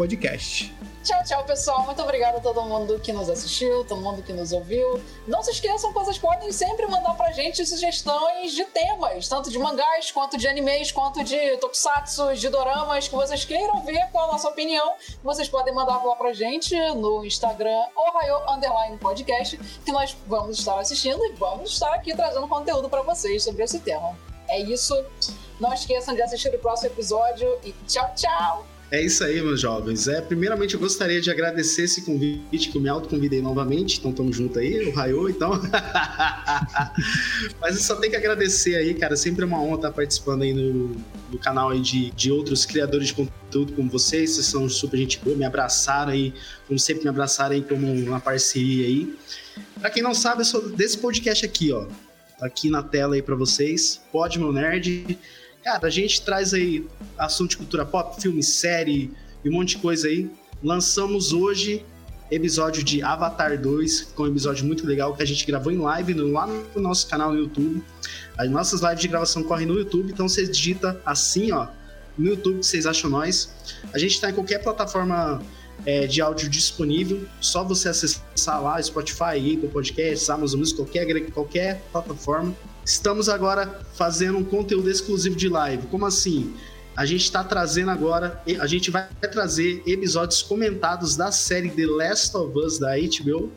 podcast. 0.00 0.74
Tchau, 1.04 1.22
tchau, 1.24 1.44
pessoal. 1.44 1.84
Muito 1.84 2.00
obrigada 2.00 2.38
a 2.38 2.40
todo 2.40 2.62
mundo 2.62 2.98
que 3.00 3.12
nos 3.12 3.28
assistiu, 3.28 3.84
todo 3.84 4.00
mundo 4.00 4.22
que 4.22 4.32
nos 4.32 4.50
ouviu. 4.50 4.98
Não 5.26 5.42
se 5.42 5.50
esqueçam 5.50 5.92
que 5.92 5.98
vocês 5.98 6.16
podem 6.16 6.50
sempre 6.52 6.86
mandar 6.86 7.14
pra 7.18 7.32
gente 7.32 7.66
sugestões 7.66 8.52
de 8.52 8.64
temas, 8.64 9.28
tanto 9.28 9.50
de 9.50 9.58
mangás, 9.58 10.10
quanto 10.10 10.38
de 10.38 10.48
animes, 10.48 10.90
quanto 10.90 11.22
de 11.22 11.58
tokusatsu, 11.58 12.34
de 12.34 12.48
doramas, 12.48 13.08
que 13.08 13.14
vocês 13.14 13.44
queiram 13.44 13.82
ver 13.82 14.08
qual 14.10 14.30
a 14.30 14.32
nossa 14.32 14.48
opinião. 14.48 14.94
Vocês 15.22 15.50
podem 15.50 15.74
mandar 15.74 16.02
lá 16.02 16.16
pra 16.16 16.32
gente 16.32 16.74
no 16.94 17.22
Instagram 17.22 17.84
Ohio 17.94 18.38
Underline 18.48 18.96
Podcast, 18.96 19.58
que 19.84 19.92
nós 19.92 20.16
vamos 20.26 20.58
estar 20.58 20.78
assistindo 20.78 21.22
e 21.26 21.32
vamos 21.32 21.72
estar 21.72 21.92
aqui 21.92 22.16
trazendo 22.16 22.48
conteúdo 22.48 22.88
para 22.88 23.02
vocês 23.02 23.44
sobre 23.44 23.64
esse 23.64 23.80
tema. 23.80 24.16
É 24.48 24.58
isso. 24.58 24.94
Não 25.60 25.74
esqueçam 25.74 26.14
de 26.14 26.22
assistir 26.22 26.54
o 26.54 26.58
próximo 26.58 26.90
episódio 26.90 27.58
e 27.62 27.72
tchau, 27.86 28.10
tchau! 28.16 28.79
É 28.90 29.00
isso 29.00 29.22
aí, 29.22 29.40
meus 29.40 29.60
jovens. 29.60 30.08
É, 30.08 30.20
primeiramente, 30.20 30.74
eu 30.74 30.80
gostaria 30.80 31.20
de 31.20 31.30
agradecer 31.30 31.82
esse 31.82 32.02
convite 32.02 32.70
que 32.70 32.76
eu 32.76 32.82
me 32.82 32.88
autoconvidei 32.88 33.40
novamente. 33.40 33.98
Então, 34.00 34.12
tamo 34.12 34.32
junto 34.32 34.58
aí, 34.58 34.84
o 34.88 34.92
Raio, 34.92 35.28
então. 35.28 35.52
Mas 37.60 37.76
eu 37.76 37.82
só 37.82 37.94
tenho 37.96 38.10
que 38.10 38.16
agradecer 38.16 38.74
aí, 38.74 38.92
cara. 38.94 39.14
Sempre 39.14 39.44
é 39.44 39.46
uma 39.46 39.62
honra 39.62 39.76
estar 39.76 39.92
participando 39.92 40.42
aí 40.42 40.52
no, 40.52 40.96
no 41.30 41.38
canal 41.38 41.70
aí 41.70 41.80
de, 41.80 42.10
de 42.10 42.32
outros 42.32 42.66
criadores 42.66 43.08
de 43.08 43.14
conteúdo 43.14 43.72
como 43.74 43.88
vocês. 43.88 44.30
Vocês 44.30 44.46
são 44.46 44.68
super 44.68 44.96
gente 44.96 45.20
boa, 45.20 45.36
me 45.36 45.44
abraçaram 45.44 46.10
aí, 46.10 46.34
como 46.66 46.76
sempre 46.76 47.04
me 47.04 47.10
abraçaram 47.10 47.54
aí 47.54 47.62
como 47.62 47.86
uma 47.92 48.18
parceria 48.18 48.86
aí. 48.86 49.14
Pra 49.78 49.88
quem 49.90 50.02
não 50.02 50.14
sabe, 50.14 50.40
eu 50.40 50.44
sou 50.44 50.68
desse 50.68 50.98
podcast 50.98 51.44
aqui, 51.44 51.70
ó. 51.72 51.86
Tá 52.40 52.46
aqui 52.46 52.68
na 52.68 52.82
tela 52.82 53.14
aí 53.14 53.22
pra 53.22 53.36
vocês. 53.36 54.00
Pode, 54.10 54.36
meu 54.38 54.52
nerd. 54.52 55.16
Cara, 55.62 55.86
a 55.86 55.90
gente 55.90 56.22
traz 56.22 56.54
aí 56.54 56.86
assunto 57.18 57.50
de 57.50 57.56
cultura 57.58 57.84
pop, 57.84 58.20
filme, 58.20 58.42
série 58.42 59.12
e 59.44 59.48
um 59.48 59.52
monte 59.52 59.76
de 59.76 59.78
coisa 59.78 60.08
aí. 60.08 60.30
Lançamos 60.62 61.32
hoje 61.32 61.84
episódio 62.30 62.82
de 62.82 63.02
Avatar 63.02 63.60
2, 63.60 64.00
que 64.02 64.22
é 64.22 64.24
um 64.24 64.28
episódio 64.28 64.64
muito 64.64 64.86
legal 64.86 65.14
que 65.14 65.22
a 65.22 65.26
gente 65.26 65.44
gravou 65.44 65.70
em 65.70 65.78
live 65.78 66.14
no, 66.14 66.28
lá 66.28 66.46
no 66.46 66.80
nosso 66.80 67.06
canal 67.08 67.32
no 67.32 67.38
YouTube. 67.38 67.82
As 68.38 68.48
nossas 68.48 68.80
lives 68.80 69.00
de 69.00 69.08
gravação 69.08 69.42
correm 69.42 69.66
no 69.66 69.74
YouTube, 69.74 70.10
então 70.10 70.28
você 70.28 70.46
digita 70.46 70.98
assim, 71.04 71.52
ó, 71.52 71.66
no 72.16 72.26
YouTube 72.26 72.60
que 72.60 72.66
vocês 72.66 72.86
acham 72.86 73.10
nós. 73.10 73.52
A 73.92 73.98
gente 73.98 74.12
está 74.12 74.30
em 74.30 74.34
qualquer 74.34 74.62
plataforma 74.62 75.42
é, 75.84 76.06
de 76.06 76.22
áudio 76.22 76.48
disponível, 76.48 77.26
só 77.38 77.64
você 77.64 77.90
acessar 77.90 78.62
lá, 78.62 78.80
Spotify, 78.82 79.36
Apple 79.36 79.68
Podcasts, 79.68 80.30
Amazon 80.30 80.60
Music, 80.60 80.76
qualquer, 80.76 81.30
qualquer 81.32 81.82
plataforma. 81.92 82.54
Estamos 82.84 83.28
agora 83.28 83.80
fazendo 83.94 84.38
um 84.38 84.44
conteúdo 84.44 84.90
exclusivo 84.90 85.36
de 85.36 85.48
live. 85.48 85.86
Como 85.88 86.06
assim? 86.06 86.54
A 86.96 87.06
gente 87.06 87.22
está 87.22 87.44
trazendo 87.44 87.90
agora, 87.90 88.42
a 88.60 88.66
gente 88.66 88.90
vai 88.90 89.08
trazer 89.30 89.82
episódios 89.86 90.42
comentados 90.42 91.16
da 91.16 91.30
série 91.30 91.70
The 91.70 91.86
Last 91.86 92.36
of 92.36 92.58
Us 92.58 92.78
da 92.78 92.96
HBO. 92.96 93.52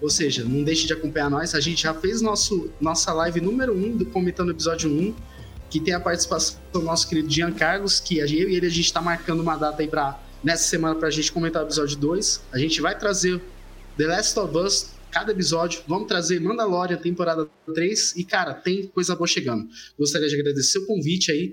Ou 0.00 0.08
seja, 0.08 0.44
não 0.44 0.64
deixe 0.64 0.86
de 0.86 0.92
acompanhar 0.92 1.28
nós. 1.28 1.54
A 1.54 1.60
gente 1.60 1.82
já 1.82 1.92
fez 1.92 2.22
nosso, 2.22 2.70
nossa 2.80 3.12
live 3.12 3.40
número 3.40 3.74
1 3.74 3.98
do 3.98 4.06
comentando 4.06 4.48
o 4.48 4.52
episódio 4.52 4.90
1, 4.90 5.14
que 5.68 5.78
tem 5.78 5.92
a 5.92 6.00
participação 6.00 6.58
do 6.72 6.80
nosso 6.80 7.06
querido 7.08 7.30
Jean 7.30 7.52
Carlos, 7.52 8.00
que 8.00 8.18
eu 8.18 8.26
e 8.26 8.54
ele 8.56 8.66
a 8.66 8.70
gente 8.70 8.86
está 8.86 9.02
marcando 9.02 9.40
uma 9.40 9.56
data 9.56 9.82
aí 9.82 9.88
para 9.88 10.18
nessa 10.42 10.64
semana 10.64 10.94
para 10.94 11.08
a 11.08 11.10
gente 11.10 11.30
comentar 11.30 11.62
o 11.62 11.66
episódio 11.66 11.96
2. 11.98 12.40
A 12.52 12.58
gente 12.58 12.80
vai 12.80 12.98
trazer 12.98 13.42
The 13.98 14.06
Last 14.06 14.38
of 14.38 14.56
Us 14.56 14.86
cada 15.10 15.32
episódio. 15.32 15.82
Vamos 15.86 16.08
trazer 16.08 16.40
Mandalorian, 16.40 16.96
temporada 16.96 17.48
3. 17.74 18.16
E, 18.16 18.24
cara, 18.24 18.54
tem 18.54 18.86
coisa 18.86 19.14
boa 19.14 19.26
chegando. 19.26 19.66
Gostaria 19.98 20.28
de 20.28 20.34
agradecer 20.34 20.78
o 20.78 20.86
convite 20.86 21.30
aí. 21.32 21.52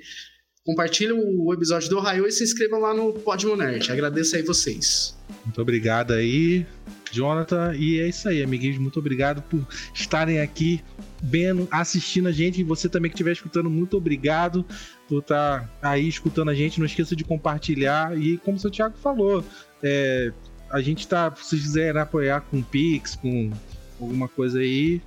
Compartilhe 0.65 1.13
o 1.13 1.53
episódio 1.53 1.89
do 1.89 1.97
Raio 1.99 2.27
e 2.27 2.31
se 2.31 2.43
inscrevam 2.43 2.81
lá 2.81 2.93
no 2.93 3.13
Podmo 3.13 3.55
Nerd. 3.55 3.89
Agradeço 3.89 4.35
aí 4.35 4.41
vocês. 4.41 5.17
Muito 5.45 5.61
obrigado 5.61 6.11
aí, 6.11 6.65
Jonathan. 7.09 7.73
E 7.73 8.01
é 8.01 8.09
isso 8.09 8.27
aí, 8.27 8.43
amiguinhos. 8.43 8.77
Muito 8.77 8.99
obrigado 8.99 9.41
por 9.43 9.65
estarem 9.93 10.41
aqui 10.41 10.83
vendo, 11.23 11.69
assistindo 11.71 12.27
a 12.27 12.33
gente. 12.33 12.59
E 12.59 12.63
você 12.65 12.89
também 12.89 13.09
que 13.09 13.15
estiver 13.15 13.31
escutando, 13.31 13.69
muito 13.69 13.95
obrigado 13.95 14.65
por 15.07 15.19
estar 15.19 15.71
aí 15.81 16.05
escutando 16.05 16.49
a 16.49 16.53
gente. 16.53 16.79
Não 16.79 16.85
esqueça 16.85 17.15
de 17.15 17.23
compartilhar. 17.23 18.19
E 18.21 18.37
como 18.37 18.57
o 18.57 18.59
seu 18.59 18.69
Thiago 18.69 18.97
falou, 18.97 19.45
é, 19.81 20.33
a 20.71 20.81
gente 20.81 21.07
tá, 21.07 21.33
se 21.35 21.55
quiserem 21.55 22.01
apoiar 22.01 22.41
com 22.41 22.61
Pix, 22.61 23.15
com 23.15 23.51
alguma 23.99 24.27
coisa 24.27 24.59
aí, 24.59 25.01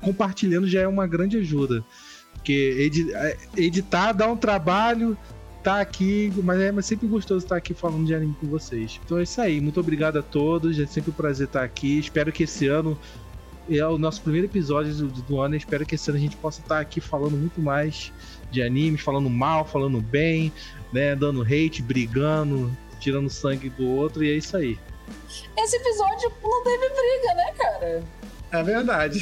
compartilhando 0.00 0.68
já 0.68 0.80
é 0.80 0.88
uma 0.88 1.06
grande 1.06 1.36
ajuda. 1.38 1.84
Porque 2.34 2.90
é, 3.14 3.36
editar 3.56 4.12
dá 4.12 4.26
um 4.26 4.36
trabalho, 4.36 5.16
tá 5.62 5.80
aqui, 5.80 6.32
mas 6.42 6.60
é 6.60 6.82
sempre 6.82 7.06
gostoso 7.06 7.44
estar 7.44 7.56
aqui 7.56 7.74
falando 7.74 8.06
de 8.06 8.14
anime 8.14 8.34
com 8.40 8.46
vocês. 8.46 9.00
Então 9.04 9.18
é 9.18 9.22
isso 9.22 9.40
aí, 9.40 9.60
muito 9.60 9.78
obrigado 9.78 10.18
a 10.18 10.22
todos, 10.22 10.78
é 10.78 10.86
sempre 10.86 11.10
um 11.10 11.14
prazer 11.14 11.46
estar 11.46 11.62
aqui. 11.62 11.98
Espero 11.98 12.32
que 12.32 12.44
esse 12.44 12.66
ano 12.66 12.98
é 13.70 13.86
o 13.86 13.98
nosso 13.98 14.22
primeiro 14.22 14.46
episódio 14.46 14.92
do, 14.94 15.08
do 15.22 15.40
ano. 15.40 15.54
Espero 15.54 15.86
que 15.86 15.94
esse 15.94 16.10
ano 16.10 16.18
a 16.18 16.22
gente 16.22 16.36
possa 16.36 16.60
estar 16.60 16.80
aqui 16.80 17.00
falando 17.00 17.36
muito 17.36 17.60
mais 17.60 18.12
de 18.50 18.62
animes, 18.62 19.00
falando 19.00 19.30
mal, 19.30 19.64
falando 19.64 20.00
bem, 20.00 20.52
né, 20.92 21.14
dando 21.14 21.42
hate, 21.42 21.80
brigando, 21.80 22.70
tirando 22.98 23.30
sangue 23.30 23.70
do 23.70 23.86
outro, 23.86 24.24
e 24.24 24.30
é 24.30 24.36
isso 24.36 24.56
aí. 24.56 24.78
Esse 25.56 25.76
episódio 25.76 26.32
não 26.42 26.62
teve 26.62 26.88
briga, 26.88 27.34
né, 27.34 27.52
cara? 27.56 28.02
É 28.52 28.62
verdade. 28.62 29.20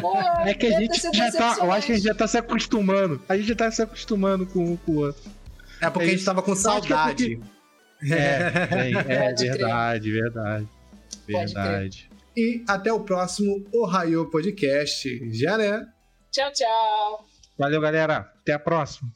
Porra, 0.00 0.42
é 0.48 0.54
que 0.54 0.66
a 0.66 0.80
gente 0.80 1.00
já 1.12 1.30
tá. 1.30 1.56
Eu 1.58 1.70
acho 1.70 1.86
que 1.86 1.92
a 1.92 1.94
gente 1.96 2.04
já 2.04 2.14
tá 2.14 2.26
se 2.26 2.38
acostumando. 2.38 3.22
A 3.28 3.36
gente 3.36 3.48
já 3.48 3.54
tá 3.54 3.70
se 3.70 3.82
acostumando 3.82 4.46
com, 4.46 4.76
com 4.78 4.92
o 4.92 4.98
outro. 5.00 5.30
É 5.80 5.90
porque 5.90 6.06
é 6.06 6.08
a 6.08 6.12
gente 6.12 6.24
tava 6.24 6.42
com 6.42 6.54
saudade. 6.54 7.40
É, 8.10 8.14
é, 8.14 8.92
é, 9.06 9.30
é 9.30 9.34
verdade, 9.34 10.10
verdade. 10.10 10.68
Verdade. 11.26 12.10
E 12.36 12.64
até 12.66 12.92
o 12.92 13.00
próximo 13.00 13.66
Ohio 13.72 14.30
Podcast. 14.30 15.30
Já 15.32 15.58
né? 15.58 15.86
Tchau, 16.30 16.50
tchau. 16.52 17.26
Valeu, 17.58 17.80
galera. 17.80 18.32
Até 18.40 18.54
a 18.54 18.58
próxima. 18.58 19.12